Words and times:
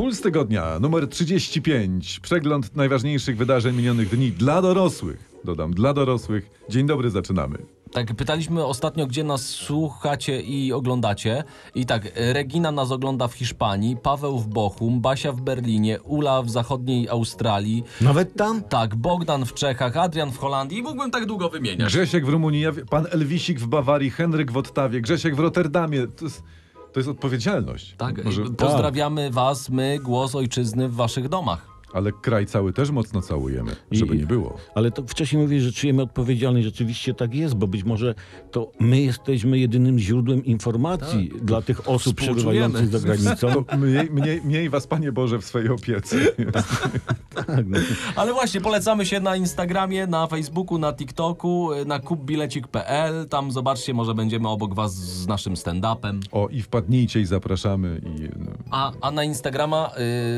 Puls 0.00 0.20
tygodnia 0.20 0.78
numer 0.78 1.08
35. 1.08 2.20
Przegląd 2.20 2.76
najważniejszych 2.76 3.36
wydarzeń 3.36 3.76
minionych 3.76 4.08
dni 4.08 4.32
dla 4.32 4.62
dorosłych. 4.62 5.30
Dodam, 5.44 5.74
dla 5.74 5.94
dorosłych. 5.94 6.50
Dzień 6.68 6.86
dobry, 6.86 7.10
zaczynamy. 7.10 7.58
Tak, 7.92 8.14
pytaliśmy 8.14 8.64
ostatnio, 8.64 9.06
gdzie 9.06 9.24
nas 9.24 9.46
słuchacie 9.46 10.40
i 10.42 10.72
oglądacie. 10.72 11.44
I 11.74 11.86
tak, 11.86 12.12
Regina 12.14 12.72
nas 12.72 12.90
ogląda 12.90 13.28
w 13.28 13.34
Hiszpanii, 13.34 13.96
Paweł 13.96 14.38
w 14.38 14.48
Bochum, 14.48 15.00
Basia 15.00 15.32
w 15.32 15.40
Berlinie, 15.40 16.00
Ula 16.02 16.42
w 16.42 16.50
zachodniej 16.50 17.08
Australii. 17.08 17.84
Nawet 18.00 18.34
tam? 18.34 18.62
Tak, 18.62 18.94
Bogdan 18.94 19.46
w 19.46 19.54
Czechach, 19.54 19.96
Adrian 19.96 20.32
w 20.32 20.38
Holandii 20.38 20.78
i 20.78 20.82
mógłbym 20.82 21.10
tak 21.10 21.26
długo 21.26 21.48
wymieniać. 21.48 21.88
Grzesiek 21.88 22.26
w 22.26 22.28
Rumunii, 22.28 22.64
pan 22.90 23.06
Elwisik 23.10 23.60
w 23.60 23.66
Bawarii, 23.66 24.10
Henryk 24.10 24.52
w 24.52 24.56
Ottawie, 24.56 25.00
Grzesiek 25.00 25.36
w 25.36 25.38
Rotterdamie. 25.38 26.06
To 26.06 26.24
jest, 26.24 26.42
to 26.92 27.00
jest 27.00 27.08
odpowiedzialność. 27.10 27.94
Tak, 27.96 28.24
Może, 28.24 28.44
pozdrawiamy 28.44 29.30
was, 29.30 29.68
my, 29.68 29.98
głos 30.02 30.34
ojczyzny 30.34 30.88
w 30.88 30.94
waszych 30.94 31.28
domach. 31.28 31.66
Ale 31.92 32.12
kraj 32.12 32.46
cały 32.46 32.72
też 32.72 32.90
mocno 32.90 33.22
całujemy, 33.22 33.76
żeby 33.92 34.14
I- 34.16 34.18
nie 34.18 34.26
było. 34.26 34.56
Ale 34.74 34.90
to 34.90 35.02
wcześniej 35.06 35.42
mówię, 35.42 35.60
że 35.60 35.72
czujemy 35.72 36.02
odpowiedzialność. 36.02 36.64
Rzeczywiście 36.64 37.14
tak 37.14 37.34
jest, 37.34 37.54
bo 37.54 37.66
być 37.66 37.84
może 37.84 38.14
to 38.50 38.70
my 38.80 39.00
jesteśmy 39.00 39.58
jedynym 39.58 39.98
źródłem 39.98 40.44
informacji 40.44 41.30
dla 41.42 41.62
tych 41.62 41.88
osób 41.88 42.16
przebywających 42.16 42.88
za 42.88 42.98
granicą. 43.00 43.64
To 43.64 43.76
mniej, 43.76 44.10
mniej, 44.10 44.40
mniej 44.44 44.70
was, 44.70 44.86
Panie 44.86 45.12
Boże, 45.12 45.38
w 45.38 45.44
swojej 45.44 45.68
opiece. 45.68 46.16
Tak, 47.34 47.66
no. 47.66 47.78
Ale 48.16 48.32
właśnie, 48.32 48.60
polecamy 48.60 49.06
się 49.06 49.20
na 49.20 49.36
Instagramie, 49.36 50.06
na 50.06 50.26
Facebooku, 50.26 50.78
na 50.78 50.92
TikToku, 50.92 51.68
na 51.86 51.98
kupbilecik.pl. 51.98 53.28
Tam 53.28 53.52
zobaczcie, 53.52 53.94
może 53.94 54.14
będziemy 54.14 54.48
obok 54.48 54.74
was 54.74 54.94
z 54.94 55.26
naszym 55.26 55.54
stand-upem. 55.54 56.20
O, 56.32 56.48
i 56.48 56.62
wpadnijcie 56.62 57.20
i 57.20 57.24
zapraszamy. 57.24 58.00
I, 58.04 58.22
no, 58.38 58.50
A, 58.70 58.92
a 59.00 59.10
na 59.10 59.24
Instagrama 59.24 59.90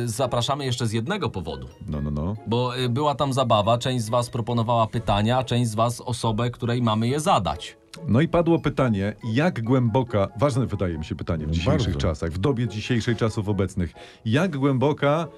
y, 0.05 0.09
zapraszamy 0.09 0.65
jeszcze 0.65 0.87
z 0.87 0.93
jednego 0.93 1.31
powodu. 1.31 1.42
No, 1.89 2.01
no, 2.01 2.11
no. 2.11 2.37
Bo 2.47 2.79
y, 2.79 2.89
była 2.89 3.15
tam 3.15 3.33
zabawa, 3.33 3.79
część 3.79 4.05
z 4.05 4.09
was 4.09 4.31
proponowała 4.31 4.87
pytania, 4.87 5.39
a 5.39 5.45
część 5.45 5.71
z 5.71 5.75
was 5.75 6.01
osobę, 6.01 6.51
której 6.51 6.83
mamy 6.83 7.09
je 7.09 7.21
zadać. 7.21 7.77
No 8.09 8.21
i 8.21 8.29
padło 8.29 8.59
pytanie, 8.59 9.15
jak 9.33 9.63
głęboka, 9.63 10.29
ważne 10.39 10.67
wydaje 10.67 10.99
mi 10.99 11.05
się 11.05 11.15
pytanie 11.15 11.47
w 11.47 11.51
dzisiejszych 11.51 11.93
bardzo. 11.93 12.09
czasach, 12.09 12.31
w 12.31 12.39
dobie 12.39 12.69
dzisiejszych 12.69 13.17
czasów 13.17 13.49
obecnych, 13.49 13.93
jak 14.25 14.57
głęboka 14.57 15.29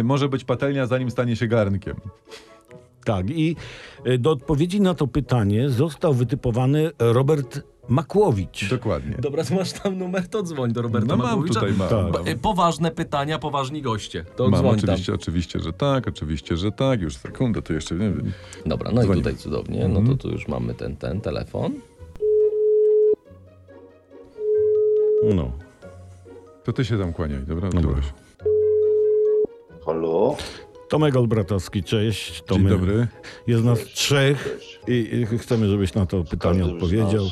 y, 0.00 0.04
może 0.04 0.28
być 0.28 0.44
patelnia, 0.44 0.86
zanim 0.86 1.10
stanie 1.10 1.36
się 1.36 1.46
garnkiem? 1.46 1.96
tak. 3.06 3.30
I 3.30 3.56
e, 4.04 4.18
do 4.18 4.30
odpowiedzi 4.30 4.80
na 4.80 4.94
to 4.94 5.06
pytanie 5.06 5.70
został 5.70 6.14
wytypowany 6.14 6.90
Robert 6.98 7.60
Makłowicz. 7.88 8.70
Dokładnie. 8.70 9.16
Dobra, 9.18 9.44
to 9.44 9.54
masz 9.54 9.72
tam 9.72 9.98
numer, 9.98 10.28
to 10.28 10.42
dzwoń 10.42 10.72
do 10.72 10.82
Roberta 10.82 11.06
No 11.06 11.16
mam 11.16 11.26
Makłowicza. 11.26 11.60
tutaj, 11.60 11.74
mam. 11.76 11.88
Tak. 11.88 12.12
mam. 12.12 12.28
Y, 12.28 12.38
Poważne 12.38 12.90
pytania, 12.90 13.38
poważni 13.38 13.82
goście. 13.82 14.24
To 14.36 14.48
Mam 14.50 14.60
dzwoń 14.60 14.78
oczywiście, 14.78 15.14
oczywiście, 15.14 15.60
że 15.60 15.72
tak, 15.72 16.08
oczywiście, 16.08 16.56
że 16.56 16.72
tak. 16.72 17.00
Już 17.00 17.16
sekundę, 17.16 17.62
to 17.62 17.72
jeszcze 17.72 17.94
nie 17.94 18.10
wiem. 18.10 18.20
tam. 18.20 18.32
Dobra, 18.66 18.90
no 18.92 19.02
Dzwonimy. 19.02 19.14
i 19.20 19.24
tutaj 19.24 19.36
cudownie. 19.36 19.88
No 19.88 20.02
to 20.02 20.16
tu 20.16 20.30
już 20.30 20.48
mamy 20.48 20.74
ten, 20.74 20.96
ten 20.96 21.20
telefon. 21.20 21.72
No. 25.34 25.52
To 26.64 26.72
ty 26.72 26.84
się 26.84 26.98
tam 26.98 27.12
kłaniaj, 27.12 27.38
dobra? 27.46 27.68
Dobra. 27.68 28.00
Halo? 29.86 30.36
Tomek 30.88 31.16
Olbratowski, 31.16 31.82
cześć. 31.82 32.42
To 32.46 32.54
Dzień 32.54 32.68
dobry. 32.68 33.06
Jest 33.46 33.64
nas 33.64 33.78
trzech 33.84 34.58
i, 34.88 35.26
i 35.32 35.38
chcemy, 35.38 35.68
żebyś 35.68 35.94
na 35.94 36.06
to 36.06 36.24
pytanie 36.24 36.64
odpowiedział. 36.64 37.24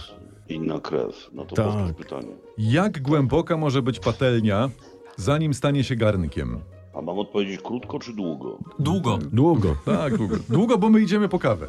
Inna 0.48 0.80
krew. 0.80 1.30
No 1.32 1.44
to 1.44 1.56
Tak. 1.56 1.94
pytanie. 1.96 2.28
Jak 2.58 3.02
głęboka 3.02 3.56
może 3.56 3.82
być 3.82 4.00
patelnia, 4.00 4.70
zanim 5.16 5.54
stanie 5.54 5.84
się 5.84 5.96
garnkiem? 5.96 6.60
A 6.94 7.02
mam 7.02 7.18
odpowiedzieć 7.18 7.60
krótko 7.62 7.98
czy 7.98 8.12
długo? 8.12 8.58
Długo. 8.78 9.18
Długo. 9.32 9.76
Tak, 9.84 10.16
długo. 10.18 10.36
Długo, 10.48 10.78
bo 10.78 10.88
my 10.90 11.00
idziemy 11.00 11.28
po 11.28 11.38
kawę. 11.38 11.66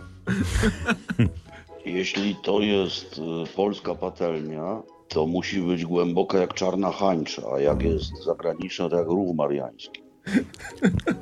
Jeśli 1.86 2.36
to 2.44 2.60
jest 2.60 3.18
y, 3.18 3.56
polska 3.56 3.96
patelnia, 3.96 4.82
to 5.08 5.28
musi 5.28 5.62
być 5.62 5.86
głęboka 5.86 6.38
jak 6.38 6.54
czarna 6.54 6.92
hańcza, 6.92 7.42
a 7.56 7.60
jak 7.60 7.82
jest 7.84 8.24
zagraniczna, 8.24 8.90
to 8.90 8.98
jak 8.98 9.08
rów 9.08 9.36
mariański. 9.36 10.02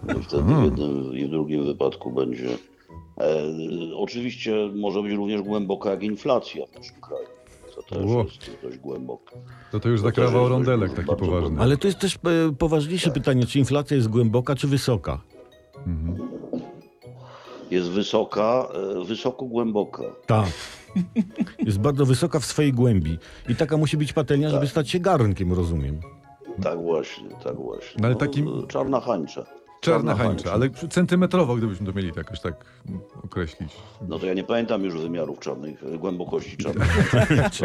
No 0.08 0.20
Wtedy 0.22 0.44
w 0.44 0.64
jednym 0.64 1.14
i 1.18 1.26
w 1.26 1.30
drugim 1.30 1.66
wypadku 1.66 2.12
będzie. 2.12 2.50
E, 3.20 3.44
oczywiście 3.96 4.56
może 4.76 5.02
być 5.04 5.12
również 5.14 5.42
głęboka 5.42 5.90
jak 5.92 6.04
inflacja 6.04 6.66
w 6.66 6.76
naszym 6.76 7.02
kraju. 7.02 7.28
To 7.76 7.84
też 7.84 8.06
Ło. 8.06 8.24
jest 8.24 8.62
dość 8.64 8.78
głęboka. 8.78 9.36
To 9.72 9.80
to 9.80 9.90
już 9.90 10.02
To 10.02 10.08
za 10.08 10.12
też 10.12 10.26
kawał 10.26 10.42
jest 10.42 10.52
rondelek 10.52 10.94
taki 10.94 11.08
bardzo 11.08 11.26
poważny. 11.26 11.62
Ale 11.62 11.78
to 11.78 11.88
jest 11.88 12.00
też 12.00 12.16
e, 12.16 12.20
poważniejsze 12.60 13.12
pytanie, 13.12 13.46
czy 13.46 13.60
inflacja 13.60 13.98
jest 13.98 14.08
głęboka, 14.10 14.56
czy 14.56 14.68
wysoka? 14.68 15.22
Jest 17.72 17.90
wysoka, 17.90 18.68
e, 19.02 19.06
wysoko 19.06 19.46
głęboka. 19.46 20.04
Tak. 20.26 20.48
Jest 21.60 21.80
bardzo 21.80 22.06
wysoka 22.06 22.40
w 22.40 22.46
swojej 22.46 22.74
głębi. 22.74 23.18
I 23.50 23.56
taka 23.56 23.78
musi 23.78 23.98
być 23.98 24.14
patelnia, 24.14 24.50
żeby 24.50 24.68
stać 24.68 24.90
się 24.90 25.00
garnkiem, 25.00 25.54
rozumiem. 25.54 26.00
Tak 26.64 26.82
właśnie, 26.82 27.30
tak 27.44 27.56
właśnie. 27.56 28.02
No 28.02 28.08
ale 28.08 28.16
takim- 28.16 28.48
e, 28.64 28.68
Czarna 28.68 29.00
hańcza. 29.02 29.46
Czarna 29.84 30.16
hańcza, 30.16 30.52
ale 30.54 30.70
centymetrowo, 30.70 31.56
gdybyśmy 31.56 31.86
to 31.86 31.94
mieli 31.94 32.12
jakoś 32.18 32.40
tak 32.42 32.66
mm, 32.90 33.02
określić. 33.24 33.70
No 34.08 34.20
to 34.20 34.26
ja 34.26 34.34
nie 34.34 34.44
pamiętam 34.44 34.84
już 34.84 34.94
wymiarów 35.02 35.40
czarnych, 35.40 35.84
e, 35.94 35.98
głębokości 35.98 36.58
czarnej. 36.58 36.88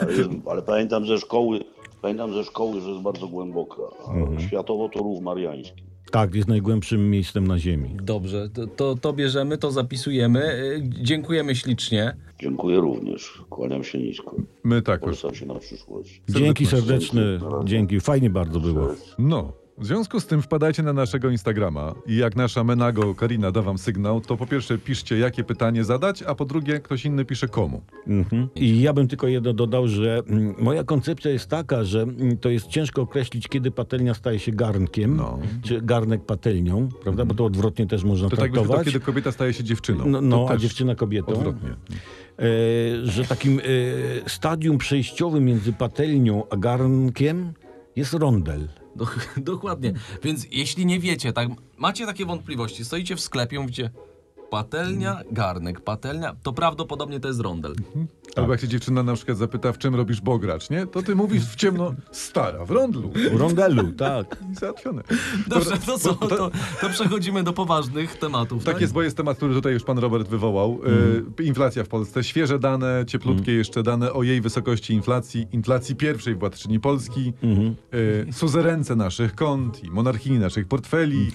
ale, 0.00 0.06
ale 0.46 0.62
pamiętam 0.62 1.06
ze 1.06 1.18
szkoły, 1.18 1.60
pamiętam 2.02 2.32
ze 2.34 2.44
szkoły, 2.44 2.80
że 2.80 2.90
jest 2.90 3.02
bardzo 3.02 3.28
głęboka. 3.28 3.82
A 4.08 4.12
Mhm. 4.12 4.40
światowo 4.40 4.88
to 4.88 4.98
rów 4.98 5.22
mariański. 5.22 5.82
Tak, 6.10 6.34
jest 6.34 6.48
najgłębszym 6.48 7.10
miejscem 7.10 7.46
na 7.46 7.58
Ziemi. 7.58 7.96
Dobrze, 8.02 8.48
to, 8.48 8.66
to, 8.66 8.94
to 8.94 9.12
bierzemy, 9.12 9.58
to 9.58 9.70
zapisujemy. 9.70 10.52
Y, 10.54 10.82
Dziękujemy 11.02 11.54
ślicznie. 11.56 12.16
Dziękuję 12.40 12.80
również. 12.80 13.42
Kłaniam 13.50 13.84
się 13.84 13.98
nisko. 13.98 14.36
My 14.64 14.82
tak. 14.82 15.00
Polecam 15.00 15.34
się 15.34 15.46
na 15.46 15.54
przyszłość. 15.54 16.22
Dzięki 16.28 16.66
Serdecznie. 16.66 17.20
serdeczne, 17.20 17.64
dzięki. 17.64 18.00
Fajnie 18.00 18.30
bardzo 18.30 18.60
było. 18.60 18.88
No. 19.18 19.52
W 19.78 19.86
związku 19.86 20.20
z 20.20 20.26
tym 20.26 20.42
wpadajcie 20.42 20.82
na 20.82 20.92
naszego 20.92 21.30
Instagrama 21.30 21.94
i 22.06 22.16
jak 22.16 22.36
nasza 22.36 22.64
Menago 22.64 23.14
Karina 23.14 23.50
da 23.52 23.62
wam 23.62 23.78
sygnał, 23.78 24.20
to 24.20 24.36
po 24.36 24.46
pierwsze 24.46 24.78
piszcie 24.78 25.18
jakie 25.18 25.44
pytanie 25.44 25.84
zadać, 25.84 26.22
a 26.22 26.34
po 26.34 26.44
drugie 26.44 26.80
ktoś 26.80 27.04
inny 27.04 27.24
pisze 27.24 27.48
komu. 27.48 27.82
Mhm. 28.06 28.48
I 28.54 28.80
ja 28.80 28.92
bym 28.92 29.08
tylko 29.08 29.28
jedno 29.28 29.52
dodał, 29.52 29.88
że 29.88 30.22
mm, 30.26 30.54
moja 30.58 30.84
koncepcja 30.84 31.30
jest 31.30 31.48
taka, 31.48 31.84
że 31.84 32.02
mm, 32.02 32.36
to 32.38 32.48
jest 32.50 32.66
ciężko 32.66 33.02
określić, 33.02 33.48
kiedy 33.48 33.70
patelnia 33.70 34.14
staje 34.14 34.38
się 34.38 34.52
garnkiem, 34.52 35.16
No. 35.16 35.38
czy 35.62 35.80
garnek 35.82 36.24
patelnią, 36.24 36.88
prawda? 37.02 37.24
Bo 37.24 37.34
to 37.34 37.44
odwrotnie 37.44 37.86
też 37.86 38.04
można 38.04 38.28
To 38.28 38.36
tak 38.36 38.42
jakby 38.42 38.56
to, 38.58 38.62
traktować. 38.64 38.86
kiedy 38.86 39.00
kobieta 39.00 39.32
staje 39.32 39.52
się 39.52 39.64
dziewczyną. 39.64 40.04
No, 40.06 40.20
no 40.20 40.46
To 40.46 40.50
a 40.52 40.56
dziewczyna 40.56 40.94
kobietą. 40.94 41.32
Odwrotnie. 41.32 41.70
E, 41.70 41.76
że 43.06 43.24
takim 43.24 43.58
e, 43.58 43.62
stadium 44.30 44.78
przejściowym 44.78 45.44
między 45.44 45.72
patelnią 45.72 46.42
a 46.50 46.56
garnkiem 46.56 47.52
jest 47.96 48.14
rondel. 48.14 48.68
Do, 48.96 49.06
dokładnie. 49.52 49.92
Więc 50.22 50.46
jeśli 50.50 50.86
nie 50.86 51.00
wiecie, 51.00 51.32
tak, 51.32 51.48
macie 51.76 52.06
takie 52.06 52.26
wątpliwości, 52.26 52.84
stoicie 52.84 53.16
w 53.16 53.20
sklepie, 53.20 53.60
mówicie 53.60 53.90
patelnia, 54.58 55.20
garnek, 55.30 55.80
patelnia, 55.80 56.36
to 56.42 56.52
prawdopodobnie 56.52 57.20
to 57.20 57.28
jest 57.28 57.40
rondel. 57.40 57.74
Albo 58.36 58.52
jak 58.52 58.60
się 58.60 58.68
dziewczyna 58.68 59.02
na 59.02 59.14
przykład 59.14 59.38
zapyta, 59.38 59.72
w 59.72 59.78
czym 59.78 59.94
robisz 59.94 60.20
bogracz, 60.20 60.70
nie? 60.70 60.86
To 60.86 61.02
ty 61.02 61.14
mówisz 61.14 61.44
w 61.46 61.54
ciemno, 61.56 61.94
stara, 62.12 62.64
w 62.64 62.70
rondlu. 62.70 63.12
W 63.32 63.40
rondelu, 63.40 63.92
tak. 63.92 64.36
I 64.52 64.54
załatwione. 64.60 65.02
Dobrze, 65.46 65.78
to 65.86 65.98
co? 65.98 66.14
to- 66.14 66.50
To, 66.80 66.88
przechodzimy 66.90 67.42
do 67.42 67.52
poważnych 67.52 68.18
tematów. 68.18 68.64
Tak 68.64 68.80
jest, 68.80 68.92
bo 68.92 69.02
jest 69.02 69.16
temat, 69.16 69.36
który 69.36 69.54
tutaj 69.54 69.72
już 69.72 69.84
pan 69.84 69.98
Robert 69.98 70.28
wywołał. 70.28 70.80
E, 71.38 71.42
inflacja 71.42 71.84
w 71.84 71.88
Polsce. 71.88 72.24
Świeże 72.24 72.58
dane, 72.58 73.04
cieplutkie 73.06 73.52
jeszcze 73.52 73.82
dane 73.82 74.12
o 74.12 74.22
jej 74.22 74.40
wysokości 74.40 74.92
inflacji. 74.92 75.46
Inflacji 75.52 75.96
pierwszej 75.96 76.34
władczyni 76.34 76.80
Polski. 76.80 77.32
E, 78.28 78.32
suzerence 78.32 78.96
naszych 78.96 79.34
kont 79.34 79.84
i 79.84 79.90
monarchini 79.90 80.38
naszych 80.38 80.68
portfeli. 80.68 81.30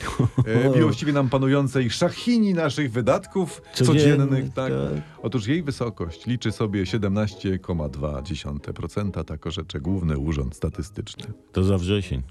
E, 0.45 0.69
miłościwie 0.77 1.13
nam 1.13 1.29
panującej 1.29 1.89
szachini 1.89 2.53
naszych 2.53 2.91
wydatków 3.09 3.61
Codziennych, 3.73 4.01
codziennych. 4.01 4.53
Tak. 4.53 4.71
tak. 4.71 4.79
Otóż 5.23 5.47
jej 5.47 5.63
wysokość 5.63 6.25
liczy 6.25 6.51
sobie 6.51 6.83
17,2%. 6.83 9.23
Tak 9.23 9.47
orzecze 9.47 9.79
Główny 9.79 10.17
Urząd 10.17 10.55
Statystyczny. 10.55 11.25
To 11.51 11.63
za 11.63 11.77
wrzesień. 11.77 12.21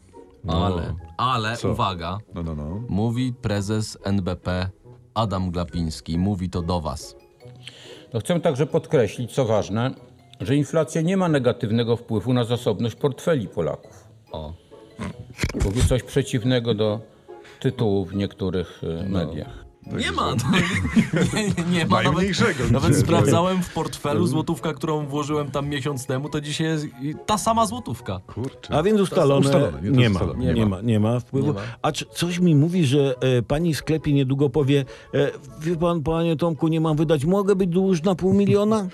Ale, 0.48 0.94
ale, 1.16 1.56
Co? 1.56 1.70
uwaga, 1.70 2.18
No, 2.34 2.42
no, 2.42 2.54
no. 2.54 2.82
mówi 2.88 3.32
prezes 3.42 3.98
NBP 4.04 4.68
Adam 5.14 5.50
Glapiński, 5.50 6.18
mówi 6.18 6.50
to 6.50 6.62
do 6.62 6.80
was. 6.80 7.16
No 8.14 8.20
chcę 8.20 8.40
także 8.40 8.66
podkreślić, 8.66 9.32
co 9.32 9.44
ważne, 9.44 9.90
że 10.40 10.56
inflacja 10.56 11.00
nie 11.00 11.16
ma 11.16 11.28
negatywnego 11.28 11.96
wpływu 11.96 12.32
na 12.32 12.44
zasobność 12.44 12.94
portfeli 12.94 13.48
Polaków. 13.48 14.04
O. 14.32 14.54
Mówi 15.64 15.80
coś 15.88 16.02
przeciwnego 16.02 16.74
do 16.74 17.00
tytułów 17.60 18.10
w 18.10 18.14
niektórych 18.14 18.80
e, 18.84 19.08
mediach. 19.92 20.10
Nie 20.10 20.16
ma. 20.16 20.34
No, 20.34 20.50
nie, 21.34 21.42
nie, 21.44 21.78
nie 21.78 21.86
ma. 21.86 21.96
Nawet, 21.96 22.12
Najmniejszego. 22.12 22.64
nawet 22.70 22.90
gdzie? 22.90 23.00
sprawdzałem 23.00 23.62
w 23.62 23.72
portfelu 23.72 24.26
złotówka, 24.26 24.72
którą 24.74 25.06
włożyłem 25.06 25.50
tam 25.50 25.68
miesiąc 25.68 26.06
temu, 26.06 26.28
to 26.28 26.40
dzisiaj 26.40 26.66
jest 26.66 26.86
ta 27.26 27.38
sama 27.38 27.66
złotówka. 27.66 28.20
Kurczę. 28.26 28.74
A 28.74 28.82
więc 28.82 29.00
ustalone, 29.00 29.46
ustalone, 29.46 29.82
nie, 29.82 29.90
nie, 29.90 30.10
ma, 30.10 30.20
ustalone. 30.20 30.44
nie, 30.44 30.54
Nie 30.54 30.66
ma, 30.66 30.80
nie 30.80 31.00
ma 31.00 31.20
wpływu. 31.20 31.46
Nie 31.46 31.52
ma. 31.52 31.60
A 31.82 31.92
czy, 31.92 32.06
coś 32.14 32.38
mi 32.38 32.54
mówi, 32.54 32.86
że 32.86 33.14
e, 33.20 33.42
pani 33.42 33.74
w 33.74 33.78
sklepie 33.78 34.12
niedługo 34.12 34.50
powie, 34.50 34.84
e, 35.14 35.30
wie 35.60 35.76
pan, 35.76 36.02
panie 36.02 36.36
Tomku, 36.36 36.68
nie 36.68 36.80
mam 36.80 36.96
wydać, 36.96 37.24
mogę 37.24 37.56
być 37.56 37.70
dłużna 37.70 38.14
pół 38.14 38.34
miliona? 38.34 38.88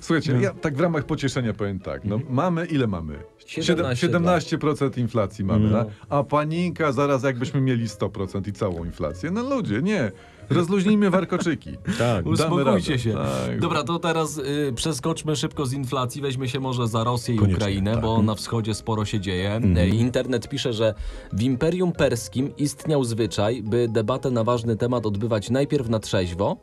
Słuchajcie, 0.00 0.32
ja 0.40 0.54
tak 0.54 0.76
w 0.76 0.80
ramach 0.80 1.04
pocieszenia 1.04 1.52
powiem 1.54 1.80
tak. 1.80 2.04
No, 2.04 2.18
mamy 2.30 2.66
ile 2.66 2.86
mamy? 2.86 3.18
17, 3.46 4.08
17% 4.08 4.98
inflacji 4.98 5.44
mamy, 5.44 5.70
no. 5.70 5.86
a 6.08 6.24
panika 6.24 6.92
zaraz 6.92 7.22
jakbyśmy 7.22 7.60
mieli 7.60 7.86
100% 7.86 8.48
i 8.48 8.52
całą 8.52 8.84
inflację. 8.84 9.30
No 9.30 9.42
ludzie, 9.42 9.82
nie. 9.82 10.12
Rozluźnijmy 10.52 11.10
warkoczyki. 11.10 11.70
Tak. 11.98 12.26
Uspokójcie 12.26 12.98
się. 12.98 13.12
Tak. 13.12 13.60
Dobra, 13.60 13.82
to 13.82 13.98
teraz 13.98 14.38
y, 14.38 14.72
przeskoczmy 14.74 15.36
szybko 15.36 15.66
z 15.66 15.72
inflacji. 15.72 16.22
Weźmy 16.22 16.48
się 16.48 16.60
może 16.60 16.88
za 16.88 17.04
Rosję 17.04 17.34
i 17.34 17.38
Koniecznie, 17.38 17.56
Ukrainę, 17.56 17.96
bo 17.96 18.22
na 18.22 18.34
wschodzie 18.34 18.74
sporo 18.74 19.04
się 19.04 19.20
dzieje. 19.20 19.60
Y, 19.78 19.88
Internet 19.88 20.48
pisze, 20.48 20.72
że 20.72 20.94
w 21.32 21.42
Imperium 21.42 21.92
Perskim 21.92 22.56
istniał 22.56 23.04
zwyczaj, 23.04 23.62
by 23.62 23.88
debatę 23.88 24.30
na 24.30 24.44
ważny 24.44 24.76
temat 24.76 25.06
odbywać 25.06 25.50
najpierw 25.50 25.88
na 25.88 25.98
trzeźwo, 25.98 26.56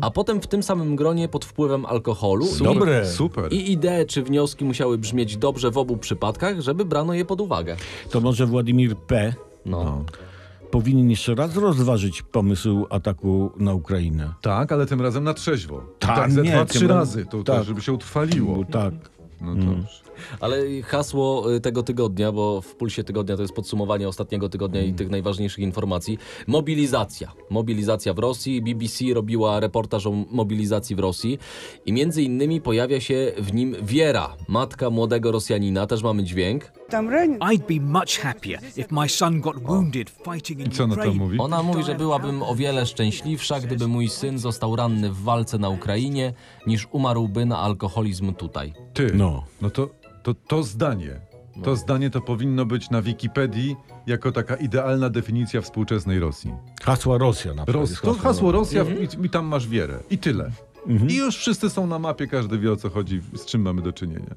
a 0.00 0.10
potem 0.10 0.40
w 0.40 0.46
tym 0.46 0.62
samym 0.62 0.96
gronie 0.96 1.28
pod 1.28 1.44
wpływem 1.44 1.86
alkoholu. 1.86 2.46
Super, 2.46 2.74
Dobre. 2.74 3.06
Super. 3.06 3.52
I 3.52 3.72
idee 3.72 4.06
czy 4.08 4.22
wnioski 4.22 4.64
musiały 4.64 4.98
brzmieć 4.98 5.36
dobrze 5.36 5.70
w 5.70 5.78
obu 5.78 5.96
przypadkach, 5.96 6.60
żeby 6.60 6.84
brano 6.84 7.14
je 7.14 7.24
pod 7.24 7.40
uwagę. 7.40 7.76
To 8.10 8.20
może 8.20 8.46
Władimir 8.46 8.96
P. 8.96 9.34
No. 9.66 10.04
Powinien 10.72 11.10
jeszcze 11.10 11.34
raz 11.34 11.56
rozważyć 11.56 12.22
pomysł 12.22 12.86
ataku 12.90 13.52
na 13.56 13.74
Ukrainę. 13.74 14.34
Tak, 14.40 14.72
ale 14.72 14.86
tym 14.86 15.00
razem 15.00 15.24
na 15.24 15.34
trzeźwo. 15.34 15.82
Tak, 15.98 16.16
tak 16.16 16.32
ze 16.32 16.42
nie, 16.42 16.50
dwa, 16.50 16.64
trzy 16.64 16.86
razy, 16.86 17.26
to, 17.26 17.42
tak. 17.42 17.56
to 17.56 17.64
żeby 17.64 17.82
się 17.82 17.92
utrwaliło. 17.92 18.64
Tak. 18.64 18.94
No 19.42 19.54
to 19.54 19.72
już. 19.78 20.02
Ale 20.40 20.56
hasło 20.82 21.52
y, 21.54 21.60
tego 21.60 21.82
tygodnia, 21.82 22.32
bo 22.32 22.60
w 22.60 22.74
pulsie 22.76 23.04
tygodnia 23.04 23.36
to 23.36 23.42
jest 23.42 23.54
podsumowanie 23.54 24.08
ostatniego 24.08 24.48
tygodnia 24.48 24.80
Mm. 24.80 24.90
i 24.92 24.94
tych 24.94 25.10
najważniejszych 25.10 25.58
informacji. 25.58 26.18
Mobilizacja. 26.46 27.32
Mobilizacja 27.50 28.14
w 28.14 28.18
Rosji. 28.18 28.62
BBC 28.62 29.04
robiła 29.14 29.60
reportaż 29.60 30.06
o 30.06 30.10
mobilizacji 30.30 30.96
w 30.96 30.98
Rosji 30.98 31.38
i 31.86 31.92
między 31.92 32.22
innymi 32.22 32.60
pojawia 32.60 33.00
się 33.00 33.32
w 33.38 33.54
nim 33.54 33.76
Wiera, 33.82 34.36
matka 34.48 34.90
młodego 34.90 35.32
Rosjanina. 35.32 35.86
Też 35.86 36.02
mamy 36.02 36.24
dźwięk. 36.24 36.72
I'd 37.40 37.66
be 37.80 37.80
much 37.98 38.18
happier 38.20 38.60
if 38.76 38.86
my 38.90 39.08
son 39.08 39.40
got 39.40 39.58
wounded 39.62 40.10
fighting 40.10 40.60
in 40.60 40.66
I 40.66 40.70
co 40.70 40.84
ona 40.84 40.94
tam 40.96 41.02
Ukraine. 41.04 41.24
mówi? 41.24 41.38
Ona 41.38 41.62
mówi, 41.62 41.82
że 41.82 41.94
byłabym 41.94 42.42
o 42.42 42.54
wiele 42.54 42.86
szczęśliwsza, 42.86 43.60
gdyby 43.60 43.88
mój 43.88 44.08
syn 44.08 44.38
został 44.38 44.76
ranny 44.76 45.10
w 45.10 45.22
walce 45.22 45.58
na 45.58 45.68
Ukrainie, 45.68 46.32
niż 46.66 46.88
umarłby 46.92 47.46
na 47.46 47.58
alkoholizm 47.58 48.34
tutaj. 48.34 48.72
Ty, 48.94 49.10
No. 49.14 49.31
No 49.62 49.70
to, 49.70 49.90
to, 50.22 50.34
to 50.34 50.62
zdanie, 50.62 51.20
to 51.64 51.76
zdanie 51.76 52.10
to 52.10 52.20
powinno 52.20 52.66
być 52.66 52.90
na 52.90 53.02
Wikipedii 53.02 53.76
jako 54.06 54.32
taka 54.32 54.56
idealna 54.56 55.10
definicja 55.10 55.60
współczesnej 55.60 56.18
Rosji. 56.18 56.52
Hasła 56.82 57.18
Rosja 57.18 57.54
na 57.54 57.64
przykład. 57.64 57.88
Ros, 57.90 58.00
to 58.00 58.14
hasło 58.14 58.52
Rosja 58.52 58.80
Mhm. 58.80 58.98
i, 59.22 59.26
i 59.26 59.30
tam 59.30 59.46
masz 59.46 59.68
wierę. 59.68 59.98
I 60.10 60.18
tyle. 60.18 60.50
I 61.08 61.14
już 61.16 61.36
wszyscy 61.36 61.70
są 61.70 61.86
na 61.86 61.98
mapie, 61.98 62.26
każdy 62.26 62.58
wie 62.58 62.72
o 62.72 62.76
co 62.76 62.90
chodzi, 62.90 63.20
z 63.36 63.44
czym 63.46 63.62
mamy 63.62 63.82
do 63.82 63.92
czynienia. 63.92 64.34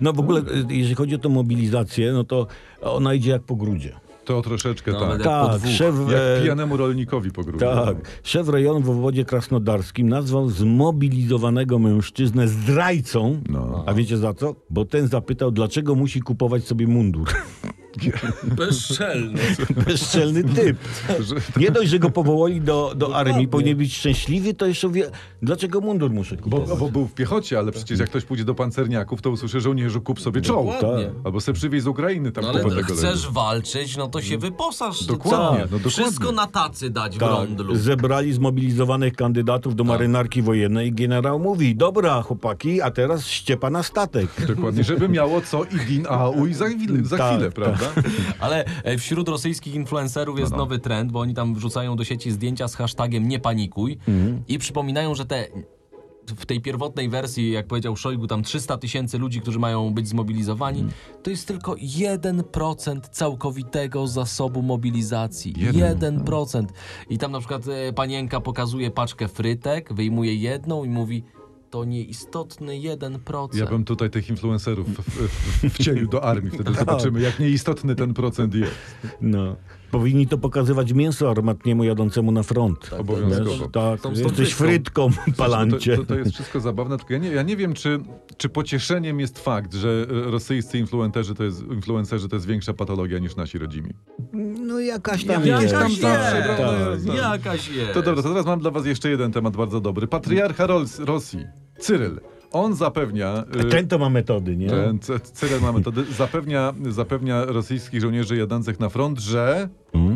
No 0.00 0.12
w 0.12 0.18
ogóle, 0.20 0.40
y, 0.40 0.44
jeżeli 0.74 0.94
chodzi 0.94 1.14
o 1.14 1.18
tę 1.18 1.28
mobilizację, 1.28 2.12
no 2.12 2.24
to 2.24 2.46
ona 2.80 3.14
idzie 3.14 3.30
jak 3.30 3.42
po 3.42 3.56
grudzie. 3.56 3.96
To 4.28 4.42
troszeczkę 4.42 4.92
No, 4.92 5.00
tak. 5.00 5.22
Tak, 5.22 5.60
szef, 5.70 5.94
Jak 6.10 6.42
pijanemu 6.42 6.76
rolnikowi 6.76 7.30
po 7.30 7.42
grudniu. 7.42 7.68
tak, 7.68 8.20
szef 8.22 8.48
rejonu 8.48 8.80
w 8.80 8.90
obwodzie 8.90 9.24
krasnodarskim 9.24 10.08
nazwał 10.08 10.48
zmobilizowanego 10.50 11.78
mężczyznę 11.78 12.48
zdrajcą. 12.48 13.40
No. 13.48 13.84
A 13.86 13.94
wiecie 13.94 14.16
za 14.16 14.34
co? 14.34 14.54
Bo 14.70 14.84
ten 14.84 15.08
zapytał, 15.08 15.50
dlaczego 15.50 15.94
musi 15.94 16.20
kupować 16.20 16.64
sobie 16.64 16.86
mundur. 16.86 17.28
Bezczelny. 18.44 19.40
Bezczelny 19.86 20.44
typ. 20.44 20.76
Nie 21.56 21.70
dość, 21.70 21.90
że 21.90 21.98
go 21.98 22.10
powołali 22.10 22.60
do, 22.60 22.92
do 22.96 23.16
armii, 23.16 23.48
powinien 23.48 23.76
być 23.76 23.96
szczęśliwy, 23.96 24.54
to 24.54 24.66
jeszcze 24.66 24.88
wie, 24.90 25.10
dlaczego 25.42 25.80
mundur 25.80 26.10
muszę 26.10 26.36
Bo, 26.36 26.42
kupować. 26.42 26.78
bo 26.78 26.88
był 26.90 27.06
w 27.06 27.14
piechocie, 27.14 27.58
ale 27.58 27.72
przecież 27.72 27.98
jak 27.98 28.08
ktoś 28.08 28.24
pójdzie 28.24 28.44
do 28.44 28.54
pancerniaków, 28.54 29.22
to 29.22 29.30
usłyszy 29.30 29.60
żołnierzu 29.60 30.00
kup 30.00 30.20
sobie 30.20 30.40
czołg. 30.40 30.72
Dokładnie. 30.72 31.04
Tak. 31.04 31.14
Albo 31.24 31.40
se 31.40 31.52
przywieź 31.52 31.82
z 31.82 31.86
Ukrainy 31.86 32.32
tam 32.32 32.44
No 32.44 32.50
ale 32.50 32.58
tego 32.64 32.82
chcesz 32.82 33.02
leju. 33.22 33.32
walczyć, 33.32 33.96
no 33.96 34.08
to 34.08 34.22
się 34.22 34.38
wyposaż. 34.38 35.04
Dokładnie, 35.04 35.38
Co? 35.38 35.52
no 35.54 35.78
dokładnie. 35.78 35.90
Wszystko 35.90 36.32
na 36.32 36.46
tacy 36.46 36.90
dać 36.90 37.16
w 37.16 37.20
Tak, 37.20 37.30
rondlu. 37.30 37.76
zebrali 37.76 38.32
zmobilizowanych 38.32 39.14
kandydatów 39.14 39.76
do 39.76 39.84
marynarki 39.84 40.42
wojennej 40.42 40.88
i 40.88 40.92
generał 40.92 41.38
mówi, 41.38 41.76
dobra 41.76 42.22
chłopaki, 42.22 42.82
a 42.82 42.90
teraz 42.90 43.26
ściepa 43.26 43.70
na 43.70 43.82
statek. 43.82 44.26
Dokładnie, 44.48 44.84
żeby 44.84 45.08
miało 45.08 45.40
co 45.40 45.64
i 45.64 45.76
din 45.86 46.06
a 46.08 46.28
u 46.28 46.46
i 46.46 46.54
za, 46.54 46.64
chwilę- 46.68 47.04
za 47.04 47.18
Tak, 47.18 47.34
chwilę, 47.34 47.52
tak. 47.52 47.77
Prawda? 47.78 48.02
Ale 48.44 48.64
e, 48.84 48.98
wśród 48.98 49.28
rosyjskich 49.28 49.74
influencerów 49.74 50.38
jest 50.38 50.52
nowy 50.52 50.78
trend, 50.78 51.12
bo 51.12 51.20
oni 51.20 51.34
tam 51.34 51.54
wrzucają 51.54 51.96
do 51.96 52.04
sieci 52.04 52.30
zdjęcia 52.30 52.68
z 52.68 52.74
hashtagiem 52.74 53.28
nie 53.28 53.38
panikuj 53.38 53.98
i 54.48 54.58
przypominają, 54.58 55.14
że 55.14 55.26
te 55.26 55.48
w 56.36 56.46
tej 56.46 56.60
pierwotnej 56.60 57.08
wersji, 57.08 57.50
jak 57.50 57.66
powiedział 57.66 57.96
Szojgu, 57.96 58.26
tam 58.26 58.42
300 58.42 58.78
tysięcy 58.78 59.18
ludzi, 59.18 59.40
którzy 59.40 59.58
mają 59.58 59.94
być 59.94 60.08
zmobilizowani, 60.08 60.86
to 61.22 61.30
jest 61.30 61.48
tylko 61.48 61.74
1% 61.74 63.00
całkowitego 63.10 64.06
zasobu 64.06 64.62
mobilizacji. 64.62 65.54
Jeden. 65.56 66.24
1%. 66.24 66.66
I 67.10 67.18
tam 67.18 67.32
na 67.32 67.38
przykład 67.38 67.62
e, 67.68 67.92
panienka 67.92 68.40
pokazuje 68.40 68.90
paczkę 68.90 69.28
frytek, 69.28 69.92
wyjmuje 69.92 70.34
jedną 70.34 70.84
i 70.84 70.88
mówi 70.88 71.24
to 71.70 71.84
nieistotny 71.84 72.72
1%. 72.72 73.56
Ja 73.56 73.66
bym 73.66 73.84
tutaj 73.84 74.10
tych 74.10 74.30
influencerów 74.30 74.88
w, 74.88 75.00
w, 75.00 75.74
wcielił 75.74 76.08
do 76.08 76.24
armii, 76.24 76.50
wtedy 76.50 76.74
zobaczymy, 76.78 77.20
jak 77.20 77.38
nieistotny 77.38 77.94
ten 77.94 78.14
procent 78.14 78.54
jest. 78.54 78.74
No. 79.20 79.56
Powinni 79.90 80.26
to 80.26 80.38
pokazywać 80.38 80.92
mięso 80.92 81.30
armatniemu 81.30 81.84
jadącemu 81.84 82.32
na 82.32 82.42
front. 82.42 82.90
Obowiązkowo. 82.98 83.50
Wiesz, 83.50 83.60
Tak, 83.72 84.00
Tą 84.00 84.14
z 84.14 84.22
tą 84.22 84.28
jesteś 84.28 84.52
frytką. 84.52 85.08
palancie. 85.36 85.96
To, 85.96 86.02
to, 86.02 86.08
to 86.08 86.14
jest 86.14 86.32
wszystko 86.32 86.60
zabawne, 86.60 86.96
tylko 86.98 87.12
ja 87.12 87.18
nie, 87.18 87.28
ja 87.28 87.42
nie 87.42 87.56
wiem, 87.56 87.74
czy, 87.74 88.00
czy 88.36 88.48
pocieszeniem 88.48 89.20
jest 89.20 89.38
fakt, 89.38 89.74
że 89.74 90.06
e, 90.10 90.30
rosyjscy 90.30 90.78
influencerzy 90.78 91.34
to, 91.34 91.44
jest, 91.44 91.62
influencerzy 91.62 92.28
to 92.28 92.36
jest 92.36 92.46
większa 92.46 92.74
patologia 92.74 93.18
niż 93.18 93.36
nasi 93.36 93.58
rodzimi. 93.58 93.90
No 94.66 94.80
jakaś 94.80 95.24
tam 95.24 95.46
Jakaś 95.46 95.62
jest. 95.62 95.74
tam 95.74 95.92
zawsze, 95.92 96.36
jest. 96.36 96.46
prawda? 96.48 96.96
Tak. 97.06 97.16
Jakaś 97.16 97.68
jest. 97.68 97.92
To 97.94 98.02
dobra, 98.02 98.22
to 98.22 98.28
teraz 98.28 98.46
mam 98.46 98.60
dla 98.60 98.70
was 98.70 98.86
jeszcze 98.86 99.10
jeden 99.10 99.32
temat 99.32 99.56
bardzo 99.56 99.80
dobry. 99.80 100.06
Patriarcha 100.06 100.66
Ros- 100.66 101.04
Rosji, 101.04 101.44
Cyryl, 101.78 102.20
on 102.51 102.75
zapewnia... 102.75 103.43
e, 103.59 103.63
Ten 103.65 103.87
to 103.87 103.97
ma 103.99 104.09
metody, 104.09 104.57
nie? 104.57 104.69
Ten 104.69 104.99
C- 104.99 105.19
Cyryl 105.19 105.61
ma 105.61 105.71
metody, 105.71 106.03
zapewnia, 106.17 106.73
zapewnia 106.89 107.45
rosyjskich 107.45 108.01
żołnierzy 108.01 108.37
jadących 108.37 108.79
na 108.79 108.89
front, 108.89 109.19
że, 109.19 109.69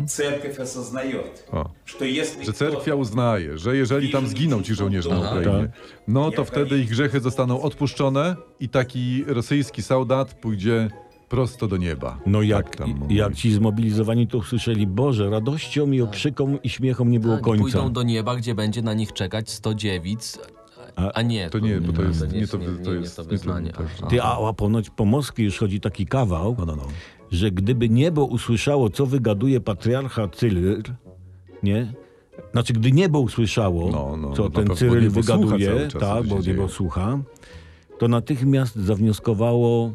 Церковь 0.06 0.60
осознает, 0.60 1.44
o, 1.52 1.70
что 1.84 2.04
если 2.04 2.44
że 2.44 2.52
cerkwia 2.52 2.94
uznaje, 2.94 3.58
że 3.58 3.76
jeżeli 3.76 4.10
tam 4.10 4.26
zginą 4.26 4.62
ci 4.62 4.74
żołnierze 4.74 5.10
na 5.10 5.18
Ukrainie, 5.20 5.68
no 6.08 6.30
to 6.30 6.44
wtedy 6.44 6.78
ich 6.78 6.88
grzechy 6.90 7.20
zostaną 7.20 7.62
odpuszczone 7.62 8.36
i 8.60 8.68
taki 8.68 9.24
rosyjski 9.26 9.82
soldat 9.82 10.34
pójdzie 10.34 10.90
prosto 11.28 11.68
do 11.68 11.76
nieba. 11.76 12.18
No 12.26 12.42
jak, 12.42 12.64
Tak 12.66 12.76
tam 12.76 12.90
mówi. 12.90 13.16
jak 13.16 13.34
ci 13.34 13.52
zmobilizowani 13.52 14.26
to 14.26 14.38
usłyszeli, 14.38 14.86
Boże, 14.86 15.30
radością 15.30 15.92
i 15.92 16.00
okrzykom 16.00 16.62
i 16.62 16.68
śmiechom 16.68 17.10
nie 17.10 17.20
było 17.20 17.34
Tak, 17.34 17.40
i 17.42 17.44
końca. 17.44 17.62
pójdą 17.62 17.92
do 17.92 18.02
nieba, 18.02 18.36
gdzie 18.36 18.54
będzie 18.54 18.82
na 18.82 18.94
nich 18.94 19.12
czekać 19.12 19.50
100 19.50 19.74
dziewic. 19.74 20.38
a, 20.95 21.11
a 21.11 21.21
nie, 21.21 21.49
To 21.49 21.59
nie, 21.59 21.81
bo 21.81 21.93
to 21.93 22.01
jest 22.03 22.31
nie, 22.33 22.39
nie 22.39 22.47
to, 22.47 22.57
nie, 22.57 22.65
to 22.67 22.93
nie, 22.93 22.99
jest 22.99 23.15
to 23.15 23.23
nie 23.23 23.27
wyznanie. 23.29 23.71
tak. 23.71 23.85
Aha. 23.97 24.07
Ty, 24.09 24.21
a, 24.21 24.47
a 24.49 24.53
ponoć 24.53 24.89
po 24.89 25.05
Moskwie 25.05 25.43
już 25.43 25.57
chodzi 25.57 25.79
taki 25.79 26.05
kawał, 26.05 26.55
No, 26.59 26.65
no, 26.65 26.75
no. 26.75 26.83
że 27.31 27.51
gdyby 27.51 27.89
niebo 27.89 28.25
usłyszało, 28.25 28.89
co 28.89 29.05
wygaduje 29.05 29.61
patriarcha 29.61 30.27
Cyryl, 30.27 30.83
nie? 31.63 31.93
Znaczy, 32.51 32.73
gdy 32.73 32.91
niebo 32.91 33.19
usłyszało, 33.19 33.91
No, 33.91 34.17
no, 34.17 34.33
co 34.33 34.43
na 34.43 34.49
ten 34.49 34.55
pewno 34.55 34.75
Cyryl 34.75 35.09
wygaduje, 35.09 35.87
czas, 35.87 36.01
tak, 36.01 36.27
bo 36.27 36.39
dzieje. 36.41 36.57
niebo 36.57 36.69
słucha, 36.69 37.19
to 37.99 38.07
natychmiast 38.07 38.75
zawnioskowało 38.75 39.91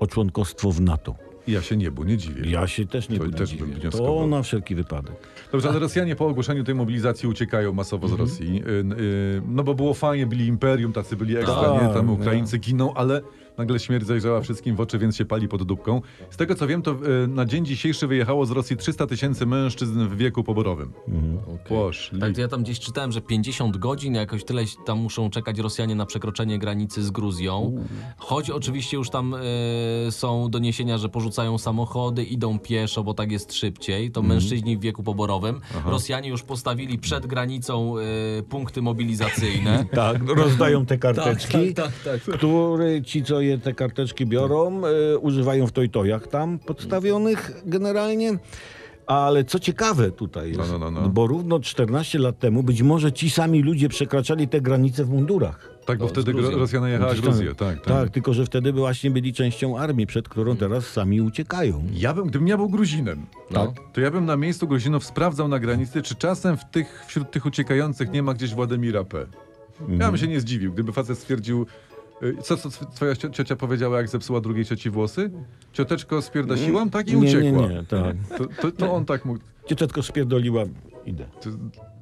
o 0.00 0.06
członkostwo 0.06 0.72
w 0.72 0.80
NATO. 0.80 1.14
Ja 1.48 1.62
się 1.62 1.76
niebu 1.76 2.04
nie 2.04 2.16
dziwię. 2.16 2.50
Ja 2.50 2.66
się 2.66 2.86
też 2.86 3.08
nie 3.08 3.18
To 3.18 3.28
też 3.30 3.50
dziwię. 3.50 3.66
bym 3.66 3.90
To 3.90 4.26
na 4.26 4.42
wszelki 4.42 4.74
wypadek. 4.74 5.16
Dobrze, 5.52 5.68
ale 5.68 5.78
Rosjanie 5.78 6.16
po 6.16 6.26
ogłoszeniu 6.26 6.64
tej 6.64 6.74
mobilizacji 6.74 7.28
uciekają 7.28 7.72
masowo 7.72 8.08
z 8.08 8.12
Mhm. 8.12 8.28
Rosji. 8.28 8.62
Y, 8.66 8.70
y, 9.00 9.42
No 9.48 9.62
bo 9.64 9.74
było 9.74 9.94
fajnie, 9.94 10.26
byli 10.26 10.46
imperium, 10.46 10.92
tacy 10.92 11.16
byli 11.16 11.36
ekstra, 11.36 11.54
Tak, 11.62 11.82
nie? 11.82 11.94
Tam 11.94 12.06
nie. 12.06 12.12
Ukraińcy 12.12 12.58
giną, 12.58 12.94
ale 12.94 13.20
nagle 13.58 13.78
śmierć 13.78 14.06
zajrzała 14.06 14.40
wszystkim 14.40 14.76
w 14.76 14.80
oczy, 14.80 14.98
więc 14.98 15.16
się 15.16 15.24
pali 15.24 15.48
pod 15.48 15.62
dupką. 15.62 16.02
Z 16.30 16.36
tego 16.36 16.54
co 16.54 16.66
wiem, 16.66 16.82
to 16.82 16.90
e, 16.90 17.26
na 17.26 17.44
dzień 17.44 17.66
dzisiejszy 17.66 18.06
wyjechało 18.06 18.46
z 18.46 18.50
Rosji 18.50 18.76
300 18.76 19.06
tysięcy 19.06 19.46
mężczyzn 19.46 20.06
w 20.08 20.16
wieku 20.16 20.44
poborowym. 20.44 20.92
Poszli. 21.68 22.20
Tak, 22.20 22.34
to 22.34 22.40
ja 22.40 22.48
tam 22.48 22.62
gdzieś 22.62 22.80
czytałem, 22.80 23.12
że 23.12 23.20
50 23.20 23.76
godzin, 23.76 24.14
jakoś 24.14 24.44
tyle 24.44 24.62
tam 24.86 24.98
muszą 24.98 25.30
czekać 25.30 25.58
Rosjanie 25.58 25.94
na 25.94 26.06
przekroczenie 26.06 26.58
granicy 26.58 27.02
z 27.02 27.10
Gruzją. 27.10 27.84
Choć 28.16 28.50
oczywiście 28.50 28.96
już 28.96 29.10
tam 29.10 29.34
e, 29.34 29.38
są 30.10 30.50
doniesienia, 30.50 30.98
że 30.98 31.08
porzucają 31.08 31.58
samochody, 31.58 32.24
idą 32.24 32.58
pieszo, 32.58 33.04
bo 33.04 33.14
tak 33.14 33.32
jest 33.32 33.54
szybciej. 33.54 34.10
To 34.10 34.22
mężczyźni 34.22 34.76
w 34.76 34.80
wieku 34.80 35.02
poborowym. 35.02 35.60
Rosjanie 35.84 36.28
już 36.28 36.42
postawili 36.42 36.98
przed 36.98 37.26
granicą 37.26 37.94
e, 37.98 38.02
punkty 38.42 38.82
mobilizacyjne. 38.82 39.84
Tak, 39.96 40.28
rozdają 40.28 40.86
te 40.86 40.98
karteczki, 41.06 41.74
tak, 41.74 41.92
tak, 42.04 42.24
tak. 42.24 42.38
które 42.38 43.02
ci, 43.02 43.24
co 43.24 43.40
je 43.46 43.58
te 43.58 43.74
karteczki 43.74 44.26
biorą, 44.26 44.82
e, 44.86 45.18
używają 45.18 45.66
w 45.66 45.72
tojtojach 45.72 46.26
tam 46.28 46.58
podstawionych 46.58 47.62
generalnie. 47.66 48.38
Ale 49.06 49.44
co 49.44 49.58
ciekawe 49.58 50.10
tutaj 50.10 50.48
jest, 50.48 50.60
No, 50.72 50.78
no, 50.78 50.90
no, 50.90 51.00
no. 51.00 51.08
bo 51.08 51.26
równo 51.26 51.60
14 51.60 52.18
lat 52.18 52.38
temu 52.38 52.62
być 52.62 52.82
może 52.82 53.12
ci 53.12 53.30
sami 53.30 53.62
ludzie 53.62 53.88
przekraczali 53.88 54.48
te 54.48 54.60
granice 54.60 55.04
w 55.04 55.08
mundurach. 55.10 55.70
Tak, 55.84 55.98
bo 55.98 56.04
No, 56.04 56.08
wtedy 56.10 56.32
Rosja 56.32 56.80
najechała 56.80 57.14
Gruzję. 57.14 57.54
Tak, 57.54 57.76
tak. 57.76 57.84
Tak, 57.84 58.10
tylko 58.10 58.34
że 58.34 58.46
wtedy 58.46 58.72
właśnie 58.72 59.10
byli 59.10 59.32
częścią 59.32 59.78
armii, 59.78 60.06
przed 60.06 60.28
którą 60.28 60.56
teraz 60.56 60.86
sami 60.86 61.20
uciekają. 61.20 61.84
Ja 61.92 62.14
bym, 62.14 62.26
gdybym 62.26 62.48
ja 62.48 62.56
był 62.56 62.68
Gruzinem, 62.68 63.26
No. 63.50 63.74
to 63.92 64.00
ja 64.00 64.10
bym 64.10 64.24
na 64.26 64.36
miejscu 64.36 64.68
Gruzinów 64.68 65.04
sprawdzał 65.04 65.48
na 65.48 65.58
granicy, 65.58 66.02
czy 66.02 66.14
czasem 66.14 66.56
w 66.56 66.64
tych, 66.64 67.04
wśród 67.06 67.30
tych 67.30 67.46
uciekających 67.46 68.10
nie 68.12 68.22
ma 68.22 68.34
gdzieś 68.34 68.54
Władimira 68.54 69.04
P. 69.04 69.26
Ja 69.98 70.08
bym 70.10 70.18
się 70.18 70.28
nie 70.28 70.40
zdziwił, 70.40 70.72
gdyby 70.72 70.92
facet 70.92 71.18
stwierdził, 71.18 71.62
y, 71.62 71.66
co, 72.42 72.56
co 72.56 72.70
twoja 72.70 73.12
cio- 73.12 73.30
ciocia 73.30 73.56
powiedziała, 73.56 73.96
jak 73.98 74.08
zepsuła 74.08 74.40
drugiej 74.40 74.64
cioci 74.64 74.90
włosy? 74.90 75.30
Cioteczko 75.72 76.22
spierdasiłam, 76.22 76.90
tak 76.90 77.08
i 77.08 77.16
Nie, 77.16 77.20
nie, 77.20 77.28
uciekła. 77.28 77.68
nie, 77.68 77.82
tak. 77.84 78.16
To, 78.38 78.46
to, 78.62 78.72
to 78.72 78.92
on 78.94 79.04
tak 79.04 79.24
mógł. 79.24 79.40
Cioteczko 79.66 80.02
spierdoliła, 80.02 80.64
idę. 81.06 81.24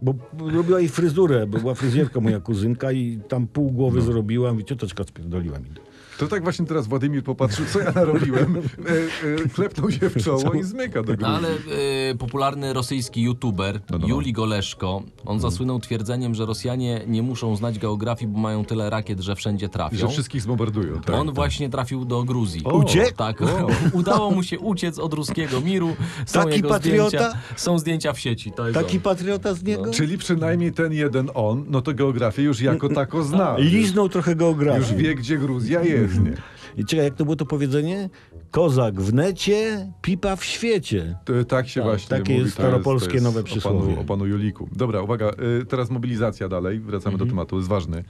Bo 0.03 0.15
robiła 0.53 0.81
jej 0.81 0.89
fryzurę, 0.89 1.47
bo 1.47 1.59
była 1.59 1.75
fryzjerka 1.75 2.21
moja 2.21 2.41
kuzynka 2.41 2.93
i 2.93 3.19
tam 3.29 3.47
pół 3.47 3.71
głowy 3.71 3.99
No. 3.99 4.05
zrobiła, 4.05 4.53
mówi, 4.53 4.65
cioteczka 4.65 5.05
spierdoliła 5.05 5.59
mi. 5.59 5.67
To 6.19 6.29
tak 6.29 6.43
właśnie 6.43 6.67
teraz 6.67 6.87
Władimir 6.87 7.23
popatrzył, 7.25 7.65
co 7.67 7.81
ja 7.81 7.93
narobiłem, 7.93 8.57
e, 8.59 8.61
e, 9.45 9.49
klepnął 9.49 9.91
się 9.91 10.11
w 10.11 10.25
czoło 10.25 10.53
i 10.53 10.63
zmyka 10.63 11.03
do 11.03 11.13
No, 11.13 11.17
Gruzji. 11.17 11.35
ale 11.35 11.49
e, 12.11 12.15
popularny 12.15 12.73
rosyjski 12.73 13.23
youtuber 13.23 13.75
No, 13.75 13.81
no, 13.91 13.99
no. 13.99 14.09
Juli 14.09 14.33
Goleszko, 14.33 15.03
on 15.25 15.41
zasłynął 15.41 15.81
twierdzeniem, 15.81 16.35
że 16.35 16.47
Rosjanie 16.47 17.01
nie 17.07 17.23
muszą 17.23 17.57
znać 17.57 17.79
geografii, 17.79 18.31
bo 18.33 18.39
mają 18.39 18.65
tyle 18.65 18.91
rakiet, 18.91 19.21
że 19.21 19.37
wszędzie 19.37 19.67
I 19.67 19.71
trafią. 19.71 19.97
że 19.97 20.09
wszystkich 20.09 20.43
zbombardują. 20.43 21.01
Tak, 21.01 21.15
On 21.15 21.27
tak. 21.27 21.35
właśnie 21.35 21.69
trafił 21.71 22.05
do 22.05 22.23
Gruzji. 22.25 22.63
Uciekł? 22.73 23.17
Tak, 23.17 23.39
udało 23.93 24.31
mu 24.31 24.43
się 24.43 24.59
uciec 24.59 24.99
od 24.99 25.15
ruskiego 25.15 25.61
miru. 25.61 25.97
Są 26.27 26.41
Taki 26.43 26.57
jego 26.57 26.69
patriota? 26.69 27.09
zdjęcia, 27.09 27.39
są 27.57 27.79
zdjęcia 27.79 28.13
w 28.13 28.21
sieci. 28.21 28.53
To 28.53 28.67
jest 28.69 28.79
Taki 28.81 28.97
on. 28.97 29.03
patriota 29.03 29.55
z 29.55 29.63
niego? 29.63 29.91
Czyli 29.91 30.19
przynajmniej 30.19 30.73
ten 30.73 30.93
jeden 30.93 31.31
on, 31.35 31.65
no 31.69 31.83
to 31.83 31.95
geografię 31.95 32.43
już 32.43 32.61
jako 32.61 32.89
tako 32.89 33.23
zna. 33.23 33.57
Liznął 33.59 34.09
trochę 34.09 34.31
Już 34.31 34.39
geografii. 34.39 34.97
wie, 35.03 35.15
gdzie 35.15 35.39
Gruzja 35.39 35.83
jest, 35.83 36.04
nie? 36.13 36.33
I 36.77 36.85
czekaj, 36.85 37.05
jak 37.05 37.15
to 37.15 37.25
było 37.25 37.37
to 37.37 37.47
powiedzenie? 37.47 38.11
Kozak 38.51 39.01
w 39.01 39.15
necie, 39.15 39.93
pipa 40.03 40.37
w 40.37 40.45
świecie. 40.45 41.17
To, 41.25 41.45
tak 41.45 41.69
się 41.69 41.83
właśnie 41.83 42.09
takie 42.09 42.33
mówi. 42.33 42.45
jest 42.45 42.57
to 42.57 42.63
staropolskie 42.63 43.13
jest 43.13 43.25
nowe 43.25 43.41
o 43.41 43.43
przysłowie. 43.43 43.89
panu, 43.89 44.01
o 44.01 44.05
panu 44.05 44.27
Juliku. 44.27 44.69
Dobra, 44.73 45.03
uwaga, 45.03 45.31
y, 45.63 45.67
teraz 45.67 45.91
mobilizacja 45.91 46.49
dalej, 46.49 46.81
wracamy 46.81 47.19
do 47.19 47.27
tematu, 47.27 47.57
jest 47.57 47.69
ważny. 47.69 48.05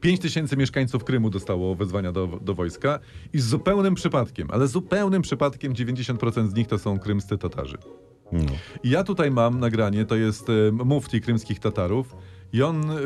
5 0.00 0.20
tysięcy 0.20 0.56
mieszkańców 0.56 1.04
Krymu 1.04 1.30
dostało 1.30 1.74
wezwania 1.74 2.12
do, 2.12 2.26
do 2.42 2.54
wojska 2.54 2.98
i 3.32 3.38
z 3.38 3.44
zupełnym 3.46 3.94
przypadkiem, 3.94 4.48
ale 4.50 4.68
zupełnym 4.68 5.22
przypadkiem 5.22 5.72
90% 5.72 6.48
z 6.48 6.54
nich 6.54 6.66
to 6.66 6.78
są 6.78 6.98
krymscy 6.98 7.38
Tatarzy. 7.38 7.78
I 8.82 8.90
ja 8.90 9.04
tutaj 9.04 9.30
mam 9.30 9.60
nagranie, 9.60 10.04
to 10.04 10.16
jest 10.16 10.48
y, 10.48 10.72
mufti 10.72 11.20
krymskich 11.20 11.58
Tatarów 11.58 12.16
i 12.52 12.62
on 12.62 12.90
y, 12.90 12.96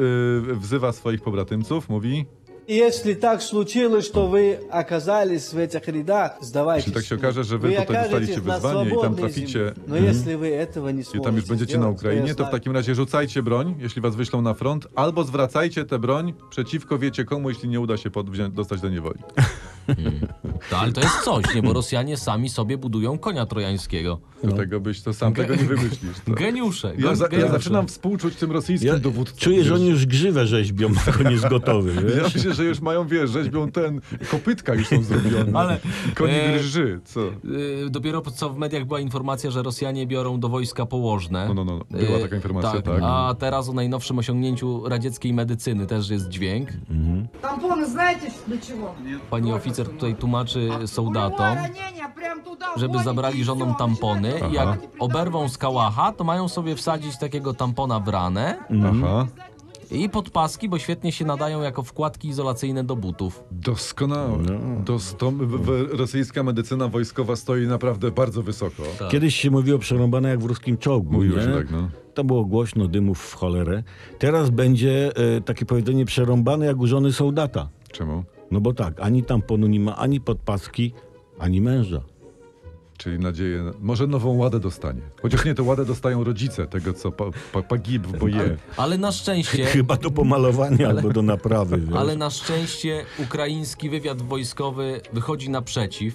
wzywa 0.54 0.92
swoich 0.92 1.20
pobratymców, 1.20 1.88
mówi, 1.88 2.26
Если 2.67 3.15
так 3.15 3.41
случилось, 3.41 4.05
что 4.05 4.27
вы 4.27 4.59
оказались 4.69 5.53
в 5.53 5.57
этих 5.57 5.87
рядах, 5.87 6.37
сдавайтесь. 6.41 6.85
Jeśli 6.85 7.01
tak 7.01 7.05
się 7.05 7.15
okaże, 7.15 7.43
że 7.43 7.57
wy 7.57 7.69
tutaj 7.69 7.83
окажетесь 7.83 8.11
dostaliście 8.11 8.41
на 8.41 8.53
wyzwanie 8.53 8.89
i 8.89 8.91
tam 8.91 8.99
свободной 8.99 9.19
traficie, 9.19 9.59
земле. 9.59 9.73
Но 9.87 9.97
если 9.97 10.35
вы 10.35 10.47
этого 10.49 10.89
не 10.89 11.01
i 11.01 11.03
сможете 11.03 11.25
tam 11.25 11.35
już 11.35 11.45
będziecie 11.45 11.77
na 11.77 11.83
сделать, 11.83 12.01
то 12.01 12.07
я 12.07 12.11
Ukrainie, 12.11 12.27
to 12.27 12.33
w 12.33 12.37
знаю, 12.37 12.51
takim 12.51 12.73
razie 12.73 12.95
rzucajcie 12.95 13.43
broń, 13.43 13.75
jeśli 13.79 14.01
was 14.01 14.15
wyślą 14.15 14.41
na 14.41 14.53
front, 14.53 14.87
albo 14.95 15.23
zwracajcie 15.23 15.85
tę 15.85 15.99
broń 15.99 16.33
przeciwko 16.49 16.99
wiecie 16.99 17.25
komu, 17.25 17.49
jeśli 17.49 17.69
nie 17.69 17.79
uda 17.79 17.97
się 17.97 18.11
pod, 18.11 18.29
wziąć, 18.29 18.55
dostać 18.55 18.81
do 18.81 18.89
niewoli. 18.89 19.19
Hmm. 19.86 20.20
To, 20.70 20.78
ale 20.78 20.92
to 20.92 21.00
jest 21.00 21.20
coś, 21.24 21.54
nie? 21.54 21.62
Bo 21.62 21.72
Rosjanie 21.72 22.16
sami 22.16 22.48
sobie 22.48 22.78
budują 22.78 23.18
konia 23.18 23.46
trojańskiego. 23.46 24.20
Do 24.42 24.50
no. 24.50 24.56
tego 24.56 24.80
byś 24.80 25.02
to 25.02 25.14
sam 25.14 25.32
Ge 25.32 25.42
tego 25.42 25.54
nie 25.54 25.68
wymyślisz. 25.68 26.20
To. 26.26 26.32
Geniusze. 26.32 26.88
Ja, 26.88 26.94
geniusze. 26.94 27.36
ja 27.36 27.48
zaczynam 27.48 27.86
współczuć 27.86 28.36
tym 28.36 28.52
rosyjskim 28.52 28.88
ja 28.88 28.98
dowódcom. 28.98 29.38
Czuję, 29.38 29.58
wiesz? 29.58 29.66
że 29.66 29.74
oni 29.74 29.88
już 29.88 30.06
grzywę 30.06 30.46
rzeźbią, 30.46 30.90
koń 31.18 31.32
jest 31.32 31.48
gotowy. 31.48 31.92
Wiesz? 31.92 32.16
Ja 32.16 32.22
myślę, 32.34 32.54
że 32.54 32.64
już 32.64 32.80
mają, 32.80 33.06
wiesz, 33.06 33.30
rzeźbią 33.30 33.70
ten, 33.70 34.00
kopytka 34.30 34.74
już 34.74 34.88
są 34.88 35.02
zrobione. 35.02 35.58
Ale, 35.58 35.78
Koni 36.14 36.32
e, 36.32 36.58
co? 37.04 37.20
E, 37.20 37.30
dopiero 37.90 38.20
co 38.20 38.50
w 38.50 38.58
mediach 38.58 38.84
była 38.84 39.00
informacja, 39.00 39.50
że 39.50 39.62
Rosjanie 39.62 40.06
biorą 40.06 40.40
do 40.40 40.48
wojska 40.48 40.86
położne. 40.86 41.48
No, 41.48 41.54
no, 41.54 41.64
no. 41.64 41.84
Była 41.90 42.18
taka 42.18 42.36
informacja, 42.36 42.72
tak, 42.72 42.84
tak. 42.84 43.00
A 43.02 43.34
teraz 43.38 43.68
o 43.68 43.72
najnowszym 43.72 44.18
osiągnięciu 44.18 44.88
radzieckiej 44.88 45.34
medycyny 45.34 45.86
też 45.86 46.10
jest 46.10 46.28
dźwięk. 46.28 46.68
Mhm. 46.90 47.28
Tampony, 47.42 47.90
znacie 47.90 48.30
do 48.48 48.58
czego? 48.58 48.94
Pani 49.30 49.52
oficer 49.52 49.73
oficer 49.74 49.94
tutaj 49.94 50.14
tłumaczy 50.14 50.68
soldatom, 50.86 51.56
żeby 52.76 52.98
zabrali 52.98 53.44
żonom 53.44 53.74
tampony. 53.74 54.32
Aha. 54.36 54.48
Jak 54.52 54.78
oberwą 54.98 55.48
z 55.48 55.58
kałacha, 55.58 56.12
to 56.12 56.24
mają 56.24 56.48
sobie 56.48 56.76
wsadzić 56.76 57.18
takiego 57.18 57.54
tampona 57.54 58.00
w 58.00 58.08
ranę. 58.08 58.58
Mhm. 58.70 59.04
Aha. 59.04 59.26
I 59.90 60.08
podpaski, 60.08 60.68
bo 60.68 60.78
świetnie 60.78 61.12
się 61.12 61.24
nadają 61.24 61.62
jako 61.62 61.82
wkładki 61.82 62.28
izolacyjne 62.28 62.84
do 62.84 62.96
butów. 62.96 63.44
Doskonałe. 63.50 64.38
Dos, 64.84 65.16
to, 65.18 65.30
w, 65.30 65.36
w, 65.36 65.98
rosyjska 65.98 66.42
medycyna 66.42 66.88
wojskowa 66.88 67.36
stoi 67.36 67.66
naprawdę 67.66 68.10
bardzo 68.10 68.42
wysoko. 68.42 68.82
Tak. 68.98 69.08
Kiedyś 69.08 69.36
się 69.36 69.50
mówiło 69.50 69.78
przerąbane 69.78 70.28
jak 70.28 70.40
w 70.40 70.44
ruskim 70.44 70.78
czołgu. 70.78 71.12
Mówiło 71.12 71.40
się 71.40 71.54
tak, 71.54 71.70
no. 71.70 71.88
To 72.14 72.24
było 72.24 72.44
głośno, 72.44 72.88
dymów 72.88 73.18
w 73.18 73.34
cholerę. 73.34 73.82
Teraz 74.18 74.50
będzie 74.50 75.12
e, 75.16 75.40
takie 75.40 75.66
powiedzenie 75.66 76.04
przerąbane 76.04 76.66
jak 76.66 76.78
u 76.78 76.86
żony 76.86 77.12
soldata. 77.12 77.68
Czemu? 77.92 78.24
No 78.54 78.60
bo 78.60 78.72
tak, 78.72 79.00
ani 79.00 79.22
tamponu 79.22 79.66
nie 79.66 79.80
ma, 79.80 79.96
ani 79.96 80.20
podpaski, 80.20 80.92
ani 81.38 81.60
męża. 81.60 82.00
Czyli 82.98 83.18
nadzieję, 83.18 83.62
na- 83.62 83.72
może 83.80 84.06
nową 84.06 84.36
ładę 84.36 84.60
dostanie. 84.60 85.00
Chociaż 85.22 85.44
nie, 85.44 85.54
to 85.54 85.64
ładę 85.64 85.84
dostają 85.84 86.24
rodzice 86.24 86.66
tego, 86.66 86.92
co 86.92 87.12
pa, 87.12 87.24
pa, 87.52 87.62
pagib 87.62 88.06
w 88.06 88.18
boje. 88.18 88.56
Ale 88.76 88.98
na 88.98 89.12
szczęście... 89.12 89.64
Chyba 89.64 89.96
do 89.96 90.10
pomalowania 90.10 90.88
albo 90.88 91.10
do 91.10 91.22
naprawy. 91.22 91.78
Wiesz? 91.80 91.96
Ale 91.96 92.16
na 92.16 92.30
szczęście 92.30 93.04
ukraiński 93.18 93.90
wywiad 93.90 94.22
wojskowy 94.22 95.00
wychodzi 95.12 95.50
naprzeciw 95.50 96.14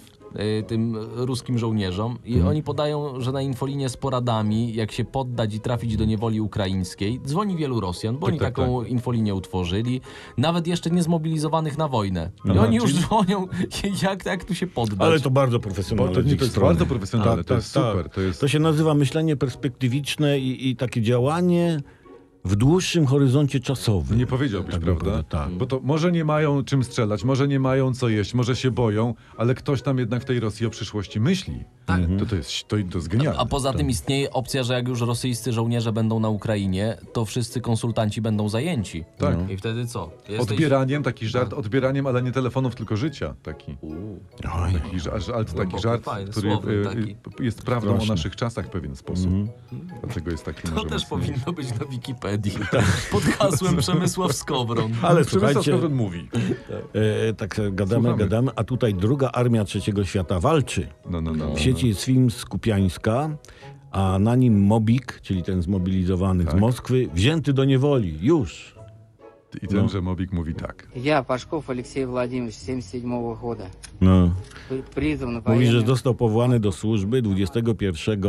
tym 0.68 0.98
ruskim 1.16 1.58
żołnierzom 1.58 2.18
i 2.26 2.34
Mhm. 2.34 2.48
oni 2.50 2.64
podają, 2.64 3.22
że 3.22 3.32
na 3.32 3.42
infolinie 3.42 3.90
z 3.90 3.98
poradami, 3.98 4.74
jak 4.74 4.92
się 4.92 5.06
poddać 5.06 5.54
i 5.56 5.60
trafić 5.60 5.98
do 5.98 6.06
niewoli 6.06 6.42
ukraińskiej, 6.42 7.20
dzwoni 7.26 7.56
wielu 7.58 7.80
Rosjan, 7.80 8.18
bo 8.18 8.28
Tak, 8.28 8.30
oni 8.32 8.40
tak, 8.40 8.56
taką 8.56 8.84
infolinię 8.84 9.36
utworzyli, 9.36 10.02
nawet 10.38 10.68
jeszcze 10.68 10.90
nie 10.90 11.04
zmobilizowanych 11.04 11.78
na 11.78 11.88
wojnę. 11.88 12.32
I 12.46 12.50
Aha, 12.52 12.62
oni 12.64 12.76
już 12.76 12.92
czyli- 12.92 13.04
dzwonią, 13.04 13.48
jak, 14.04 14.26
jak 14.26 14.44
tu 14.44 14.56
się 14.56 14.68
poddać. 14.68 15.00
Ale 15.00 15.20
to 15.20 15.30
bardzo 15.30 15.60
profesjonalne. 15.60 16.14
to, 16.16 16.22
to 16.24 16.30
jest 16.30 16.52
strony. 16.52 16.68
bardzo 16.70 16.86
profesjonalne, 16.86 17.44
to 17.44 17.54
jest 17.54 17.72
super. 17.72 18.10
To 18.10 18.22
jest, 18.22 18.42
To 18.42 18.48
się 18.48 18.60
nazywa 18.60 18.94
myślenie 18.94 19.36
perspektywiczne 19.36 20.40
i, 20.40 20.70
i 20.70 20.76
takie 20.76 21.02
działanie 21.02 21.82
w 22.50 22.56
dłuższym 22.56 23.06
horyzoncie 23.06 23.60
czasowym. 23.60 24.18
nie 24.18 24.28
powiedziałbyś, 24.28 24.72
Tak 24.74 24.84
prawda? 24.84 25.24
tak. 25.24 25.50
Bo 25.52 25.66
to 25.66 25.80
może 25.84 26.12
nie 26.12 26.26
mają 26.26 26.64
czym 26.64 26.84
strzelać, 26.84 27.24
może 27.24 27.48
nie 27.48 27.60
mają 27.60 27.94
co 27.94 28.10
jeść, 28.10 28.34
może 28.34 28.56
się 28.56 28.72
boją, 28.72 29.14
ale 29.38 29.56
ktoś 29.56 29.82
tam 29.82 29.98
jednak 29.98 30.22
w 30.22 30.26
tej 30.26 30.40
Rosji 30.40 30.66
o 30.66 30.70
przyszłości 30.70 31.20
myśli. 31.20 31.64
Tak. 31.86 32.02
To, 32.20 32.26
to, 32.26 32.36
jest, 32.36 32.68
to, 32.68 32.76
to 32.92 32.98
jest 32.98 33.08
genialne. 33.08 33.40
A 33.40 33.46
poza 33.46 33.74
tym 33.74 33.90
istnieje 33.90 34.32
opcja, 34.32 34.64
że 34.64 34.74
jak 34.74 34.88
już 34.88 35.02
rosyjscy 35.02 35.54
żołnierze 35.54 35.92
będą 35.92 36.20
na 36.20 36.30
Ukrainie, 36.30 36.98
to 37.14 37.26
wszyscy 37.26 37.62
konsultanci 37.62 38.22
będą 38.22 38.50
zajęci. 38.50 39.04
Tak. 39.18 39.50
I 39.50 39.58
wtedy 39.58 39.88
co? 39.88 40.12
Jesteś... 40.30 40.52
Odbieraniem, 40.52 41.04
taki 41.04 41.28
żart, 41.28 41.54
odbieraniem, 41.54 42.08
ale 42.08 42.22
nie 42.24 42.32
telefonów, 42.32 42.76
tylko 42.76 42.98
życia. 42.98 43.36
Taki, 43.44 43.78
Oj, 44.54 44.74
taki, 44.74 45.00
żart, 45.00 45.30
ale 45.36 45.46
taki 45.46 45.80
żart, 45.80 46.04
fajny, 46.04 46.32
który 46.32 46.52
słowny 46.52 46.74
y, 46.74 46.84
taki. 46.84 47.16
jest 47.40 47.62
prawdą 47.62 47.90
Straszny. 47.90 48.12
o 48.12 48.16
naszych 48.16 48.36
czasach 48.36 48.66
w 48.66 48.70
pewien 48.70 48.96
sposób. 48.96 49.32
Dlatego 50.04 50.32
jest 50.32 50.46
taki 50.46 50.68
To 50.68 50.86
też 50.86 51.06
powinno 51.06 51.54
być 51.54 51.80
na 51.80 51.86
Wikipedii 51.86 52.39
komedii. 52.40 52.68
Tak. 52.72 53.10
Pod 53.12 53.24
hasłem 53.24 53.78
Przemysław 53.78 54.34
Skowron. 54.34 54.92
Ale 55.02 55.26
Przemysław 55.26 55.66
Skowron 55.66 55.94
mówi. 55.94 56.30
E, 57.30 57.34
tak 57.34 57.60
e, 57.60 57.72
gadamy, 57.72 58.02
Słuchamy. 58.02 58.18
gadamy, 58.24 58.52
a 58.56 58.64
tutaj 58.64 58.94
druga 58.94 59.32
armia 59.32 59.64
trzeciego 59.64 60.06
świata 60.06 60.40
walczy. 60.40 60.88
No, 61.10 61.22
no, 61.22 61.32
no, 61.32 61.38
no 61.38 61.46
w 61.46 61.50
no. 61.50 61.58
sieci 61.60 61.88
jest 61.88 62.04
film 62.04 62.32
z 62.32 62.46
Kupiańska, 62.46 63.38
a 63.92 64.20
na 64.20 64.36
nim 64.36 64.62
Mobik, 64.62 65.20
czyli 65.22 65.44
ten 65.44 65.62
zmobilizowany 65.62 66.46
tak. 66.46 66.58
z 66.58 66.60
Moskwy, 66.60 67.10
wzięty 67.14 67.54
do 67.54 67.66
niewoli. 67.66 68.18
Już. 68.22 68.76
I 69.62 69.68
tenże 69.68 69.98
no. 69.98 70.02
Mobik 70.02 70.32
mówi 70.32 70.56
tak. 70.56 70.88
Ja, 70.96 71.24
Paszkow 71.24 71.70
Aleksiej 71.70 72.06
Władimierz, 72.06 72.56
77 72.56 73.12
roku. 73.12 73.56
No. 74.02 74.32
Mówi, 75.46 75.68
że 75.68 75.82
został 75.82 76.16
powołany 76.16 76.60
do 76.60 76.72
służby 76.72 77.22
21 77.22 78.24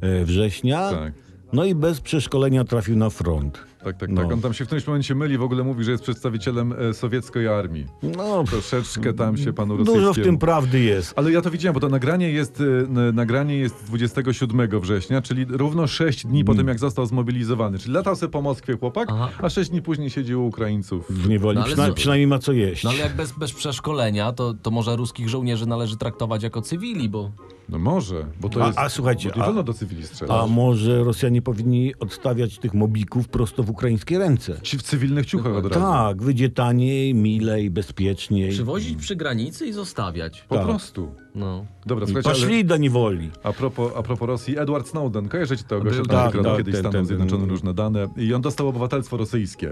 e, 0.00 0.24
września. 0.24 0.90
Tak 0.90 1.29
no 1.52 1.64
i 1.64 1.74
bez 1.74 2.00
przeszkolenia 2.00 2.64
trafił 2.64 2.96
na 2.96 3.10
front. 3.10 3.58
Tak, 3.84 3.96
tak, 3.96 4.10
No. 4.10 4.22
tak. 4.22 4.32
On 4.32 4.40
tam 4.40 4.54
się 4.54 4.64
w 4.64 4.66
którymś 4.66 4.86
momencie 4.86 5.14
myli, 5.14 5.38
w 5.38 5.42
ogóle 5.42 5.64
mówi, 5.64 5.84
że 5.84 5.90
jest 5.90 6.02
przedstawicielem 6.02 6.72
e, 6.90 6.94
sowieckiej 6.94 7.48
armii. 7.48 7.86
No, 8.16 8.44
Troszeczkę 8.44 9.12
tam 9.14 9.36
się 9.36 9.52
panu 9.52 9.76
rosyjskiemu... 9.76 10.06
dużo 10.08 10.20
w 10.20 10.24
tym 10.24 10.38
prawdy 10.38 10.80
jest. 10.80 11.12
Ale 11.16 11.32
ja 11.32 11.40
to 11.42 11.50
widziałem, 11.50 11.74
bo 11.74 11.80
to 11.80 11.88
nagranie 11.88 12.30
jest, 12.32 12.60
n- 12.60 13.14
nagranie 13.14 13.56
jest 13.56 13.84
27 13.86 14.80
września, 14.80 15.22
czyli 15.22 15.44
równo 15.48 15.86
6 15.86 16.26
dni 16.26 16.44
po 16.44 16.54
tym, 16.54 16.68
jak 16.68 16.78
został 16.78 17.06
zmobilizowany. 17.06 17.78
Czyli 17.78 17.94
latał 17.94 18.16
sobie 18.16 18.32
po 18.32 18.42
Moskwie 18.42 18.76
chłopak, 18.76 19.08
Aha. 19.12 19.28
a 19.42 19.48
6 19.50 19.70
dni 19.70 19.82
później 19.82 20.10
siedzi 20.10 20.34
u 20.34 20.46
Ukraińców. 20.46 21.06
W 21.10 21.28
niewoli. 21.28 21.58
No, 21.58 21.64
Przyna- 21.64 21.90
z- 21.90 21.94
przynajmniej 21.94 22.26
ma 22.26 22.38
co 22.38 22.52
jeść. 22.52 22.84
No 22.84 22.90
ale 22.90 22.98
jak 22.98 23.16
bez, 23.16 23.32
bez 23.32 23.52
przeszkolenia, 23.52 24.32
to, 24.32 24.54
to 24.54 24.70
może 24.70 24.96
ruskich 24.96 25.28
żołnierzy 25.28 25.66
należy 25.66 25.96
traktować 25.96 26.42
jako 26.42 26.62
cywili, 26.62 27.08
bo 27.08 27.30
No 27.70 27.78
może, 27.78 28.26
bo 28.40 28.48
to 28.48 28.64
A- 28.64 28.66
jest... 28.66 28.78
a 28.78 28.88
słuchajcie, 28.88 29.30
nie 29.36 29.42
wolno 29.42 29.62
do 29.62 29.74
cywili 29.74 30.06
strzelać. 30.06 30.42
A 30.42 30.46
może 30.46 31.04
Rosjanie 31.04 31.42
powinni 31.42 31.94
odstawiać 32.00 32.58
tych 32.58 32.74
mobików 32.74 33.28
prosto 33.28 33.62
w 33.62 33.70
ukraińskie 33.70 34.18
ręce? 34.18 34.60
Ci 34.62 34.78
w 34.78 34.82
cywilnych 34.82 35.26
ciuchach 35.26 35.54
od 35.54 35.66
razu. 35.66 35.80
Tak, 35.80 36.22
wyjdzie 36.22 36.48
taniej, 36.48 37.14
milej, 37.14 37.70
bezpieczniej. 37.70 38.50
przywozić 38.50 38.98
przy 38.98 39.16
granicy 39.16 39.66
i 39.66 39.72
zostawiać. 39.72 40.44
Po 40.48 40.54
tak. 40.54 40.64
prostu. 40.64 41.14
No. 41.34 41.66
Dobra, 41.86 42.06
słuchajcie, 42.06 42.30
ale 42.30 42.38
Poszli 42.38 42.64
do 42.64 42.76
niewoli. 42.76 43.30
a 43.42 43.52
propos, 43.52 43.92
a 43.96 44.02
propos 44.02 44.26
Rosji, 44.28 44.58
Edward 44.58 44.88
Snowden, 44.88 45.28
kojarzycie 45.28 45.64
tego 45.64 45.82
gościa, 45.82 46.02
tak, 46.08 46.32
tak, 46.32 46.56
kiedyś 46.56 46.74
ten, 46.74 46.82
Stanom 46.82 46.92
ten, 46.92 46.92
ten. 46.92 47.06
Zjednoczonym 47.06 47.50
różne 47.50 47.74
dane 47.74 48.08
i 48.16 48.34
on 48.34 48.42
dostał 48.42 48.68
obywatelstwo 48.68 49.16
rosyjskie. 49.16 49.70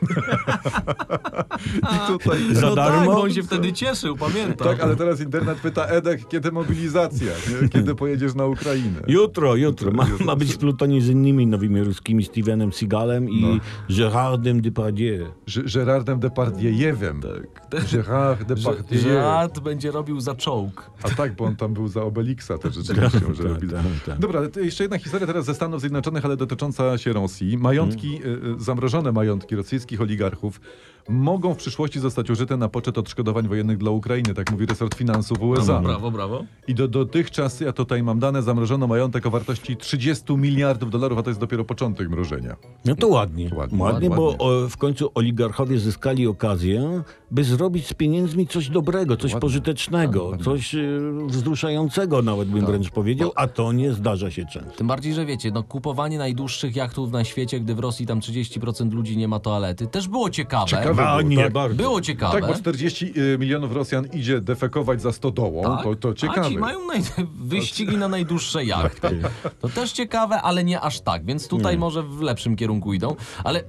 I 1.94 2.06
tutaj... 2.08 2.38
Za 2.54 2.60
no 2.68 2.74
darmo? 2.74 2.98
tak, 2.98 3.06
bo 3.06 3.22
on 3.22 3.32
się 3.32 3.42
wtedy 3.42 3.72
cieszył, 3.72 4.16
pamiętam. 4.16 4.68
Tak, 4.68 4.80
ale 4.80 4.96
teraz 4.96 5.20
internet 5.20 5.58
pyta 5.60 5.84
Edek, 5.86 6.28
kiedy 6.28 6.52
mobilizacja, 6.52 7.32
nie? 7.62 7.68
kiedy 7.68 7.94
pojedziesz 7.94 8.34
na 8.34 8.46
Ukrainę. 8.46 9.00
Jutro, 9.08 9.56
jutro. 9.56 9.90
Ma, 9.92 10.06
ma 10.24 10.36
być 10.36 10.54
w 10.54 10.58
plutonie 10.58 11.02
z 11.02 11.08
innymi 11.08 11.46
nowymi 11.46 11.82
ruskimi, 11.84 12.24
Stevenem 12.24 12.72
Seagalem 12.72 13.28
i 13.30 13.40
No. 13.42 13.48
Gérardem 13.96 14.60
Depardieu. 14.60 15.26
G- 15.48 15.62
Gérardem 15.64 16.18
Depardiejewem. 16.18 17.20
Tak. 17.22 17.80
Gérard 17.84 18.44
Depardieu. 18.44 19.00
Żart 19.12 19.60
będzie 19.60 19.90
robił 19.90 20.20
za 20.20 20.34
czołg. 20.34 20.90
A 21.02 21.08
tak, 21.08 21.36
bo 21.36 21.44
on 21.44 21.56
tam 21.56 21.74
był 21.74 21.88
za 21.88 22.02
Obelixa 22.02 22.58
też 22.62 22.74
rzeczywiście, 22.84 23.18
że 23.18 23.42
tak, 23.42 23.52
robi. 23.52 23.68
tak, 23.68 23.82
tak. 24.06 24.18
Dobra, 24.18 24.48
to 24.48 24.60
jeszcze 24.60 24.84
jedna 24.84 24.98
historia 24.98 25.26
teraz 25.26 25.44
ze 25.44 25.54
Stanów 25.54 25.80
Zjednoczonych, 25.80 26.24
ale 26.24 26.36
dotycząca 26.36 26.98
się 26.98 27.12
Rosji. 27.12 27.58
Majątki, 27.58 28.20
Mm. 28.24 28.44
y, 28.44 28.56
y, 28.56 28.60
zamrożone 28.60 29.12
majątki 29.12 29.56
rosyjskich 29.90 30.00
oligarchów 30.00 30.60
mogą 31.08 31.54
w 31.54 31.56
przyszłości 31.56 32.00
zostać 32.00 32.30
użyte 32.30 32.56
na 32.56 32.68
poczet 32.68 32.98
odszkodowań 32.98 33.48
wojennych 33.48 33.78
dla 33.78 33.90
Ukrainy, 33.90 34.34
tak 34.34 34.52
mówi 34.52 34.66
resort 34.66 34.94
finansów 34.94 35.42
USA. 35.42 35.80
Brawo, 35.80 36.10
brawo. 36.10 36.44
I 36.68 36.74
do 36.74 36.88
dotychczas, 36.88 37.60
ja 37.60 37.72
tutaj 37.72 38.02
mam 38.02 38.18
dane, 38.18 38.42
zamrożono 38.42 38.86
majątek 38.86 39.26
o 39.26 39.30
wartości 39.30 39.76
30 39.76 40.36
miliardów 40.36 40.90
dolarów, 40.90 41.18
a 41.18 41.22
to 41.22 41.30
jest 41.30 41.40
dopiero 41.40 41.64
początek 41.64 42.08
mrożenia. 42.10 42.56
No 42.84 42.94
to 42.94 43.08
ładnie. 43.08 43.44
Ładnie, 43.44 43.58
Ładnie, 43.78 43.78
ładnie. 43.82 44.10
bo 44.10 44.36
o, 44.38 44.68
w 44.68 44.76
końcu 44.76 45.10
oligarchowie 45.14 45.78
zyskali 45.78 46.26
okazję, 46.26 47.02
by 47.30 47.44
zrobić 47.44 47.86
z 47.86 47.94
pieniędzmi 47.94 48.46
coś 48.46 48.68
dobrego, 48.68 49.16
coś 49.16 49.24
Ładnie. 49.32 49.40
pożytecznego, 49.40 50.24
Ładnie. 50.24 50.44
coś 50.44 50.74
y, 50.74 51.00
wzruszającego 51.26 52.22
nawet 52.22 52.48
bym 52.48 52.66
wręcz 52.66 52.90
powiedział, 52.90 53.32
a 53.36 53.46
to 53.46 53.72
nie 53.72 53.92
zdarza 53.92 54.30
się 54.30 54.46
często. 54.46 54.70
Tym 54.76 54.86
bardziej, 54.86 55.14
że 55.14 55.26
wiecie, 55.26 55.50
no 55.50 55.62
kupowanie 55.62 56.18
najdłuższych 56.18 56.76
jachtów 56.76 57.12
na 57.12 57.24
świecie, 57.24 57.60
gdy 57.60 57.74
w 57.74 57.78
Rosji 57.78 58.06
tam 58.06 58.20
30% 58.20 58.92
ludzi 58.92 59.16
nie 59.16 59.28
ma 59.28 59.40
toalety, 59.40 59.86
też 59.86 60.08
było 60.08 60.30
ciekawe. 60.30 60.66
Ciekawe. 60.66 60.89
A 60.90 60.94
było, 60.94 61.22
nie, 61.22 61.36
tak. 61.36 61.52
bardzo. 61.52 61.76
Było 61.76 62.00
ciekawe. 62.00 62.40
Tak, 62.40 62.46
bo 62.50 62.54
40 62.54 63.12
y, 63.16 63.38
milionów 63.38 63.72
Rosjan 63.72 64.06
idzie 64.12 64.40
defekować 64.40 65.02
za 65.02 65.12
stodołą, 65.12 65.62
Tak? 65.62 65.82
to, 65.84 65.94
to 65.94 66.14
ciekawe. 66.14 66.46
A 66.46 66.50
ci 66.50 66.58
mają 66.58 66.86
naj... 66.86 67.00
wyścigi 67.52 67.96
na 67.96 68.08
najdłuższe 68.08 68.64
jachty. 68.64 69.20
To 69.60 69.68
też 69.68 69.92
ciekawe, 69.92 70.42
ale 70.42 70.64
nie 70.64 70.80
aż 70.80 71.00
tak, 71.00 71.24
więc 71.24 71.48
tutaj 71.48 71.78
może 71.78 72.02
w 72.02 72.20
lepszym 72.20 72.56
kierunku 72.56 72.92
idą. 72.94 73.16
Ale 73.44 73.64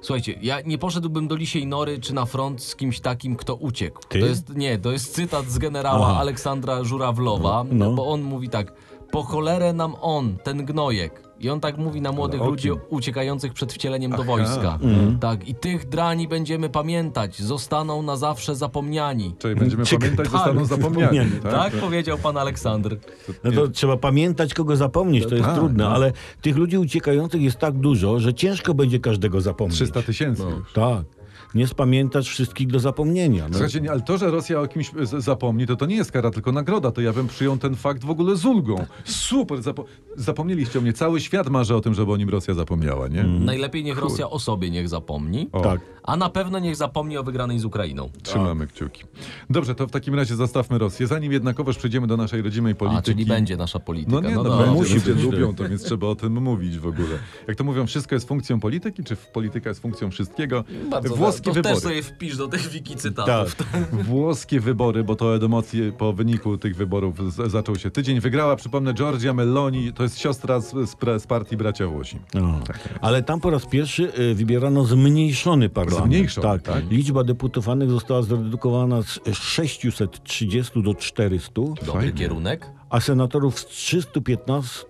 słuchajcie, 0.00 0.34
ja 0.42 0.60
nie 0.60 0.78
poszedłbym 0.78 1.28
do 1.28 1.36
Lisiej 1.36 1.66
Nory 1.66 1.98
czy 2.00 2.14
na 2.14 2.24
front 2.26 2.62
z 2.62 2.76
kimś 2.76 3.00
takim, 3.00 3.36
kto 3.36 3.54
uciekł. 3.54 4.00
Ty? 4.08 4.20
To 4.20 4.26
jest, 4.26 4.56
nie, 4.56 4.78
to 4.78 4.92
jest 4.92 5.14
cytat 5.14 5.46
z 5.50 5.58
generała 5.58 6.06
Aha. 6.10 6.20
Aleksandra 6.20 6.84
Żurawlowa, 6.84 7.64
No. 7.70 7.92
bo 7.92 8.06
on 8.08 8.22
mówi 8.22 8.48
tak, 8.48 8.72
po 9.10 9.22
cholerę 9.22 9.72
nam 9.72 9.94
on, 10.00 10.36
ten 10.42 10.64
gnojek. 10.64 11.22
I 11.44 11.50
on 11.50 11.60
tak 11.60 11.78
mówi 11.78 12.00
na 12.00 12.12
młodych 12.12 12.40
ludzi 12.40 12.70
uciekających 12.88 13.52
przed 13.52 13.72
wcieleniem 13.72 14.10
do 14.10 14.16
Aha. 14.16 14.26
wojska. 14.26 14.78
Mhm. 14.82 15.18
Tak, 15.18 15.48
i 15.48 15.54
tych 15.54 15.88
drani 15.88 16.28
będziemy 16.28 16.68
pamiętać, 16.68 17.42
zostaną 17.42 18.02
na 18.02 18.16
zawsze 18.16 18.54
zapomniani. 18.54 19.34
Czyli 19.38 19.54
będziemy 19.54 19.84
Cieka- 19.84 19.98
pamiętać, 19.98 20.24
tak, 20.26 20.32
zostaną 20.32 20.64
zapomniani. 20.64 21.30
Tak? 21.42 21.52
Tak 21.52 21.72
powiedział 21.72 22.18
pan 22.18 22.36
Aleksander. 22.36 22.98
No 23.44 23.52
to 23.52 23.68
trzeba 23.68 23.96
pamiętać, 23.96 24.54
kogo 24.54 24.76
zapomnieć, 24.76 25.26
to 25.26 25.34
jest 25.34 25.46
tak, 25.46 25.54
trudne, 25.54 25.84
no. 25.84 25.90
ale 25.90 26.12
tych 26.42 26.56
ludzi 26.56 26.78
uciekających 26.78 27.42
jest 27.42 27.58
tak 27.58 27.74
dużo, 27.74 28.18
że 28.20 28.34
ciężko 28.34 28.74
będzie 28.74 29.00
każdego 29.00 29.40
zapomnieć. 29.40 29.76
300 29.76 30.02
tysięcy 30.02 30.42
No. 30.42 30.62
Tak. 30.74 31.23
Nie 31.54 31.66
spamiętasz 31.66 32.28
wszystkich 32.28 32.66
do 32.68 32.78
zapomnienia. 32.80 33.42
No. 33.48 33.54
Słuchajcie, 33.54 33.80
nie, 33.80 33.90
ale 33.90 34.00
to, 34.02 34.18
że 34.18 34.30
Rosja 34.30 34.60
o 34.60 34.66
kimś 34.66 34.90
z- 35.02 35.24
zapomni, 35.24 35.66
to 35.66 35.76
to 35.76 35.86
nie 35.86 35.96
jest 35.96 36.12
kara, 36.12 36.30
tylko 36.30 36.52
nagroda. 36.52 36.90
To 36.90 37.00
ja 37.00 37.12
bym 37.12 37.28
przyjął 37.28 37.56
ten 37.56 37.74
fakt 37.76 38.04
w 38.04 38.10
ogóle 38.10 38.36
z 38.36 38.44
ulgą. 38.44 38.86
Super, 39.04 39.62
zapo 39.62 39.84
zapomnieliście 40.16 40.78
o 40.78 40.82
mnie. 40.82 40.92
Cały 40.92 41.20
świat 41.20 41.48
marzy 41.50 41.74
o 41.76 41.80
tym, 41.80 41.94
żeby 41.94 42.12
o 42.12 42.16
nim 42.16 42.28
Rosja 42.28 42.54
zapomniała, 42.54 43.08
nie? 43.08 43.22
Najlepiej 43.24 43.84
niech 43.84 43.98
Rosja 43.98 44.30
o 44.30 44.38
sobie 44.38 44.70
niech 44.70 44.88
zapomni, 44.88 45.48
O, 45.52 45.60
Tak. 45.60 45.80
a 46.02 46.16
na 46.16 46.30
pewno 46.30 46.58
niech 46.58 46.76
zapomni 46.76 47.16
o 47.18 47.22
wygranej 47.24 47.58
z 47.58 47.64
Ukrainą. 47.64 48.10
Trzymamy 48.22 48.66
kciuki. 48.66 49.02
Dobrze, 49.50 49.74
to 49.74 49.86
w 49.86 49.90
takim 49.90 50.14
razie 50.14 50.34
zostawmy 50.36 50.78
Rosję. 50.78 51.06
Zanim 51.06 51.32
jednakowoż 51.32 51.76
przejdziemy 51.78 52.06
do 52.06 52.16
naszej 52.16 52.42
rodzimej 52.42 52.74
polityki. 52.74 52.98
A, 53.10 53.14
czyli 53.14 53.26
będzie 53.26 53.56
nasza 53.56 53.78
polityka. 53.78 54.20
No 54.20 54.28
nie, 54.28 54.34
no, 54.34 54.44
dobra. 54.44 54.58
będzie, 54.66 54.80
musi 54.80 54.94
ludzie 54.94 55.14
być. 55.14 55.24
lubią 55.24 55.54
to, 55.54 55.68
więc 55.68 55.82
trzeba 55.84 56.06
o 56.06 56.14
tym 56.14 56.42
mówić 56.42 56.78
w 56.78 56.86
ogóle. 56.86 57.18
Jak 57.48 57.56
to 57.56 57.64
mówią, 57.64 57.86
wszystko 57.86 58.14
jest 58.14 58.28
funkcją 58.28 58.60
polityki, 58.60 59.04
czy 59.04 59.16
polityka 59.16 59.68
jest 59.68 59.80
funkcją 59.82 60.10
wszystkiego? 60.10 60.64
Bardzo 60.90 61.14
Włoskie 61.44 61.62
to 61.62 61.68
wybory. 61.68 61.74
też 61.74 61.82
sobie 61.82 62.02
wpisz 62.02 62.36
do 62.36 62.48
tych 62.48 62.68
wiki 62.68 62.96
cytatów. 62.96 63.54
Tak. 63.54 63.66
Włoskie 64.04 64.60
wybory, 64.60 65.04
bo 65.04 65.16
to 65.16 65.32
od 65.32 65.42
emocji 65.42 65.92
po 65.98 66.12
wyniku 66.12 66.58
tych 66.58 66.76
wyborów 66.76 67.32
z, 67.34 67.50
zaczął 67.52 67.76
się 67.76 67.90
tydzień. 67.90 68.20
Wygrała, 68.20 68.56
przypomnę, 68.56 68.92
Giorgia 68.94 69.34
Meloni, 69.34 69.92
to 69.92 70.02
jest 70.02 70.18
siostra 70.18 70.60
z, 70.60 70.70
z, 70.90 71.22
z 71.22 71.26
partii 71.26 71.56
Bracia 71.56 71.86
Włosi. 71.86 72.18
No. 72.34 72.60
Ale 73.00 73.22
tam 73.22 73.40
po 73.40 73.50
raz 73.50 73.66
pierwszy 73.66 74.12
y, 74.18 74.34
wybierano 74.34 74.84
zmniejszony 74.84 75.68
parlament. 75.68 76.06
Zmniejszony, 76.06 76.46
tak. 76.46 76.62
tak? 76.62 76.90
Liczba 76.90 77.24
deputowanych 77.24 77.90
została 77.90 78.22
zredukowana 78.22 79.02
z 79.02 79.20
630 79.32 80.82
do 80.82 80.94
400, 80.94 81.52
Dobry 81.86 82.12
kierunek. 82.12 82.70
a 82.90 83.00
senatorów 83.00 83.58
z 83.58 83.66
315 83.66 84.84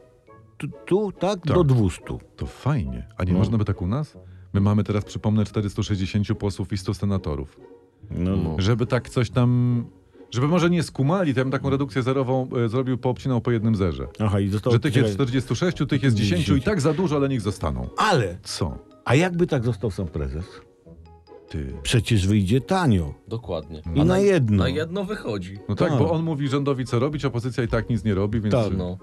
tu, 0.59 0.67
tu 0.87 1.12
tak, 1.12 1.40
Tak. 1.40 1.55
do 1.57 1.64
200. 1.64 2.01
To 2.37 2.47
fajnie. 2.47 3.07
A 3.17 3.25
nie 3.25 3.33
No. 3.33 3.38
można 3.38 3.59
by 3.59 3.64
tak 3.64 3.83
u 3.83 3.87
nas? 3.87 4.17
My 4.55 4.61
mamy 4.61 4.85
teraz, 4.85 5.05
przypomnę, 5.05 5.45
460 5.45 6.38
posłów 6.38 6.73
i 6.73 6.79
100 6.79 6.95
senatorów. 6.95 7.61
No. 8.11 8.57
Żeby 8.59 8.87
tak 8.87 9.09
coś 9.11 9.31
tam... 9.31 9.85
Żeby 10.31 10.49
może 10.49 10.71
nie 10.71 10.83
skumali, 10.83 11.35
to 11.35 11.40
ja 11.40 11.45
bym 11.45 11.53
taką 11.53 11.71
redukcję 11.71 12.03
zerową 12.03 12.49
e, 12.64 12.69
zrobił, 12.69 12.99
poobcinał 12.99 13.40
po 13.40 13.51
jednym 13.51 13.75
zerze. 13.77 14.09
Aha, 14.19 14.40
i 14.40 14.49
zostało 14.49 14.75
Że 14.77 14.81
tych 14.81 14.97
jest 14.97 15.09
czekaj. 15.12 15.27
46, 15.27 15.77
tych 15.88 16.03
jest 16.03 16.17
10 16.17 16.40
i 16.40 16.45
10. 16.45 16.64
tak 16.64 16.81
za 16.81 16.93
dużo, 16.95 17.17
ale 17.17 17.29
niech 17.29 17.40
zostaną. 17.40 17.88
Ale, 17.97 18.38
Co? 18.43 18.79
a 19.05 19.14
jakby 19.14 19.47
tak 19.47 19.64
został 19.64 19.90
sam 19.90 20.07
prezes? 20.07 20.45
Ty. 21.49 21.73
Przecież 21.83 22.27
wyjdzie 22.27 22.61
tanio. 22.61 23.14
Dokładnie. 23.29 23.83
I 23.95 24.05
na 24.05 24.19
jedno. 24.19 24.57
Na 24.62 24.69
jedno 24.69 25.05
wychodzi. 25.05 25.59
No 25.69 25.75
tak, 25.75 25.88
Tak. 25.88 25.99
bo 25.99 26.11
on 26.12 26.23
mówi 26.23 26.49
rządowi 26.49 26.85
co 26.85 26.99
robić, 26.99 27.25
opozycja 27.25 27.64
i 27.64 27.69
tak 27.69 27.90
nic 27.90 28.05
nie 28.05 28.14
robi, 28.14 28.40
więc... 28.40 28.55
Tak, 28.55 28.77
No. 28.77 28.99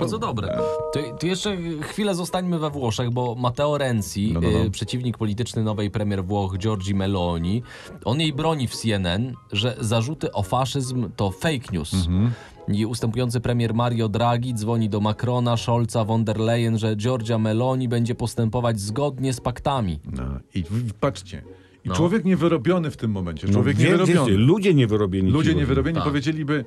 Bardzo 0.00 0.18
dobre. 0.18 0.58
To, 0.92 1.00
to 1.20 1.26
jeszcze 1.26 1.56
chwilę 1.80 2.14
zostańmy 2.14 2.58
we 2.58 2.70
Włoszech, 2.70 3.10
bo 3.10 3.34
Matteo 3.34 3.78
Renzi, 3.78 4.32
No, 4.32 4.40
no, 4.40 4.50
no. 4.50 4.64
y, 4.64 4.70
przeciwnik 4.70 5.18
polityczny 5.18 5.62
nowej 5.62 5.90
premier 5.90 6.24
Włoch 6.24 6.58
Giorgi 6.58 6.94
Meloni, 6.94 7.62
on 8.04 8.20
jej 8.20 8.32
broni 8.32 8.68
w 8.68 8.74
CNN, 8.76 9.34
że 9.52 9.76
zarzuty 9.80 10.32
o 10.32 10.42
faszyzm 10.42 11.08
to 11.16 11.30
fake 11.30 11.72
news. 11.72 11.94
Mhm. 11.94 12.30
I 12.68 12.86
ustępujący 12.86 13.40
premier 13.40 13.74
Mario 13.74 14.08
Draghi 14.08 14.54
dzwoni 14.54 14.88
do 14.88 15.00
Macrona, 15.00 15.56
Scholza, 15.56 16.04
von 16.04 16.24
der 16.24 16.38
Leyen, 16.40 16.78
że 16.78 16.96
Giorgia 16.96 17.38
Meloni 17.38 17.88
będzie 17.88 18.14
postępować 18.14 18.80
zgodnie 18.80 19.32
z 19.32 19.40
paktami. 19.40 20.00
No. 20.12 20.22
I 20.54 20.64
patrzcie. 21.00 21.42
I 21.84 21.88
No. 21.88 21.94
człowiek 21.94 22.24
niewyrobiony 22.24 22.90
w 22.90 22.96
tym 22.96 23.10
momencie, 23.10 23.46
No, 23.46 23.52
człowiek 23.52 23.76
wie- 23.76 23.84
niewyrobiony. 23.84 24.32
ludzie 24.36 24.74
niewyrobieni. 24.74 25.30
Ludzie 25.30 25.54
niewyrobieni 25.54 25.94
Tak. 25.94 26.04
powiedzieliby, 26.04 26.64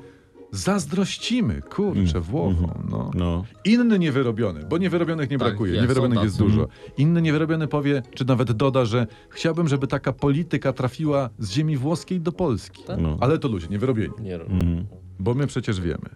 zazdrościmy, 0.55 1.61
kurczę, 1.61 2.21
Włochom, 2.21 2.87
no. 2.89 3.11
No. 3.13 3.43
Inny 3.65 3.99
niewyrobiony, 3.99 4.65
bo 4.69 4.77
niewyrobionych 4.77 5.29
nie 5.29 5.37
Tak, 5.37 5.47
brakuje, 5.47 5.71
jest, 5.73 5.81
niewyrobionych 5.81 6.17
są 6.19 6.23
jest 6.23 6.37
tacy. 6.37 6.49
dużo. 6.49 6.67
Inny 6.97 7.21
niewyrobiony 7.21 7.67
powie, 7.67 8.01
czy 8.15 8.25
nawet 8.25 8.51
doda, 8.51 8.85
że 8.85 9.07
chciałbym, 9.29 9.67
żeby 9.67 9.87
taka 9.87 10.13
polityka 10.13 10.73
trafiła 10.73 11.29
z 11.39 11.51
ziemi 11.51 11.77
włoskiej 11.77 12.21
do 12.21 12.31
Polski. 12.31 12.83
No. 12.99 13.17
Ale 13.21 13.37
to 13.39 13.47
ludzie 13.47 13.67
niewyrobieni, 13.67 14.13
Nie, 14.19 14.39
bo 15.19 15.33
my 15.33 15.47
przecież 15.47 15.81
wiemy. 15.81 16.09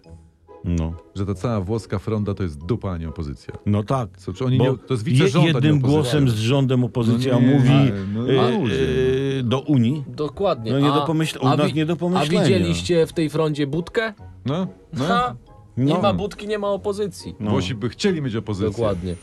No, 0.64 0.94
że 1.14 1.26
ta 1.26 1.34
cała 1.34 1.60
włoska 1.60 1.98
fronda 1.98 2.34
to 2.34 2.42
jest 2.42 2.64
dupa, 2.66 2.90
a 2.90 2.98
nie 2.98 3.08
opozycja. 3.08 3.54
no 3.66 3.82
tak. 3.82 4.18
Co, 4.18 4.32
czy 4.32 4.44
oni 4.44 4.58
Bo 4.58 4.64
nie, 4.72 4.78
to 4.78 4.94
jest 4.94 5.04
wicerząd, 5.04 5.34
je- 5.34 5.50
a 5.50 5.60
nie 5.60 5.66
jednym 5.68 5.72
opozycja. 5.76 5.88
głosem 6.02 6.28
z 6.28 6.34
rządem 6.34 6.84
opozycja 6.84 7.32
No 7.34 7.40
nie, 7.40 7.46
mówi 7.54 7.92
no 8.14 8.30
e, 8.32 8.58
ludzie. 8.58 8.74
Do 9.42 9.60
Unii. 9.60 10.04
Dokładnie. 10.08 10.72
No 10.72 10.78
nie 10.80 10.92
a, 10.92 10.94
do 10.94 11.00
pomyśl- 11.06 11.38
u 11.44 11.46
a 11.46 11.56
nas 11.56 11.74
nie 11.74 11.86
do 11.86 11.92
A 11.92 11.96
pomyślenia. 11.96 12.42
widzieliście 12.42 13.06
w 13.06 13.12
tej 13.12 13.30
frondzie 13.30 13.66
budkę? 13.66 14.14
No, 14.46 14.66
no. 14.92 15.04
Ha, 15.04 15.36
nie 15.76 15.94
No. 15.94 16.00
ma 16.02 16.12
budki, 16.12 16.46
nie 16.48 16.58
ma 16.58 16.68
opozycji. 16.68 17.34
No. 17.40 17.50
Włosi 17.50 17.74
by 17.74 17.88
chcieli 17.88 18.22
mieć 18.22 18.36
opozycję. 18.36 18.70
Dokładnie. 18.70 19.14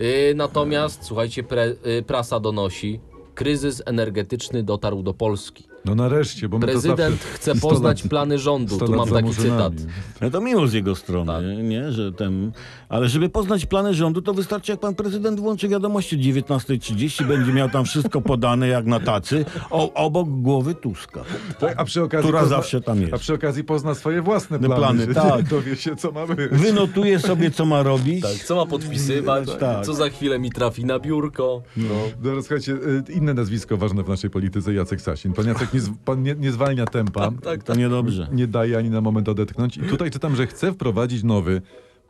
Y, 0.00 0.32
natomiast, 0.36 1.04
słuchajcie, 1.04 1.42
pre, 1.42 1.66
y, 1.66 2.04
prasa 2.06 2.40
donosi, 2.40 3.00
kryzys 3.34 3.82
energetyczny 3.86 4.62
dotarł 4.62 5.02
do 5.02 5.14
Polski. 5.14 5.64
No 5.86 5.94
nareszcie, 5.94 6.48
bo 6.48 6.58
my 6.58 6.66
to 6.66 6.72
Prezydent 6.72 7.20
chce 7.34 7.54
100 7.56 7.68
poznać 7.68 8.02
lat- 8.02 8.10
plany 8.10 8.38
rządu. 8.38 8.74
100 8.76 8.86
Tu 8.86 8.92
mam 8.96 9.08
taki 9.08 9.30
cytat. 9.34 9.72
No 10.20 10.30
to 10.30 10.40
miło 10.40 10.66
z 10.66 10.72
jego 10.72 10.94
strony, 10.94 11.32
Tak. 11.56 11.64
nie? 11.64 11.92
Że 11.92 12.12
ten... 12.12 12.52
Ale 12.88 13.08
żeby 13.08 13.28
poznać 13.28 13.66
plany 13.66 13.94
rządu, 13.94 14.22
to 14.22 14.34
wystarczy, 14.34 14.72
jak 14.72 14.80
pan 14.80 14.94
prezydent 14.94 15.40
włączy 15.40 15.68
wiadomości 15.68 16.16
o 16.16 16.18
19.30, 16.18 17.24
będzie 17.28 17.52
miał 17.52 17.68
tam 17.70 17.84
wszystko 17.84 18.20
podane 18.20 18.68
jak 18.68 18.86
na 18.86 19.00
tacy, 19.00 19.44
o, 19.70 19.92
obok 19.94 20.28
głowy 20.28 20.74
Tuska. 20.74 21.20
Tak, 21.60 21.74
a 21.76 21.84
przy 21.84 22.02
okazji 22.02 22.24
Która 22.28 22.40
pozna- 22.42 22.56
zawsze 22.56 22.80
tam 22.80 23.00
jest. 23.00 23.14
A 23.14 23.18
przy 23.18 23.34
okazji 23.34 23.64
pozna 23.64 23.94
swoje 23.94 24.22
własne 24.22 24.58
No, 24.60 24.66
plany. 24.76 25.06
plany, 25.06 25.14
tak. 25.36 25.48
Dowie 25.48 25.76
się, 25.76 25.96
co 25.96 26.12
ma 26.12 26.26
być. 26.26 26.38
Wynotuje 26.52 27.18
sobie, 27.18 27.50
co 27.50 27.64
ma 27.64 27.82
robić. 27.82 28.22
Tak, 28.22 28.32
co 28.34 28.56
ma 28.56 28.66
podpisywać, 28.66 29.48
Tak. 29.60 29.84
co 29.86 29.94
za 29.94 30.08
chwilę 30.08 30.38
mi 30.38 30.50
trafi 30.50 30.84
na 30.84 30.98
biurko. 30.98 31.62
No. 31.76 31.84
Dobra, 32.22 32.40
słuchajcie, 32.42 32.72
y, 32.72 33.02
inne 33.12 33.34
nazwisko 33.34 33.76
ważne 33.76 34.02
w 34.02 34.08
naszej 34.08 34.30
polityce, 34.30 34.74
Jacek 34.74 35.00
Sasin. 35.00 35.32
Pan 35.32 35.46
Jacek 35.46 35.74
nie, 35.76 35.94
pan 36.04 36.22
nie, 36.22 36.34
nie 36.34 36.52
zwalnia 36.52 36.86
tempa, 36.86 37.30
Tak, 37.42 37.62
To 37.62 37.74
niedobrze. 37.74 38.28
nie 38.32 38.46
daje 38.46 38.78
ani 38.78 38.90
na 38.90 39.00
moment 39.00 39.28
odetchnąć. 39.28 39.76
I 39.76 39.80
tutaj 39.80 40.10
czytam, 40.10 40.36
że 40.36 40.46
chce 40.46 40.72
wprowadzić 40.72 41.22
nowy 41.22 41.62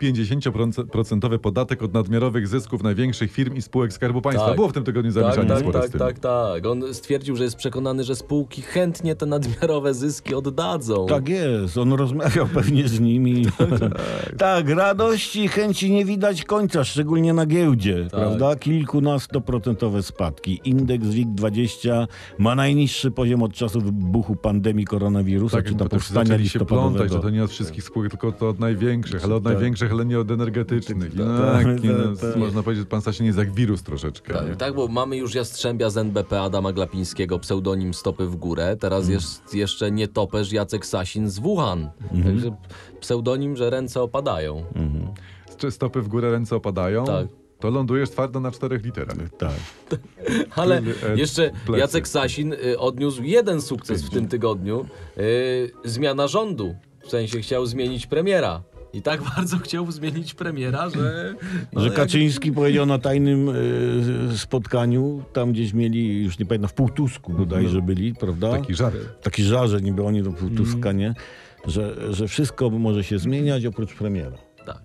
50% 0.03 1.39
podatek 1.39 1.83
od 1.83 1.95
nadmiarowych 1.95 2.49
zysków 2.49 2.83
największych 2.83 3.33
firm 3.33 3.55
i 3.55 3.63
spółek 3.63 3.93
Skarbu 3.93 4.23
Państwa. 4.23 4.47
Tak. 4.47 4.57
Było 4.57 4.69
w 4.69 4.73
tym 4.73 4.85
tygodniu 4.85 5.13
Tak, 5.13 5.23
zamieszanie 5.35 5.49
tak, 5.65 5.73
tak, 5.83 5.91
tym. 5.91 5.99
tak, 6.01 6.19
tak. 6.19 6.67
On 6.67 6.95
stwierdził, 6.95 7.37
że 7.37 7.45
jest 7.45 7.57
przekonany, 7.57 8.05
że 8.05 8.17
spółki 8.17 8.63
chętnie 8.63 9.15
te 9.17 9.27
nadmiarowe 9.27 9.95
zyski 9.95 10.35
oddadzą. 10.35 11.07
Tak 11.07 11.29
jest, 11.29 11.79
on 11.79 11.93
rozmawiał 11.93 12.47
pewnie 12.47 12.89
z 12.89 13.01
nimi. 13.01 13.47
tak, 14.39 14.69
radości 14.69 15.45
i 15.45 15.49
chęci 15.49 15.91
nie 15.91 16.05
widać 16.05 16.45
końca, 16.45 16.85
szczególnie 16.85 17.33
na 17.35 17.47
giełdzie, 17.47 18.09
prawda? 18.11 18.57
Kilkunastoprocentowe 18.57 20.03
spadki. 20.03 20.61
Indeks 20.65 21.07
WIG20 21.07 22.07
ma 22.39 22.55
najniższy 22.55 23.11
poziom 23.11 23.43
od 23.43 23.53
czasu 23.53 23.81
wybuchu 23.81 24.37
pandemii 24.37 24.85
koronawirusa, 24.85 25.57
Tak, 25.57 25.67
czy 25.67 25.75
też 25.75 25.89
powstania 25.89 26.25
zaczęli 26.27 26.49
się 26.49 26.59
plątać, 26.65 26.93
że 26.99 27.03
listopadowego. 27.05 27.23
to 27.23 27.31
nie 27.31 27.45
od 27.45 27.51
wszystkich 27.51 27.85
spółek, 27.85 28.11
tylko 28.11 28.33
to 28.33 28.49
od 28.49 28.59
największych, 28.61 29.25
ale 29.25 29.35
od 29.35 29.45
Tak. 29.45 29.53
największych, 29.53 29.86
ale 29.92 30.07
nie 30.07 30.18
od 30.20 30.31
energetycznych. 30.31 31.12
Tak, 31.16 31.64
tak, 31.64 31.85
i 31.85 31.88
tak, 31.88 31.96
no, 31.99 32.16
tak. 32.16 32.37
Można 32.37 32.62
powiedzieć, 32.62 32.85
że 32.85 32.90
pan 32.90 33.03
Sasin 33.03 33.27
jest 33.27 33.38
jak 33.38 33.53
wirus 33.55 33.83
troszeczkę. 33.83 34.35
Tak, 34.35 34.57
tak, 34.57 34.75
bo 34.75 34.88
mamy 34.88 35.16
już 35.16 35.35
Jastrzębia 35.35 35.90
z 35.90 35.96
NBP 35.96 36.40
Adama 36.40 36.72
Glapińskiego, 36.72 37.38
pseudonim 37.38 37.94
Stopy 37.94 38.27
w 38.27 38.37
górę. 38.37 38.77
Teraz 38.81 39.03
Mm. 39.05 39.14
jest 39.14 39.55
jeszcze 39.55 39.90
nietoperz 39.90 40.53
Jacek 40.53 40.87
Sasin 40.87 41.31
z 41.31 41.38
Wuhan. 41.38 41.90
Mhm. 42.12 42.25
Także 42.25 42.57
pseudonim, 43.01 43.57
że 43.57 43.70
ręce 43.70 44.03
opadają. 44.03 44.64
Czy 45.57 45.70
stopy 45.70 46.03
w 46.03 46.09
górę, 46.09 46.31
ręce 46.31 46.57
opadają? 46.57 47.05
Tak. 47.05 47.27
To 47.61 47.70
lądujesz 47.70 48.11
twardo 48.11 48.40
na 48.40 48.51
czterech 48.51 48.85
literach. 48.85 49.16
Tak. 49.38 49.51
Ale 50.57 50.83
e, 51.09 51.16
jeszcze. 51.16 51.51
Jacek 51.77 52.09
Sasin 52.09 52.53
y, 52.53 52.79
odniósł 52.79 53.22
jeden 53.22 53.61
sukces 53.62 54.03
w 54.03 54.11
tym 54.11 54.29
tygodniu. 54.29 54.87
Y, 55.18 55.70
zmiana 55.85 56.29
rządu. 56.29 56.75
W 57.01 57.11
sensie 57.11 57.40
chciał 57.40 57.66
zmienić 57.66 58.07
premiera. 58.07 58.62
I 58.92 59.03
tak 59.03 59.22
bardzo 59.37 59.59
chciał 59.59 59.92
zmienić 59.92 60.35
premiera, 60.35 60.90
że... 60.90 61.35
no, 61.72 61.81
Że 61.81 61.87
jak- 61.87 61.96
Kaczyński 61.96 62.53
powiedział 62.53 62.87
na 62.87 62.99
tajnym 62.99 63.49
e, 64.33 64.37
spotkaniu, 64.38 65.22
tam 65.33 65.53
gdzieś 65.53 65.72
mieli, 65.72 66.22
już 66.25 66.38
nie 66.38 66.46
pamiętam, 66.46 66.68
w 66.68 66.75
Półtusku 66.75 67.33
bodajże 67.33 67.83
byli, 67.83 68.14
prawda? 68.14 68.51
Taki 68.51 68.75
żart. 68.75 68.96
Taki 69.22 69.42
żar, 69.42 69.68
że 69.68 69.81
niby 69.81 70.05
oni 70.05 70.22
do 70.22 70.33
Półtuska, 70.33 70.77
Mhm. 70.77 70.96
nie? 70.99 71.14
Że, 71.66 72.14
że 72.14 72.29
wszystko 72.29 72.70
może 72.70 73.05
się 73.05 73.18
zmieniać 73.18 73.66
oprócz 73.66 73.94
premiera. 73.94 74.37
Tak. 74.66 74.83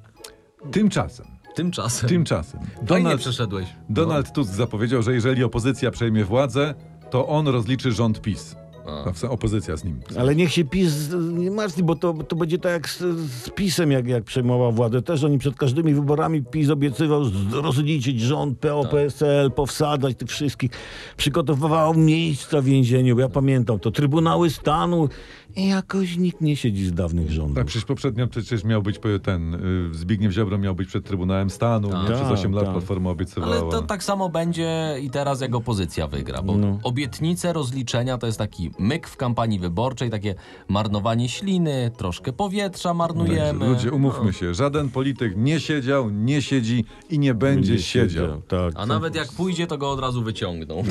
Tymczasem, 0.72 1.26
Tymczasem. 1.56 2.10
tymczasem. 2.10 2.60
Donald, 2.82 3.22
przeszedłeś. 3.22 3.68
Donald 3.90 4.32
Tusk 4.34 4.54
zapowiedział, 4.54 5.02
że 5.02 5.14
jeżeli 5.14 5.44
opozycja 5.44 5.92
przejmie 5.92 6.26
władzę, 6.26 6.74
to 7.10 7.28
on 7.28 7.48
rozliczy 7.48 7.92
rząd 7.92 8.22
PiS. 8.22 8.56
A. 8.86 9.28
Opozycja 9.30 9.78
z 9.78 9.84
nim. 9.84 10.00
Ale 10.20 10.36
niech 10.36 10.52
się 10.54 10.66
PiS 10.66 11.10
nie 11.34 11.52
martwi, 11.52 11.84
bo 11.84 11.96
to, 11.96 12.14
to 12.14 12.36
będzie 12.36 12.58
tak 12.58 12.72
jak 12.72 12.90
z, 12.90 13.00
z 13.44 13.50
PiSem, 13.50 13.92
jak, 13.92 14.08
jak 14.08 14.24
przejmował 14.24 14.72
władzę. 14.72 15.02
Też 15.02 15.24
oni 15.24 15.38
przed 15.40 15.56
każdymi 15.56 15.94
wyborami 15.94 16.44
PiS 16.44 16.70
obiecywał 16.70 17.22
rozliczyć 17.52 18.20
rząd 18.22 18.60
PO, 18.60 18.82
Tak. 18.84 18.92
PSL, 18.92 19.52
powsadzać 19.52 20.18
tych 20.18 20.30
wszystkich. 20.30 20.72
Przygotowywał 21.18 21.94
miejsca 21.94 22.62
w 22.62 22.66
więzieniu. 22.66 23.20
Ja 23.20 23.30
pamiętam 23.30 23.80
to. 23.80 23.92
Trybunały 23.92 24.50
Stanu 24.50 25.10
i 25.56 25.68
jakoś 25.68 26.18
nikt 26.18 26.42
nie 26.42 26.56
siedzi 26.56 26.86
z 26.86 26.94
dawnych 26.94 27.32
rządów. 27.32 27.56
Tak, 27.56 27.66
przecież 27.66 27.86
poprzednio 27.86 28.28
przecież 28.28 28.64
miał 28.64 28.82
być 28.82 29.00
ten, 29.24 29.56
y, 29.56 29.94
Zbigniew 29.96 30.34
Ziobro 30.34 30.58
miał 30.58 30.76
być 30.76 30.88
przed 30.88 31.06
Trybunałem 31.06 31.50
Stanu, 31.50 31.90
Tak. 31.90 32.10
nie? 32.10 32.16
przez 32.16 32.28
8 32.28 32.54
lat 32.54 32.64
Tak. 32.64 32.74
Platforma 32.74 33.10
obiecywała. 33.10 33.52
Ale 33.56 33.72
to 33.72 33.82
tak 33.82 34.04
samo 34.04 34.30
będzie 34.30 34.96
i 35.02 35.10
teraz, 35.10 35.42
jak 35.42 35.56
opozycja 35.56 36.08
wygra, 36.08 36.42
bo 36.42 36.58
No. 36.58 36.80
obietnice 36.84 37.54
rozliczenia 37.54 38.18
to 38.18 38.26
jest 38.28 38.40
taki 38.40 38.71
myk 38.80 39.08
w 39.08 39.18
kampanii 39.18 39.60
wyborczej, 39.60 40.10
takie 40.10 40.36
marnowanie 40.68 41.30
śliny, 41.30 41.92
troszkę 41.98 42.34
powietrza 42.34 42.94
marnujemy. 42.94 43.60
Także, 43.60 43.66
ludzie, 43.66 43.92
umówmy 43.92 44.34
się, 44.34 44.54
żaden 44.54 44.90
polityk 44.90 45.34
nie 45.38 45.60
siedział, 45.60 46.10
nie 46.10 46.42
siedzi 46.42 46.86
i 47.10 47.20
nie 47.20 47.34
będzie, 47.34 47.80
siedział. 47.80 48.42
Tak. 48.42 48.74
A 48.76 48.86
nawet 48.86 49.16
jak 49.16 49.32
pójdzie, 49.32 49.68
to 49.68 49.78
go 49.78 49.92
od 49.92 50.00
razu 50.00 50.24
wyciągną. 50.24 50.84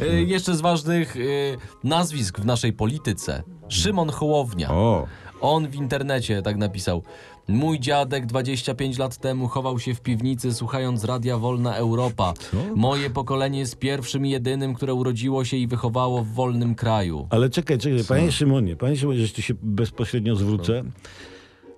Y, 0.00 0.22
Jeszcze 0.22 0.54
z 0.56 0.60
ważnych 0.60 1.16
y, 1.16 1.56
nazwisk 1.84 2.40
w 2.40 2.44
naszej 2.44 2.72
polityce. 2.72 3.42
Szymon 3.68 4.10
Hołownia. 4.10 4.70
O, 4.70 5.06
On 5.40 5.68
w 5.68 5.74
internecie 5.74 6.42
tak 6.42 6.56
napisał. 6.56 7.02
Mój 7.48 7.80
dziadek 7.80 8.26
25 8.26 8.98
lat 8.98 9.16
temu 9.16 9.48
chował 9.48 9.78
się 9.78 9.94
w 9.94 10.00
piwnicy 10.00 10.54
słuchając 10.54 11.04
Radia 11.04 11.38
Wolna 11.38 11.76
Europa. 11.76 12.34
Moje 12.76 13.10
pokolenie 13.10 13.58
jest 13.58 13.78
pierwszym 13.78 14.26
i 14.26 14.30
jedynym, 14.30 14.74
które 14.74 14.94
urodziło 14.94 15.44
się 15.44 15.56
i 15.56 15.66
wychowało 15.66 16.22
w 16.24 16.28
wolnym 16.28 16.74
kraju. 16.74 17.26
Ale 17.30 17.50
czekaj, 17.50 17.78
czekaj, 17.78 18.04
panie 18.08 18.32
Szymonie, 18.32 18.76
panie 18.76 18.96
Szymonie, 18.96 19.26
że 19.26 19.34
tu 19.34 19.42
się 19.42 19.54
bezpośrednio 19.62 20.36
zwrócę 20.36 20.82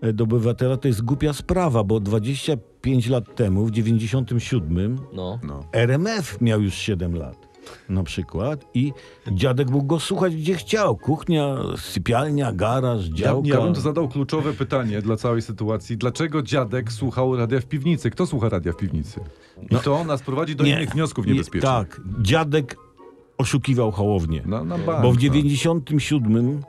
e, 0.00 0.12
do 0.12 0.24
obywatela, 0.24 0.77
to 0.77 0.88
jest 0.88 1.03
głupia 1.03 1.33
sprawa, 1.33 1.85
bo 1.85 2.00
25 2.00 3.07
lat 3.07 3.35
temu, 3.35 3.66
w 3.66 3.70
97, 3.70 4.98
No. 5.12 5.38
no. 5.42 5.64
RMF 5.72 6.40
miał 6.40 6.62
już 6.62 6.74
7 6.74 7.16
lat 7.16 7.53
na 7.88 8.03
przykład 8.03 8.64
i 8.74 8.92
dziadek 9.33 9.70
mógł 9.70 9.87
go 9.87 10.00
słuchać 10.00 10.37
gdzie 10.37 10.55
chciał. 10.55 10.96
Kuchnia, 10.96 11.57
sypialnia, 11.77 12.53
garaż, 12.53 13.09
Ja, 13.09 13.14
działka. 13.14 13.48
ja 13.48 13.61
bym 13.61 13.74
tu 13.74 13.81
zadał 13.81 14.09
kluczowe 14.09 14.53
pytanie 14.53 15.03
dla 15.03 15.16
całej 15.16 15.42
sytuacji. 15.42 15.96
Dlaczego 15.96 16.42
dziadek 16.42 16.92
słuchał 16.92 17.37
radia 17.37 17.61
w 17.61 17.66
piwnicy? 17.66 18.11
Kto 18.11 18.27
słucha 18.27 18.48
radia 18.48 18.72
w 18.72 18.77
piwnicy? 18.77 19.20
I 19.70 19.77
to 19.77 20.05
nas 20.05 20.22
prowadzi 20.22 20.57
do 20.57 20.64
Nie, 20.64 20.70
innych 20.72 20.90
wniosków 20.90 21.27
nie, 21.27 21.33
niebezpiecznych. 21.33 21.72
Tak, 21.72 22.00
dziadek 22.22 22.77
oszukiwał 23.38 23.90
Hołownię. 23.90 24.42
Na, 24.46 24.64
na 24.64 24.79
bank, 24.79 25.03
Bo 25.03 25.12
w 25.12 25.14
no. 25.14 25.20
97 25.20 26.62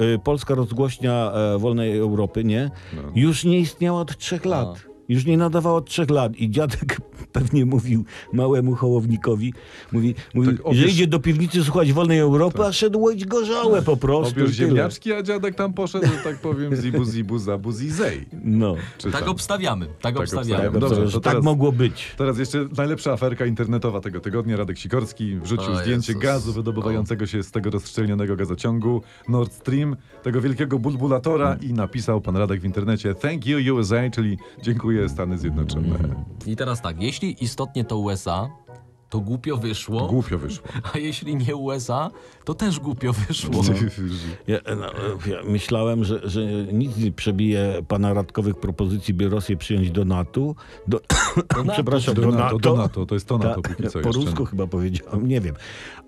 y, 0.00 0.18
Polska 0.24 0.54
Rozgłośnia 0.54 1.32
e, 1.32 1.58
Wolnej 1.58 1.98
Europy, 1.98 2.44
nie? 2.44 2.70
No. 2.96 3.02
Już 3.14 3.44
nie 3.44 3.58
istniała 3.58 4.00
od 4.00 4.18
trzech 4.18 4.44
lat. 4.44 4.86
Już 5.08 5.24
nie 5.24 5.36
nadawała 5.36 5.76
od 5.76 5.86
trzech 5.88 6.10
lat. 6.10 6.36
I 6.36 6.50
dziadek 6.50 7.00
pewnie 7.32 7.66
mówił 7.66 8.04
małemu 8.32 8.74
hołownikowi, 8.74 9.54
mówi, 9.92 10.14
mówi 10.34 10.48
Tak, 10.48 10.60
obierz- 10.66 10.74
że 10.74 10.88
idzie 10.88 11.06
do 11.06 11.20
piwnicy 11.20 11.64
słuchać 11.64 11.92
Wolnej 11.92 12.18
Europy, 12.18 12.64
a 12.64 12.72
szedł 12.72 13.00
łoić 13.00 13.24
gorzałe 13.26 13.82
po 13.82 13.96
prostu. 13.96 14.34
Obierz 14.40 14.50
ziemniaczki, 14.50 15.12
a 15.12 15.22
dziadek 15.22 15.54
tam 15.54 15.72
poszedł, 15.72 16.06
że 16.06 16.12
tak 16.24 16.40
powiem, 16.40 16.76
zibu, 16.76 17.04
zibu, 17.04 17.38
zabu, 17.38 17.72
zizej. 17.72 18.26
No. 18.44 18.76
Czy 18.98 19.10
Tak 19.10 19.20
tam. 19.20 19.30
obstawiamy, 19.30 19.86
tak, 20.00 20.16
obstawiamy. 20.18 20.54
obstawiamy. 20.54 20.80
Dobrze, 20.80 20.96
Dobrze, 20.96 21.12
to 21.12 21.20
tak 21.20 21.32
teraz- 21.32 21.44
mogło 21.44 21.72
być. 21.72 22.14
Teraz 22.16 22.38
jeszcze 22.38 22.68
najlepsza 22.76 23.12
aferka 23.12 23.46
internetowa 23.46 24.00
tego 24.00 24.20
tygodnia. 24.20 24.56
Radek 24.56 24.78
Sikorski 24.78 25.36
wrzucił 25.36 25.72
O 25.72 25.76
zdjęcie 25.76 26.12
Jezus. 26.12 26.22
gazu 26.22 26.52
wydobywającego 26.52 27.26
się 27.26 27.42
z 27.42 27.50
tego 27.50 27.70
rozszczelnionego 27.70 28.36
gazociągu 28.36 29.02
Nord 29.28 29.52
Stream, 29.52 29.96
tego 30.22 30.40
wielkiego 30.40 30.78
bulbulatora 30.78 31.56
i 31.62 31.72
napisał 31.72 32.20
pan 32.20 32.36
Radek 32.36 32.60
w 32.60 32.64
internecie 32.64 33.14
Thank 33.14 33.46
you 33.46 33.74
USA, 33.76 34.10
czyli 34.14 34.38
dziękuję 34.62 35.08
Stany 35.08 35.38
Zjednoczone. 35.38 35.98
I 36.46 36.56
teraz 36.56 36.82
tak, 36.82 37.02
jeśli 37.02 37.17
istotnie 37.26 37.84
to 37.84 37.98
USA, 37.98 38.48
to 39.10 39.20
głupio 39.20 39.56
wyszło. 39.56 40.06
Głupio 40.06 40.38
wyszło. 40.38 40.66
A 40.94 40.98
jeśli 40.98 41.36
nie 41.36 41.56
USA, 41.56 42.10
to 42.44 42.54
też 42.54 42.80
głupio 42.80 43.12
wyszło. 43.12 43.62
Ja, 44.46 44.58
no, 44.76 44.86
ja 45.26 45.42
myślałem, 45.44 46.04
że, 46.04 46.20
że 46.24 46.40
nic 46.72 46.96
nie 46.96 47.12
przebije 47.12 47.82
pana 47.88 48.14
Radkowych 48.14 48.56
propozycji, 48.56 49.14
by 49.14 49.28
Rosję 49.28 49.56
przyjąć 49.56 49.90
do 49.90 50.04
NATO. 50.04 50.54
Do, 50.88 51.00
przepraszam, 51.72 52.14
Do 52.14 52.30
NATO, 52.30 52.58
do 52.58 52.76
NATO, 52.76 53.06
to 53.06 53.14
jest 53.14 53.26
to 53.26 53.38
NATO 53.38 53.62
Ta- 53.62 53.68
póki 53.68 53.82
co 53.88 53.92
Po 54.00 54.08
jeszcze. 54.08 54.24
rusku 54.24 54.44
chyba 54.44 54.66
powiedziałem, 54.66 55.28
nie 55.28 55.40
wiem. 55.40 55.54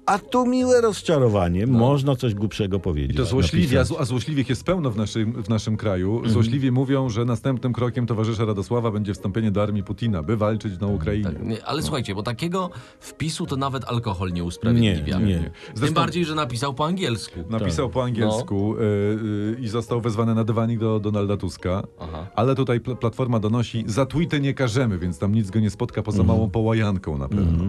A 0.07 0.19
tu 0.19 0.47
miłe 0.47 0.81
rozczarowanie, 0.81 1.67
można 1.67 2.17
coś 2.17 2.35
głupszego 2.35 2.81
powiedzieć. 2.81 3.11
I 3.11 3.17
to 3.19 3.25
złośliwie, 3.25 3.77
a, 3.79 3.81
napisać. 3.81 3.97
zł- 3.99 4.03
a 4.03 4.05
złośliwych 4.05 4.49
jest 4.49 4.65
pełno 4.65 4.91
w 4.91 4.97
naszym, 4.97 5.43
w 5.43 5.49
naszym 5.49 5.77
kraju. 5.77 6.23
Złośliwi 6.27 6.71
mówią, 6.71 7.09
że 7.09 7.25
następnym 7.25 7.73
krokiem 7.73 8.07
towarzysza 8.07 8.45
Radosława 8.45 8.91
będzie 8.91 9.15
wstąpienie 9.15 9.51
do 9.51 9.63
armii 9.63 9.83
Putina, 9.83 10.23
by 10.23 10.37
walczyć 10.37 10.81
na 10.81 10.87
Ukrainie. 10.87 11.25
Tak, 11.25 11.43
nie, 11.47 11.65
ale 11.65 11.83
słuchajcie, 11.83 12.15
bo 12.15 12.23
takiego 12.23 12.71
wpisu 13.01 13.47
to 13.47 13.57
nawet 13.57 13.85
alkohol 13.85 14.33
nie 14.33 14.45
usprawiedliwia. 14.45 15.19
Nie, 15.19 15.27
nie. 15.27 15.39
Tym 15.39 15.51
Zresztą- 15.75 15.95
bardziej, 15.95 16.25
że 16.25 16.35
napisał 16.35 16.75
po 16.75 16.87
angielsku. 16.87 17.41
Napisał 17.51 17.87
Tak. 17.87 17.95
po 17.95 18.05
angielsku 18.05 18.75
y, 18.77 18.81
y, 18.83 19.57
i 19.61 19.69
został 19.69 20.01
wezwany 20.01 20.35
na 20.35 20.45
dywanik 20.45 20.79
do 20.81 21.01
Donalda 21.01 21.37
Tuska. 21.37 21.83
Aha. 22.01 22.27
Ale 22.37 22.55
tutaj 22.55 22.81
pl- 22.81 22.97
Platforma 22.97 23.41
donosi, 23.41 23.85
za 23.87 24.07
tweety 24.07 24.41
nie 24.41 24.55
karzemy, 24.55 24.99
więc 24.99 25.19
tam 25.19 25.35
nic 25.35 25.51
go 25.51 25.61
nie 25.61 25.71
spotka 25.71 26.03
poza 26.03 26.23
małą 26.23 26.51
połajanką 26.51 27.19
na 27.19 27.29
pewno. 27.29 27.65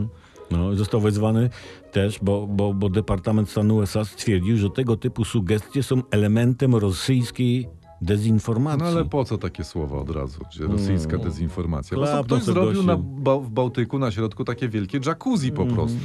No, 0.51 0.75
został 0.75 1.01
wezwany 1.01 1.49
też, 1.91 2.19
bo, 2.21 2.47
bo, 2.47 2.73
bo 2.73 2.89
Departament 2.89 3.49
Stanu 3.49 3.75
USA 3.75 4.05
stwierdził, 4.05 4.57
że 4.57 4.69
tego 4.69 4.97
typu 4.97 5.25
sugestie 5.25 5.83
są 5.83 6.01
elementem 6.11 6.75
rosyjskiej 6.75 7.67
dezinformacji. 8.01 8.83
No 8.83 8.87
ale 8.87 9.05
po 9.05 9.25
co 9.25 9.37
takie 9.37 9.63
słowa 9.63 9.97
od 9.97 10.09
razu? 10.09 10.41
Gdzie 10.51 10.63
rosyjska 10.63 11.17
dezinformacja. 11.17 11.97
Po 11.97 12.03
prostu 12.03 12.23
ktoś 12.23 12.43
zrobił 12.43 12.83
na, 12.83 12.97
ba 12.97 13.37
w 13.37 13.49
Bałtyku 13.49 13.99
na 13.99 14.11
środku 14.11 14.43
takie 14.43 14.69
wielkie 14.69 14.99
jacuzzi 15.05 15.51
po 15.51 15.65
prostu. 15.65 15.97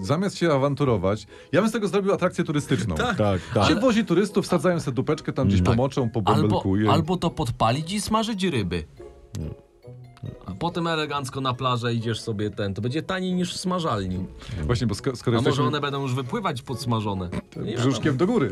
Zamiast 0.00 0.38
się 0.38 0.52
awanturować, 0.52 1.26
ja 1.52 1.60
bym 1.60 1.70
z 1.70 1.72
tego 1.72 1.88
zrobił 1.88 2.12
atrakcję 2.12 2.44
turystyczną. 2.44 2.94
Tak, 3.18 3.42
tak. 3.54 3.68
Się 3.68 3.74
wozi 3.74 4.04
turystów, 4.04 4.44
wsadzają 4.44 4.80
sobie 4.80 4.94
dupeczkę, 4.94 5.32
tam 5.32 5.48
gdzieś 5.48 5.62
pomoczą, 5.62 6.02
Albo, 6.02 6.12
pobąbelkuje. 6.22 6.90
albo 6.90 7.16
to 7.16 7.30
podpalić 7.30 7.92
i 7.92 8.00
smażyć 8.00 8.44
ryby. 8.44 8.84
A 10.46 10.52
potem 10.52 10.86
elegancko 10.86 11.40
na 11.40 11.54
plażę 11.54 11.94
idziesz 11.94 12.20
sobie 12.20 12.50
ten. 12.50 12.74
To 12.74 12.82
będzie 12.82 13.02
taniej 13.02 13.32
niż 13.34 13.54
w 13.54 13.56
smażalni. 13.56 14.18
Właśnie, 14.62 14.86
bo 14.86 14.94
sko- 14.94 15.16
skoro 15.16 15.36
A 15.38 15.40
może 15.40 15.48
jesteśmy 15.50 15.68
one 15.68 15.80
będą 15.80 16.02
już 16.02 16.14
wypływać 16.14 16.62
podsmażone? 16.62 17.28
Nie 17.64 17.76
brzuszkiem 17.76 18.16
do 18.16 18.26
góry. 18.26 18.50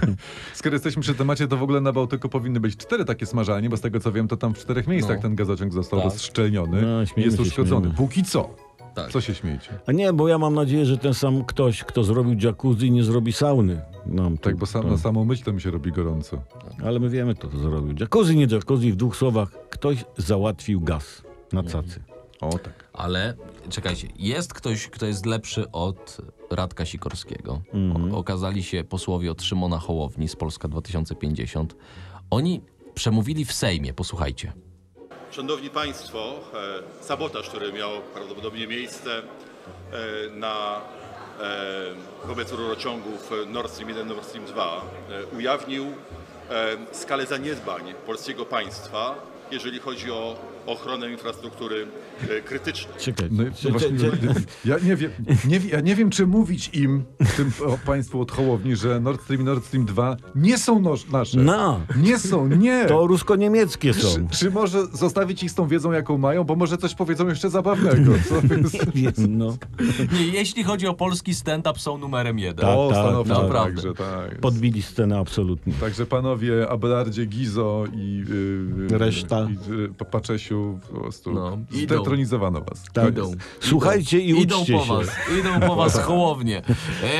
skoro 0.54 0.74
jesteśmy 0.74 1.02
przy 1.02 1.14
temacie, 1.14 1.48
to 1.48 1.56
w 1.56 1.62
ogóle 1.62 1.80
na 1.80 1.92
Bałtyku 1.92 2.28
powinny 2.28 2.60
być 2.60 2.76
cztery 2.76 3.04
takie 3.04 3.26
smażalnie, 3.26 3.68
bo 3.70 3.76
z 3.76 3.80
tego 3.80 4.00
co 4.00 4.12
wiem, 4.12 4.28
to 4.28 4.36
tam 4.36 4.54
w 4.54 4.58
czterech 4.58 4.86
miejscach 4.86 5.16
No. 5.16 5.22
ten 5.22 5.34
gazociąg 5.34 5.72
został 5.72 6.00
Tak. 6.00 6.12
rozszczelniony 6.12 6.82
No, 6.82 7.02
i 7.16 7.24
jest 7.24 7.40
uszkodzony. 7.40 7.90
Póki 7.96 8.22
co. 8.24 8.50
Tak. 8.94 9.10
Co 9.10 9.20
się 9.20 9.34
śmiejecie? 9.34 9.78
A 9.86 9.92
nie, 9.92 10.12
bo 10.12 10.28
ja 10.28 10.38
mam 10.38 10.54
nadzieję, 10.54 10.86
że 10.86 10.98
ten 10.98 11.14
sam 11.14 11.44
ktoś, 11.44 11.84
kto 11.84 12.04
zrobił 12.04 12.36
jacuzzi, 12.42 12.90
nie 12.90 13.04
zrobi 13.04 13.32
sauny. 13.32 13.80
Nam 14.06 14.36
tu, 14.38 14.42
Tak, 14.42 14.56
bo 14.56 14.66
sam, 14.66 14.82
to. 14.82 14.88
na 14.88 14.98
samą 14.98 15.24
myśl 15.24 15.44
to 15.44 15.52
mi 15.52 15.60
się 15.60 15.70
robi 15.70 15.92
gorąco. 15.92 16.38
Ale 16.84 17.00
my 17.00 17.08
wiemy, 17.08 17.34
kto 17.34 17.48
to 17.48 17.58
zrobił. 17.58 17.94
Jacuzzi, 18.00 18.36
nie 18.36 18.46
jacuzzi, 18.50 18.92
w 18.92 18.96
dwóch 18.96 19.16
słowach. 19.16 19.48
Ktoś 19.80 20.04
załatwił 20.16 20.80
gaz 20.80 21.22
na 21.52 21.62
cacy. 21.62 22.02
O 22.40 22.58
tak. 22.58 22.88
Ale 22.92 23.34
czekajcie, 23.70 24.08
jest 24.16 24.54
ktoś, 24.54 24.88
kto 24.88 25.06
jest 25.06 25.26
lepszy 25.26 25.70
od 25.72 26.16
Radka 26.50 26.84
Sikorskiego. 26.84 27.60
Mhm. 27.72 28.14
O, 28.14 28.18
okazali 28.18 28.62
się 28.62 28.84
posłowie 28.84 29.30
od 29.30 29.42
Szymona 29.42 29.78
Hołowni 29.78 30.28
z 30.28 30.36
Polska 30.36 30.68
2050. 30.68 31.76
Oni 32.30 32.60
przemówili 32.94 33.44
w 33.44 33.52
Sejmie, 33.52 33.92
posłuchajcie. 33.94 34.52
Szanowni 35.30 35.70
Państwo, 35.70 36.34
e, 37.00 37.04
sabotaż, 37.04 37.48
który 37.48 37.72
miał 37.72 37.90
prawdopodobnie 38.14 38.66
miejsce 38.66 39.18
e, 39.18 39.24
na, 40.36 40.80
e, 41.40 42.26
wobec 42.26 42.52
rurociągów 42.52 43.30
Nord 43.46 43.72
Stream 43.72 43.88
1, 43.88 44.08
Nord 44.08 44.26
Stream 44.26 44.46
2, 44.46 44.84
e, 45.10 45.36
ujawnił 45.36 45.84
e, 45.84 46.76
skalę 46.92 47.26
zaniedbań 47.26 47.94
polskiego 48.06 48.46
państwa, 48.46 49.30
jeżeli 49.52 49.78
chodzi 49.78 50.10
o 50.10 50.36
ochronę 50.66 51.10
infrastruktury 51.10 51.86
e, 52.30 52.40
krytycznej. 52.40 52.94
Czekaj. 52.98 53.28
No, 53.30 53.44
Czy- 53.58 53.70
właśnie, 53.70 53.88
czy- 53.98 54.10
czy- 54.10 54.68
ja, 54.70 54.76
nie 54.78 54.96
wiem, 54.96 55.10
nie, 55.48 55.60
ja 55.72 55.80
nie 55.80 55.94
wiem, 55.96 56.10
czy 56.10 56.26
mówić 56.26 56.70
im, 56.72 57.04
tym 57.36 57.52
państwu 57.86 58.20
od 58.20 58.32
Hołowni, 58.32 58.76
że 58.76 59.00
Nord 59.00 59.22
Stream 59.22 59.42
i 59.42 59.44
Nord 59.44 59.64
Stream 59.66 59.84
2 59.86 60.16
nie 60.34 60.58
są 60.58 60.80
noż, 60.80 61.06
nasze. 61.08 61.38
No. 61.38 61.80
Nie 61.96 62.18
są, 62.18 62.48
nie. 62.48 62.84
To 62.86 63.06
rusko-niemieckie 63.06 63.94
są. 63.94 64.28
czy 64.30 64.50
może 64.50 64.86
zostawić 64.86 65.42
ich 65.42 65.50
z 65.50 65.54
tą 65.54 65.68
wiedzą, 65.68 65.92
jaką 65.92 66.18
mają, 66.18 66.44
bo 66.44 66.56
może 66.56 66.78
coś 66.78 66.94
powiedzą 66.94 67.28
jeszcze 67.28 67.50
zabawnego. 67.50 68.12
Co? 68.28 68.34
Wiem, 68.94 69.12
no. 69.38 69.56
Nie, 70.12 70.26
jeśli 70.26 70.64
chodzi 70.64 70.86
o 70.86 70.94
polski 70.94 71.34
stand-up, 71.34 71.78
są 71.78 71.98
numerem 71.98 72.38
jeden. 72.38 72.66
Tak, 72.66 72.78
o, 72.78 72.88
tak, 72.92 72.98
stanowczo 73.04 73.34
tak. 73.34 73.42
Naprawdę. 73.42 73.82
także 73.82 73.94
tak. 73.94 74.40
Podbili 74.40 74.82
scenę 74.82 75.18
absolutnie. 75.18 75.72
Także 75.80 76.06
panowie 76.06 76.68
Abelardzie, 76.70 77.26
Gizo 77.26 77.84
i 77.94 78.24
yy, 78.90 78.98
Reszta. 78.98 79.48
i, 79.68 79.70
yy, 79.70 79.88
Pa- 79.98 80.04
Paczesiu 80.50 80.78
po 80.92 81.00
prostu 81.00 81.32
No, 81.32 81.58
idą. 81.72 81.94
zdetronizowano 81.94 82.60
was. 82.60 82.84
Tak. 82.92 83.08
Idą. 83.08 83.32
Słuchajcie 83.60 84.20
i 84.20 84.40
Idą 84.42 84.58
po 84.58 84.64
się. 84.64 84.78
was, 84.88 85.08
idą 85.40 85.60
po 85.68 85.76
was 85.76 85.98
hołownie. 85.98 86.62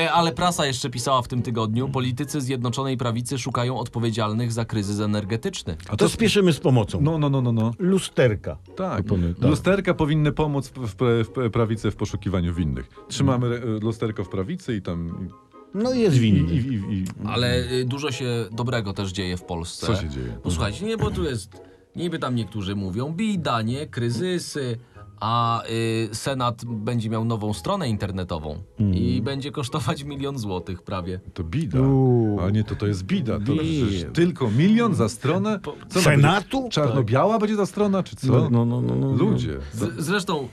E, 0.01 0.11
ale 0.11 0.31
prasa 0.31 0.65
jeszcze 0.65 0.89
pisała 0.89 1.21
w 1.21 1.27
tym 1.27 1.41
tygodniu, 1.41 1.89
politycy 1.89 2.41
Zjednoczonej 2.41 2.97
Prawicy 2.97 3.39
szukają 3.39 3.77
odpowiedzialnych 3.79 4.51
za 4.51 4.65
kryzys 4.65 4.99
energetyczny. 4.99 5.77
A 5.89 5.95
to 5.97 6.09
spieszymy 6.09 6.53
z 6.53 6.59
pomocą. 6.59 7.01
No, 7.01 7.17
no, 7.17 7.29
no, 7.29 7.41
no, 7.41 7.51
no. 7.51 7.73
Lusterka. 7.79 8.57
Tak. 8.75 9.03
Tak. 9.39 9.49
Lusterka 9.49 9.93
powinny 9.93 10.31
pomóc 10.31 10.69
w, 10.75 10.95
w, 10.99 11.25
w 11.47 11.51
prawicy 11.51 11.91
w 11.91 11.95
poszukiwaniu 11.95 12.53
winnych. 12.53 12.89
Trzymamy 13.07 13.41
Mm. 13.47 13.75
e, 13.77 13.79
lusterko 13.79 14.23
w 14.23 14.29
prawicy 14.29 14.75
i 14.75 14.81
tam... 14.81 15.29
No 15.73 15.93
jest 15.93 16.17
winny. 16.17 16.53
i, 16.53 16.57
i, 16.57 16.73
i, 16.93 17.05
Ale 17.27 17.71
y, 17.71 17.85
dużo 17.85 18.11
się 18.11 18.25
dobrego 18.51 18.93
też 18.93 19.11
dzieje 19.11 19.37
w 19.37 19.43
Polsce. 19.43 19.87
Co 19.87 19.95
się 19.95 20.09
dzieje? 20.09 20.37
Posłuchajcie, 20.43 20.85
nie, 20.85 20.97
bo 20.97 21.11
tu 21.11 21.23
jest, 21.23 21.61
niby 21.95 22.19
tam 22.19 22.35
niektórzy 22.35 22.75
mówią 22.75 23.13
bida, 23.13 23.61
nie, 23.61 23.87
kryzysy, 23.87 24.77
a 25.19 25.63
y, 26.11 26.15
Senat 26.15 26.65
będzie 26.65 27.09
miał 27.09 27.25
nową 27.25 27.53
stronę 27.53 27.89
internetową 27.89 28.63
Mm. 28.79 28.95
i 28.95 29.21
będzie 29.21 29.51
kosztować 29.51 30.03
milion 30.03 30.37
złotych 30.37 30.81
prawie. 30.83 31.19
To 31.33 31.43
bida. 31.43 31.79
Uuu. 31.81 32.39
A 32.39 32.49
nie, 32.49 32.63
to 32.63 32.75
to 32.75 32.87
jest 32.87 33.03
bida. 33.03 33.39
To 33.39 33.53
przecież 33.53 34.05
tylko 34.13 34.51
milion 34.51 34.95
za 34.95 35.09
stronę? 35.09 35.59
Co 35.89 36.01
Senatu? 36.01 36.57
Będzie? 36.61 36.69
Czarno-biała 36.75 37.39
będzie 37.39 37.57
ta 37.57 37.65
strona, 37.65 38.03
czy 38.03 38.15
co? 38.15 38.27
No, 38.27 38.49
no, 38.49 38.65
no, 38.65 38.81
no, 38.81 38.95
no. 38.95 39.11
Ludzie. 39.13 39.57
Z, 39.73 40.05
zresztą 40.05 40.47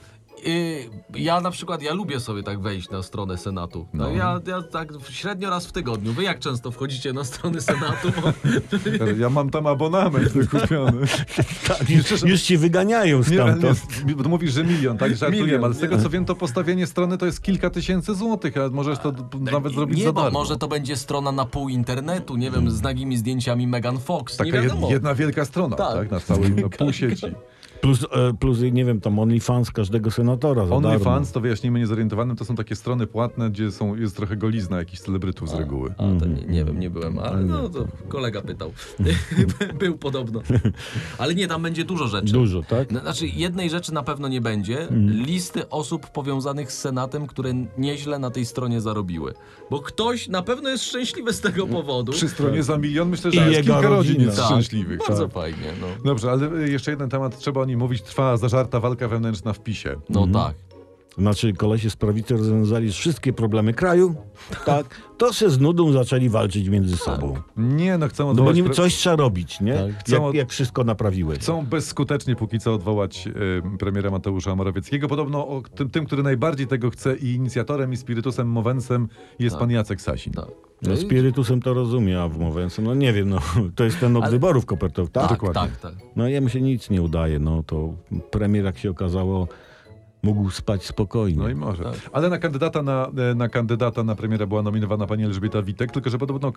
ja 1.15 1.41
na 1.41 1.51
przykład, 1.51 1.81
ja 1.81 1.93
lubię 1.93 2.19
sobie 2.19 2.43
tak 2.43 2.61
wejść 2.61 2.89
na 2.89 3.03
stronę 3.03 3.37
Senatu. 3.37 3.87
No. 3.93 4.09
Ja, 4.09 4.39
ja 4.47 4.61
tak 4.61 4.89
średnio 5.09 5.49
raz 5.49 5.65
w 5.65 5.71
tygodniu. 5.71 6.13
Wy 6.13 6.23
jak 6.23 6.39
często 6.39 6.71
wchodzicie 6.71 7.13
na 7.13 7.23
strony 7.23 7.61
Senatu? 7.61 8.11
Bo, 8.21 9.05
Ja 9.19 9.29
mam 9.29 9.49
tam 9.49 9.67
abonament 9.67 10.29
wykupiony. 10.29 11.01
Tak, 11.67 11.89
już, 11.89 12.23
już 12.23 12.41
ci 12.41 12.57
wyganiają 12.57 13.17
Nie, 13.17 13.23
stamtąd. 13.23 14.05
nie, 14.05 14.15
mówisz, 14.15 14.53
że 14.53 14.63
milion, 14.63 14.97
tak? 14.97 15.15
Żartuję, 15.15 15.43
Milion, 15.43 15.63
ale 15.63 15.73
z 15.73 15.79
tego 15.79 15.97
co 15.97 16.09
wiem, 16.09 16.25
to 16.25 16.35
postawienie 16.35 16.87
strony 16.87 17.17
to 17.17 17.25
jest 17.25 17.41
kilka 17.41 17.69
tysięcy 17.69 18.15
złotych, 18.15 18.57
a 18.57 18.69
możesz 18.69 18.99
to 18.99 19.11
d- 19.11 19.23
nawet 19.51 19.73
zrobić 19.73 19.97
nie, 19.97 20.03
za 20.03 20.13
bo 20.13 20.21
darmo. 20.21 20.39
może 20.39 20.57
to 20.57 20.67
będzie 20.67 20.95
strona 20.97 21.31
na 21.31 21.45
pół 21.45 21.69
internetu, 21.69 22.35
nie 22.35 22.51
wiem, 22.51 22.71
z 22.71 22.81
nagimi 22.81 23.17
zdjęciami 23.17 23.67
Megan 23.67 23.99
Fox. 23.99 24.33
nie 24.33 24.45
Taka 24.45 24.57
jed, 24.57 24.65
wiadomo. 24.65 24.89
jedna 24.91 25.15
wielka 25.15 25.45
strona, 25.45 25.75
tak? 25.75 25.95
Tak. 25.95 26.11
Na 26.11 26.19
całej 26.19 26.51
na 26.51 26.69
pół 26.69 26.93
sieci. 26.93 27.25
Plus, 27.81 28.03
e, 28.11 28.33
plus, 28.39 28.59
nie 28.71 28.85
wiem, 28.85 29.01
tam 29.01 29.19
OnlyFans 29.19 29.71
każdego 29.71 30.11
senatora. 30.11 30.63
OnlyFans, 30.63 31.31
to 31.31 31.39
wyjaśnijmy 31.39 31.79
niezorientowanym, 31.79 32.35
to 32.35 32.45
są 32.45 32.55
takie 32.55 32.75
strony 32.75 33.07
płatne, 33.07 33.49
gdzie 33.49 33.71
są, 33.71 33.95
jest 33.95 34.15
trochę 34.15 34.35
golizna 34.37 34.77
jakichś 34.77 35.01
celebrytów 35.01 35.49
z 35.49 35.53
reguły. 35.53 35.93
A, 35.97 36.19
to 36.19 36.25
nie, 36.25 36.41
nie 36.47 36.65
wiem, 36.65 36.79
nie 36.79 36.89
byłem, 36.89 37.19
ale 37.19 37.41
no 37.41 37.69
to 37.69 37.87
kolega 38.07 38.41
pytał. 38.41 38.71
Był 39.79 39.97
podobno. 39.97 40.41
Ale 41.17 41.35
nie, 41.35 41.47
tam 41.47 41.61
będzie 41.63 41.85
dużo 41.85 42.07
rzeczy. 42.07 42.33
Dużo, 42.33 42.63
tak? 42.63 42.91
No, 42.91 42.99
Znaczy, 42.99 43.27
jednej 43.27 43.69
rzeczy 43.69 43.93
na 43.93 44.03
pewno 44.03 44.27
nie 44.27 44.41
będzie. 44.41 44.87
Listy 45.07 45.69
osób 45.69 46.07
powiązanych 46.07 46.71
z 46.71 46.77
Senatem, 46.77 47.27
które 47.27 47.53
nieźle 47.77 48.19
na 48.19 48.29
tej 48.31 48.45
stronie 48.45 48.81
zarobiły. 48.81 49.33
Bo 49.69 49.79
ktoś 49.79 50.27
na 50.27 50.41
pewno 50.41 50.69
jest 50.69 50.83
szczęśliwy 50.83 51.33
z 51.33 51.41
tego 51.41 51.67
powodu. 51.67 52.11
Przy 52.11 52.29
stronie 52.29 52.63
za 52.63 52.77
milion 52.77 53.09
myślę, 53.09 53.31
I 53.31 53.33
że 53.33 53.41
jest 53.41 53.51
jego 53.57 53.73
kilka 53.73 53.89
rodzin 53.89 54.13
rodzina. 54.13 54.25
jest 54.25 54.37
Tak, 54.37 54.47
szczęśliwych. 54.47 54.99
Bardzo 54.99 55.23
Tak. 55.23 55.33
fajnie, 55.33 55.73
no. 55.81 55.87
Dobrze, 56.05 56.31
ale 56.31 56.53
y, 56.53 56.69
jeszcze 56.69 56.91
jeden 56.91 57.09
temat, 57.09 57.37
trzeba 57.39 57.61
mówić. 57.77 58.01
Trwa 58.01 58.37
zażarta 58.37 58.79
walka 58.79 59.07
wewnętrzna 59.07 59.53
w 59.53 59.59
PiSie. 59.59 59.95
No 60.09 60.27
tak. 60.27 60.55
Znaczy, 61.17 61.53
kolesie 61.53 61.89
z 61.89 61.95
prawicy 61.95 62.37
rozwiązali 62.37 62.91
wszystkie 62.91 63.33
problemy 63.33 63.73
kraju, 63.73 64.15
tak? 64.65 65.01
To 65.17 65.33
się 65.33 65.49
z 65.49 65.59
nudą 65.59 65.91
zaczęli 65.91 66.29
walczyć 66.29 66.69
między 66.69 66.97
sobą. 66.97 67.35
Nie, 67.57 67.97
no 67.97 68.07
chcą 68.07 68.23
No 68.23 68.27
bo 68.27 68.31
odwołać... 68.31 68.55
nim 68.55 68.69
coś 68.73 68.95
trzeba 68.95 69.15
robić, 69.15 69.61
nie? 69.61 69.93
Chcą 69.99 70.25
Jak, 70.25 70.35
jak 70.35 70.49
wszystko 70.49 70.83
naprawiłeś. 70.83 71.39
Chcą 71.39 71.65
bezskutecznie 71.65 72.35
póki 72.35 72.59
co 72.59 72.73
odwołać 72.73 73.27
y, 73.27 73.77
premiera 73.77 74.11
Mateusza 74.11 74.55
Morawieckiego. 74.55 75.07
Podobno 75.07 75.47
o, 75.47 75.61
tym, 75.75 75.89
tym, 75.89 76.05
który 76.05 76.23
najbardziej 76.23 76.67
tego 76.67 76.89
chce 76.89 77.15
i 77.17 77.33
inicjatorem 77.33 77.93
i 77.93 77.97
spirytusem 77.97 78.47
mowensem 78.47 79.07
jest 79.39 79.57
pan 79.57 79.71
Jacek 79.71 80.01
Sasin. 80.01 80.33
tak. 80.33 80.45
No, 80.81 80.97
spirytusem 80.97 81.61
to 81.61 81.73
rozumie, 81.73 82.21
a 82.21 82.27
w 82.27 82.39
Mowensem, 82.39 82.85
no 82.85 82.95
nie 82.95 83.13
wiem, 83.13 83.29
no 83.29 83.39
to 83.75 83.83
jest 83.83 83.99
ten 83.99 84.17
od 84.17 84.23
Ale- 84.23 84.31
wyborów 84.31 84.65
kopertowych, 84.65 85.11
tak? 85.11 85.23
Tak, 85.29 85.31
dokładnie. 85.39 85.61
tak, 85.61 85.79
tak. 85.79 85.93
No 86.15 86.27
jemu 86.27 86.49
się 86.49 86.61
nic 86.61 86.89
nie 86.89 87.01
udaje, 87.01 87.39
no 87.39 87.63
to 87.63 87.93
premier, 88.31 88.65
jak 88.65 88.77
się 88.77 88.89
okazało, 88.91 89.47
Mógł 90.23 90.49
spać 90.49 90.85
spokojnie. 90.85 91.39
No 91.39 91.49
i 91.49 91.55
może. 91.55 91.83
Ale 92.13 92.29
na 92.29 92.37
kandydata 92.37 92.81
na, 92.81 93.11
e, 93.31 93.35
na 93.35 93.49
kandydata 93.49 94.03
na 94.03 94.15
premiera 94.15 94.45
była 94.47 94.61
nominowana 94.61 95.07
pani 95.07 95.23
Elżbieta 95.25 95.61
Witek, 95.61 95.91
tylko 95.91 96.09
że 96.09 96.17
podobno 96.17 96.53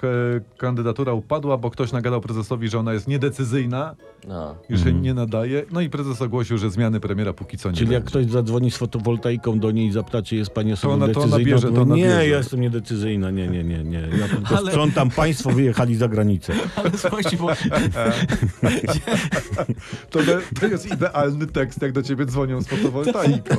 kandydatura 0.58 1.12
upadła, 1.12 1.58
bo 1.58 1.70
ktoś 1.70 1.92
nagadał 1.92 2.20
prezesowi, 2.20 2.68
że 2.68 2.78
ona 2.78 2.92
jest 2.92 3.08
niedecyzyjna 3.08 3.94
No. 4.28 4.54
i 4.68 4.76
że 4.76 4.92
nie 4.92 5.14
nadaje. 5.14 5.64
No 5.72 5.80
i 5.80 5.90
prezes 5.90 6.22
ogłosił, 6.22 6.58
że 6.58 6.70
zmiany 6.70 7.00
premiera 7.00 7.32
póki 7.32 7.58
co 7.58 7.70
nie 7.70 7.76
Czyli 7.76 7.92
jak 7.92 8.04
będzie. 8.04 8.20
ktoś 8.20 8.32
zadzwoni 8.32 8.70
z 8.70 8.76
fotowoltaiką 8.76 9.58
do 9.58 9.70
niej 9.70 9.86
i 9.88 9.92
zapyta, 9.92 10.22
czy 10.22 10.36
jest 10.36 10.50
pani 10.50 10.72
osobą 10.72 10.94
ona- 10.94 11.08
to 11.08 11.20
ona 11.20 11.38
bierze, 11.38 11.72
to 11.72 11.82
ona 11.82 11.94
nie, 11.96 12.02
bierze. 12.02 12.28
ja 12.28 12.38
jestem 12.38 12.60
niedecyzyjna, 12.60 13.30
nie, 13.30 13.48
nie, 13.48 13.64
nie, 13.64 13.84
nie. 13.84 14.00
Ja 14.20 14.28
tylko 14.28 14.56
Ale- 14.56 14.70
sprzątam, 14.70 15.10
państwo 15.10 15.50
wyjechali 15.50 15.96
za 15.96 16.08
granicę. 16.08 16.52
Ale 16.76 16.90
słuchajcie, 16.96 17.36
bo 17.36 17.48
To, 20.10 20.18
to 20.60 20.66
jest 20.66 20.86
idealny 20.92 21.46
tekst, 21.46 21.82
jak 21.82 21.92
do 21.92 22.02
ciebie 22.02 22.26
dzwonią 22.26 22.60
z 22.62 22.68
fotowoltaiką. 22.72 23.51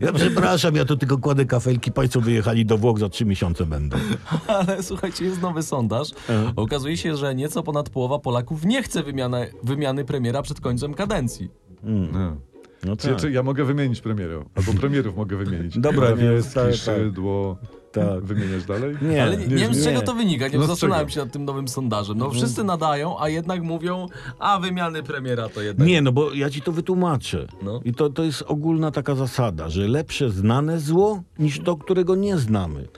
Ja 0.00 0.12
przepraszam, 0.12 0.74
ja 0.76 0.84
to 0.84 0.96
tylko 0.96 1.18
kładę 1.18 1.44
kafelki, 1.44 1.92
państwo 1.92 2.20
wyjechali 2.20 2.66
do 2.66 2.78
Włoch, 2.78 2.98
za 2.98 3.08
trzy 3.08 3.24
miesiące 3.24 3.66
będą. 3.66 3.96
Ale 4.46 4.82
słuchajcie, 4.82 5.24
jest 5.24 5.42
nowy 5.42 5.62
sondaż. 5.62 6.08
Okazuje 6.56 6.96
się, 6.96 7.16
że 7.16 7.34
nieco 7.34 7.62
ponad 7.62 7.90
połowa 7.90 8.18
Polaków 8.18 8.64
nie 8.64 8.82
chce 8.82 9.02
wymiany, 9.02 9.50
wymiany 9.62 10.04
premiera 10.04 10.42
przed 10.42 10.60
końcem 10.60 10.94
kadencji. 10.94 11.50
No. 11.82 12.36
No 12.84 12.96
Czy, 12.96 13.08
tak. 13.08 13.16
czy 13.16 13.30
ja 13.30 13.42
mogę 13.42 13.64
wymienić 13.64 14.00
premierów? 14.00 14.44
Albo 14.54 14.72
premierów 14.72 15.16
mogę 15.16 15.36
wymienić. 15.36 15.78
Dobra, 15.78 16.10
nie, 16.10 16.14
Morawiecki, 16.16 16.54
tak, 16.54 16.64
tak. 16.66 16.74
Szydło. 16.74 17.56
Tak. 18.00 18.24
Wymieniać 18.24 18.64
dalej? 18.64 18.96
Nie, 19.02 19.22
Ale 19.22 19.36
nie, 19.36 19.46
nie 19.46 19.56
wiem, 19.56 19.74
z 19.74 19.78
nie. 19.78 19.84
czego 19.84 20.00
to 20.02 20.14
wynika. 20.14 20.48
Nie 20.48 20.58
No 20.58 20.66
zastanawiam 20.66 21.08
się 21.08 21.20
nad 21.20 21.32
tym 21.32 21.44
nowym 21.44 21.68
sondażem. 21.68 22.18
No 22.18 22.30
wszyscy 22.30 22.64
nadają, 22.64 23.20
a 23.20 23.28
jednak 23.28 23.62
mówią, 23.62 24.06
a 24.38 24.58
wymiany 24.58 25.02
premiera 25.02 25.48
to 25.48 25.62
jednak... 25.62 25.88
Nie, 25.88 26.02
no 26.02 26.12
bo 26.12 26.32
ja 26.32 26.50
ci 26.50 26.62
to 26.62 26.72
wytłumaczę. 26.72 27.46
No. 27.62 27.80
I 27.84 27.94
to, 27.94 28.10
to 28.10 28.24
jest 28.24 28.42
ogólna 28.46 28.90
taka 28.90 29.14
zasada, 29.14 29.68
że 29.68 29.88
lepsze 29.88 30.30
znane 30.30 30.80
zło 30.80 31.22
niż 31.38 31.60
to, 31.60 31.76
którego 31.76 32.14
nie 32.14 32.36
znamy. 32.36 32.88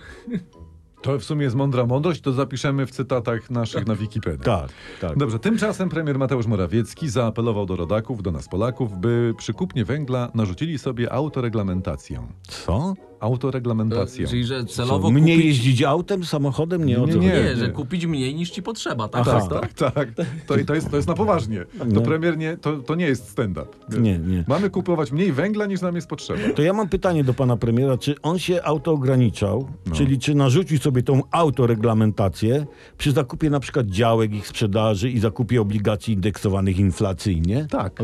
To 1.03 1.19
w 1.19 1.25
sumie 1.25 1.45
jest 1.45 1.57
mądra 1.57 1.87
mądrość, 1.87 2.21
to 2.21 2.33
zapiszemy 2.33 2.87
w 2.87 2.91
cytatach 2.91 3.51
naszych 3.51 3.87
na 3.87 3.95
Wikipedii. 3.97 4.45
Tak, 4.45 4.69
tak. 5.01 5.19
Dobrze, 5.19 5.39
tymczasem 5.39 5.89
premier 5.89 6.19
Mateusz 6.19 6.47
Morawiecki 6.47 7.09
zaapelował 7.09 7.67
do 7.67 7.77
rodaków, 7.77 8.23
do 8.23 8.31
nas 8.33 8.49
Polaków, 8.49 8.99
by 8.99 9.35
przy 9.39 9.53
kupnie 9.53 9.85
węgla 9.85 10.31
narzucili 10.35 10.79
sobie 10.79 11.13
autoreglamentację. 11.13 12.27
Co? 12.49 12.95
Autoreglamentację. 13.21 14.27
Czyli, 14.27 14.45
że 14.45 14.65
celowo 14.65 15.11
Mnie 15.11 15.33
kupić... 15.33 15.47
jeździć 15.47 15.83
autem, 15.83 16.25
samochodem? 16.25 16.85
Nie, 16.87 17.03
o 17.03 17.07
Nie, 17.07 17.13
co 17.13 17.19
nie. 17.19 17.29
Nie, 17.29 17.57
że 17.57 17.69
kupić 17.69 18.07
mniej 18.07 18.35
niż 18.35 18.51
ci 18.51 18.63
potrzeba, 18.63 19.09
tak? 19.09 19.23
Aha. 19.29 19.41
to? 19.51 19.61
Tak, 19.61 19.73
tak. 19.75 20.17
To, 20.47 20.55
to, 20.67 20.75
jest, 20.75 20.91
to 20.91 20.97
jest 20.97 21.09
na 21.09 21.15
poważnie. 21.15 21.65
To 21.79 21.85
No. 21.85 22.01
premier 22.01 22.39
nie, 22.39 22.57
to, 22.57 22.77
to 22.77 22.95
nie 22.95 23.07
jest 23.07 23.29
stand-up. 23.29 23.67
Nie, 24.01 24.19
nie. 24.19 24.45
Mamy 24.49 24.71
kupować 24.71 25.13
mniej 25.13 25.33
węgla 25.33 25.67
niż 25.67 25.81
nam 25.81 25.95
jest 25.95 26.09
potrzeba. 26.09 26.41
To 26.57 26.63
ja 26.63 26.73
mam 26.73 26.89
pytanie 26.89 27.25
do 27.25 27.35
pana 27.35 27.57
premiera, 27.57 27.99
czy 27.99 28.15
on 28.23 28.39
się 28.39 28.63
autoograniczał, 28.63 29.69
No. 29.87 29.95
czyli 29.95 30.19
czy 30.19 30.35
narzucił 30.35 30.79
sobie 30.79 31.03
tą 31.03 31.21
autoreglamentację 31.31 32.67
przy 32.99 33.13
zakupie 33.13 33.51
na 33.51 33.61
przykład 33.61 33.87
działek, 33.87 34.33
ich 34.35 34.47
sprzedaży 34.49 35.11
i 35.11 35.19
zakupie 35.19 35.61
obligacji 35.61 36.15
indeksowanych 36.15 36.79
inflacyjnie? 36.79 37.67
Tak. 37.71 38.03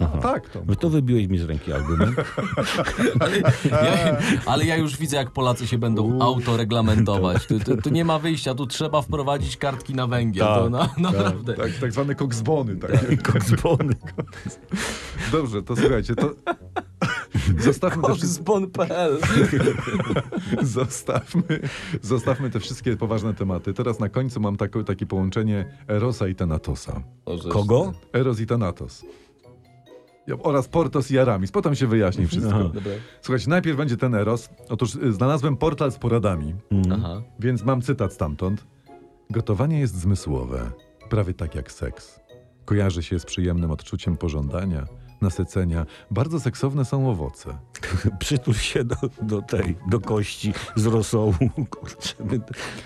Aha. 0.00 0.18
Tak, 0.18 0.48
to. 0.48 0.62
No 0.66 0.74
to 0.76 0.90
wybiłeś 0.90 1.26
mi 1.26 1.38
z 1.38 1.44
ręki 1.44 1.72
argument. 1.72 2.16
Ale 3.20 3.38
ja, 3.38 4.16
ale 4.46 4.64
ja 4.64 4.76
już 4.76 4.96
widzę, 4.96 5.16
jak 5.16 5.30
Polacy 5.30 5.66
się 5.66 5.78
będą 5.78 6.22
autoreglamentować. 6.22 7.46
Tu, 7.46 7.60
tu, 7.60 7.76
tu 7.76 7.90
nie 7.90 8.04
ma 8.04 8.18
wyjścia, 8.18 8.54
tu 8.54 8.66
trzeba 8.66 9.02
wprowadzić 9.02 9.56
kartki 9.56 9.94
na 9.94 10.06
węgiel. 10.06 10.46
Tak, 10.46 10.58
to 10.58 10.70
na, 10.70 10.88
naprawdę. 10.98 11.54
Tak, 11.54 11.70
tak 11.80 11.92
zwane 11.92 12.14
koksbony. 12.14 12.76
Tak. 12.76 13.22
Koksbony. 13.22 13.94
Dobrze, 15.32 15.62
to 15.62 15.76
słuchajcie, 15.76 16.14
to 16.14 16.34
zostawmy 17.58 18.02
te, 18.02 18.14
wszystkie, 18.14 18.48
zostawmy, 20.62 21.60
zostawmy 22.02 22.50
te 22.50 22.60
wszystkie 22.60 22.96
poważne 22.96 23.34
tematy. 23.34 23.74
Teraz 23.74 24.00
na 24.00 24.08
końcu 24.08 24.40
mam 24.40 24.56
takie, 24.56 24.84
takie 24.84 25.06
połączenie 25.06 25.78
Erosa 25.88 26.28
i 26.28 26.34
Thanatosa. 26.34 27.02
Kogo? 27.48 27.92
Eros 28.12 28.40
i 28.40 28.46
Thanatos. 28.46 29.04
Oraz 30.42 30.68
Portos 30.68 31.10
i 31.10 31.18
Aramis. 31.18 31.52
Potem 31.52 31.74
się 31.74 31.86
wyjaśni 31.86 32.26
wszystko. 32.26 32.54
Aha. 32.54 32.70
Dobra. 32.74 32.92
Słuchajcie, 33.22 33.50
najpierw 33.50 33.76
będzie 33.76 33.96
ten 33.96 34.14
Eros. 34.14 34.48
Otóż 34.68 34.94
y, 34.94 35.12
znalazłem 35.12 35.56
portal 35.56 35.92
z 35.92 35.98
poradami, 35.98 36.54
Aha. 36.92 37.22
więc 37.40 37.64
mam 37.64 37.82
cytat 37.82 38.12
stamtąd. 38.12 38.66
Gotowanie 39.30 39.80
jest 39.80 39.94
zmysłowe, 39.96 40.70
prawie 41.10 41.34
tak 41.34 41.54
jak 41.54 41.72
seks. 41.72 42.20
Kojarzy 42.64 43.02
się 43.02 43.18
z 43.18 43.24
przyjemnym 43.24 43.70
odczuciem 43.70 44.16
pożądania, 44.16 44.84
nasycenia. 45.24 45.86
Bardzo 46.10 46.40
seksowne 46.40 46.84
są 46.84 47.10
owoce. 47.10 47.58
Przytul 48.18 48.54
się 48.54 48.84
do, 48.84 48.96
do 49.22 49.42
tej, 49.42 49.76
do 49.90 50.00
kości 50.00 50.52
z 50.76 50.86
rosołu. 50.86 51.34
Kurczę, 51.70 52.14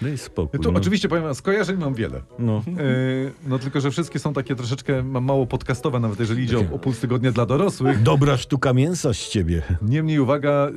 daj 0.03 0.19
spokój. 0.19 0.61
Tu 0.61 0.73
no. 0.73 0.79
oczywiście 0.79 1.09
powiem, 1.09 1.35
skojarzeń 1.35 1.77
mam 1.77 1.95
wiele. 1.95 2.23
No. 2.39 2.63
Yy, 2.67 3.33
no 3.47 3.59
tylko, 3.59 3.81
że 3.81 3.91
wszystkie 3.91 4.19
są 4.19 4.33
takie 4.33 4.55
troszeczkę 4.55 5.03
ma- 5.03 5.21
mało 5.21 5.47
podcastowe, 5.47 6.01
nawet 6.01 6.21
jeżeli 6.21 6.45
idzie 6.45 6.59
o, 6.59 6.75
o 6.75 6.79
puls 6.79 7.01
tygodnia 7.01 7.33
dla 7.33 7.47
dorosłych. 7.47 8.03
Dobra 8.03 8.37
sztuka 8.37 8.73
mięsa 8.73 9.15
z 9.15 9.29
ciebie. 9.29 9.63
Niemniej 9.83 10.19
uwaga, 10.21 10.69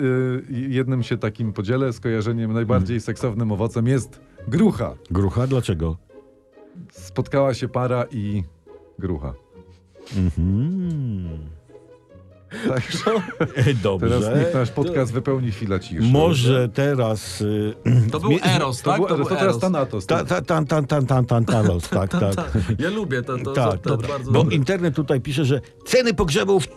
yy, 0.49 0.67
jednym 0.69 1.03
się 1.03 1.17
takim 1.17 1.53
podzielę, 1.53 1.93
skojarzeniem 1.93 2.53
najbardziej 2.53 3.01
seksownym 3.01 3.51
owocem 3.51 3.87
jest 3.87 4.19
grucha. 4.47 4.95
Grucha, 5.11 5.47
dlaczego? 5.47 5.97
Spotkała 6.91 7.53
się 7.53 7.67
para 7.67 8.05
i 8.11 8.43
grucha. 8.99 9.33
Mhm. 10.17 11.50
Także 12.67 12.99
E, 13.55 13.73
Dobrze. 13.73 14.09
teraz 14.19 14.35
niech 14.39 14.53
nasz 14.53 14.71
podcast 14.71 15.13
wypełni 15.13 15.51
chwila 15.51 15.79
ciszy. 15.79 16.01
Może 16.01 16.69
teraz... 16.69 17.41
Y, 17.41 17.73
To 18.11 18.19
był 18.19 18.31
Eros, 18.43 18.81
To, 18.81 18.91
tak? 18.91 18.99
był, 18.99 19.07
to, 19.17 19.25
teraz 19.25 19.41
Eros. 19.43 19.59
Thanatos. 19.59 20.05
ta, 20.05 20.25
ta, 20.25 20.41
tan, 20.41 20.65
tan, 20.65 20.87
tan, 20.87 21.05
tan, 21.05 21.25
tan, 21.25 21.45
talos, 21.45 21.89
tak, 21.89 22.11
tak. 22.11 22.35
Ja 22.79 22.89
lubię 22.89 23.21
to, 23.21 23.37
to, 23.37 23.51
Tak, 23.53 23.79
to, 23.81 23.89
to 23.89 23.97
to, 23.97 24.07
bardzo 24.07 24.31
bo 24.31 24.39
dobre. 24.39 24.55
internet 24.55 24.95
tutaj 24.95 25.21
pisze, 25.21 25.45
że 25.45 25.61
ceny 25.85 26.13
pogrzebów 26.13 26.67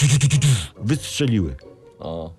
wystrzeliły. 0.82 1.54
O. 1.98 2.32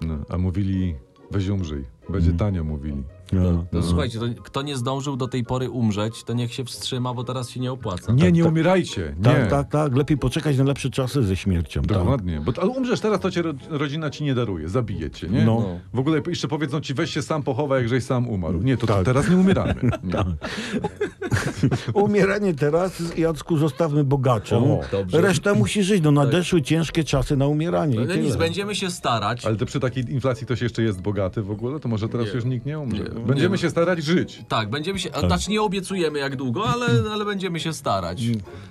No, 0.00 0.18
a 0.28 0.38
mówili, 0.38 0.94
weź 1.30 1.48
umrzyj. 1.48 1.84
Będzie 2.08 2.26
Mm. 2.28 2.38
tanio, 2.38 2.64
mówili. 2.64 3.02
No. 3.32 3.64
To 3.70 3.82
słuchajcie, 3.82 4.18
to, 4.18 4.42
kto 4.42 4.62
nie 4.62 4.76
zdążył 4.76 5.16
do 5.16 5.28
tej 5.28 5.44
pory 5.44 5.70
umrzeć, 5.70 6.24
to 6.24 6.32
niech 6.32 6.54
się 6.54 6.64
wstrzyma, 6.64 7.14
bo 7.14 7.24
teraz 7.24 7.50
się 7.50 7.60
nie 7.60 7.72
opłaca. 7.72 8.12
Nie, 8.12 8.32
nie 8.32 8.42
tak. 8.42 8.52
umierajcie. 8.52 9.14
Nie. 9.18 9.24
Tak, 9.24 9.50
tak, 9.50 9.68
tak. 9.70 9.96
Lepiej 9.96 10.18
poczekać 10.18 10.58
na 10.58 10.64
lepsze 10.64 10.90
czasy 10.90 11.22
ze 11.22 11.36
śmiercią. 11.36 11.82
Tak. 11.82 11.98
Dokładnie. 11.98 12.40
Bo, 12.40 12.52
ale 12.62 12.70
umrzesz 12.70 13.00
teraz, 13.00 13.20
to 13.20 13.30
cię 13.30 13.42
ro, 13.42 13.52
rodzina 13.70 14.10
ci 14.10 14.24
nie 14.24 14.34
daruje, 14.34 14.68
zabije 14.68 15.10
cię, 15.10 15.28
nie? 15.28 15.44
No. 15.44 15.66
W 15.94 15.98
ogóle 15.98 16.20
jeszcze 16.26 16.48
powiedzą 16.48 16.80
ci, 16.80 16.94
weź 16.94 17.10
się 17.10 17.22
sam 17.22 17.42
pochowaj, 17.42 17.80
jak 17.80 17.88
żeś 17.88 18.04
sam 18.04 18.28
umarł. 18.28 18.62
Nie, 18.62 18.76
to, 18.76 18.86
to 18.86 18.94
Tak. 18.94 19.04
teraz 19.04 19.30
nie 19.30 19.36
umieramy. 19.36 19.74
Nie. 20.04 20.24
Umieranie 22.02 22.54
teraz, 22.54 23.02
Jacku, 23.18 23.56
zostawmy 23.56 24.04
bogaczom. 24.04 24.64
O. 24.70 24.80
Reszta 25.12 25.54
musi 25.54 25.82
żyć. 25.82 26.02
No 26.02 26.10
nadeszły 26.10 26.62
ciężkie 26.62 27.04
czasy 27.04 27.36
na 27.36 27.46
umieranie. 27.46 27.94
i 27.96 28.06
No 28.06 28.14
nic, 28.16 28.36
będziemy 28.36 28.74
się 28.74 28.90
starać. 28.90 29.46
Ale 29.46 29.56
to 29.56 29.66
przy 29.66 29.80
takiej 29.80 30.10
inflacji 30.12 30.46
ktoś 30.46 30.62
jeszcze 30.62 30.82
jest 30.82 31.00
bogaty 31.02 31.42
w 31.42 31.50
ogóle, 31.50 31.80
to 31.80 31.88
może 31.88 32.08
teraz 32.08 32.26
Nie. 32.26 32.32
już 32.32 32.44
nikt 32.44 32.66
nie 32.66 32.78
umrze. 32.78 33.02
Nie. 33.04 33.21
Będziemy 33.26 33.58
się 33.58 33.70
starać 33.70 34.04
żyć. 34.04 34.42
Tak, 34.48 34.70
będziemy 34.70 34.98
się. 34.98 35.10
a 35.14 35.20
Znaczy 35.20 35.50
nie 35.50 35.62
obiecujemy 35.62 36.18
jak 36.18 36.36
długo, 36.36 36.68
ale, 36.68 36.86
ale 37.12 37.24
będziemy 37.24 37.60
się 37.60 37.72
starać. 37.72 38.22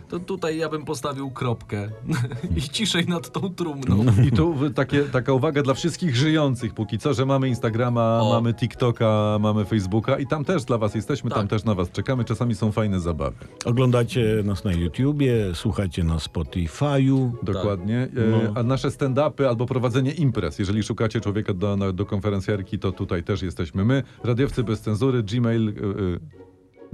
To 0.09 0.19
tutaj 0.19 0.57
ja 0.57 0.69
bym 0.69 0.85
postawił 0.85 1.31
kropkę 1.31 1.89
i 2.57 2.61
ciszej 2.61 3.05
nad 3.07 3.31
tą 3.31 3.53
trumną. 3.53 4.05
I 4.27 4.31
tu 4.31 4.55
takie, 4.75 5.03
taka 5.03 5.33
uwaga 5.33 5.63
dla 5.63 5.73
wszystkich 5.73 6.15
żyjących 6.15 6.73
póki 6.73 6.97
co, 6.97 7.13
że 7.13 7.25
mamy 7.25 7.47
Instagrama, 7.47 8.19
O. 8.21 8.33
mamy 8.33 8.53
TikToka, 8.53 9.37
mamy 9.39 9.65
Facebooka 9.65 10.17
i 10.19 10.27
tam 10.27 10.45
też 10.45 10.63
dla 10.65 10.77
was 10.77 10.95
jesteśmy, 10.95 11.29
tam 11.29 11.39
Tak. 11.39 11.49
też 11.49 11.63
na 11.63 11.75
was 11.75 11.91
czekamy. 11.91 12.23
Czasami 12.25 12.55
są 12.55 12.71
fajne 12.71 12.99
zabawy. 12.99 13.35
Oglądajcie 13.65 14.41
nas 14.43 14.63
na 14.63 14.71
YouTubie, 14.73 15.35
słuchajcie 15.53 16.03
na 16.03 16.15
Spotify'u. 16.15 17.31
Dokładnie. 17.43 17.97
E, 18.03 18.09
No. 18.31 18.37
A 18.55 18.63
nasze 18.63 18.87
stand-upy 18.89 19.45
albo 19.47 19.65
prowadzenie 19.65 20.11
imprez. 20.11 20.59
Jeżeli 20.59 20.83
szukacie 20.83 21.21
człowieka 21.21 21.53
do, 21.53 21.93
do 21.93 22.05
konferencjarki, 22.05 22.79
to 22.79 22.91
tutaj 22.91 23.23
też 23.23 23.41
jesteśmy 23.41 23.85
my. 23.85 24.03
Radiowcy 24.41 24.63
bez 24.63 24.81
cenzury, 24.81 25.23
gmail, 25.23 25.69
e, 25.69 25.71
e, 25.71 26.19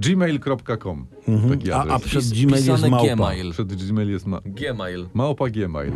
gmail.com. 0.00 1.06
Taki 1.50 1.72
A, 1.72 1.80
adres. 1.80 1.94
a 1.94 1.98
przed 1.98 2.22
Pis- 2.24 2.32
Gmail 2.46 2.66
jest 2.66 2.88
małpa. 2.88 3.14
Gmail. 3.14 3.52
Przed 3.52 3.74
Gmail 3.86 4.10
jest 4.10 4.26
ma, 4.26 4.40
Gmail. 4.44 5.08
małpa 5.14 5.50
Gmail. 5.50 5.92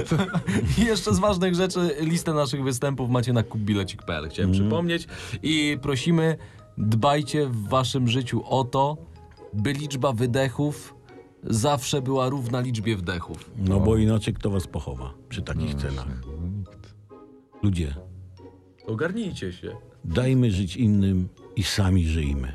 I 0.78 0.84
jeszcze 0.84 1.14
z 1.14 1.18
ważnych 1.18 1.54
rzeczy 1.54 1.90
listę 2.00 2.34
naszych 2.34 2.62
występów 2.64 3.10
macie 3.10 3.32
na 3.32 3.42
kubbilecik.pl. 3.42 4.28
Chciałem 4.28 4.52
przypomnieć. 4.52 5.06
I 5.42 5.78
prosimy, 5.82 6.36
dbajcie 6.78 7.46
w 7.46 7.68
waszym 7.68 8.08
życiu 8.08 8.42
o 8.44 8.64
to, 8.64 8.96
by 9.54 9.72
liczba 9.72 10.12
wydechów 10.12 10.94
zawsze 11.42 12.02
była 12.02 12.28
równa 12.28 12.60
liczbie 12.60 12.96
wdechów. 12.96 13.50
No 13.58 13.80
bo 13.80 13.96
inaczej 13.96 14.34
kto 14.34 14.50
was 14.50 14.66
pochowa 14.66 15.14
przy 15.28 15.42
takich 15.42 15.74
cenach? 15.74 16.06
Ludzie, 17.62 17.94
Ogarnijcie 18.86 19.52
się. 19.52 19.76
Dajmy 20.08 20.50
żyć 20.50 20.76
innym 20.76 21.28
i 21.56 21.62
sami 21.62 22.06
żyjmy. 22.06 22.54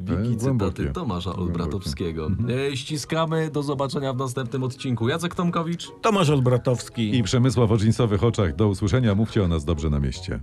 Wiki 0.00 0.36
cytaty 0.36 0.90
Tomasza 0.92 1.36
Olbratowskiego. 1.36 2.30
E, 2.70 2.76
ściskamy, 2.76 3.50
do 3.50 3.62
zobaczenia 3.62 4.12
w 4.12 4.16
następnym 4.16 4.62
odcinku. 4.62 5.08
Jacek 5.08 5.34
Tomkowicz. 5.34 5.88
Tomasz 6.02 6.30
Olbratowski. 6.30 7.16
I 7.16 7.22
Przemysław 7.22 7.70
o 7.70 7.78
dżinsowych 7.78 8.24
oczach. 8.24 8.56
Do 8.56 8.68
usłyszenia. 8.68 9.14
Mówcie 9.14 9.44
o 9.44 9.48
nas 9.48 9.64
dobrze 9.64 9.90
na 9.90 10.00
mieście. 10.00 10.40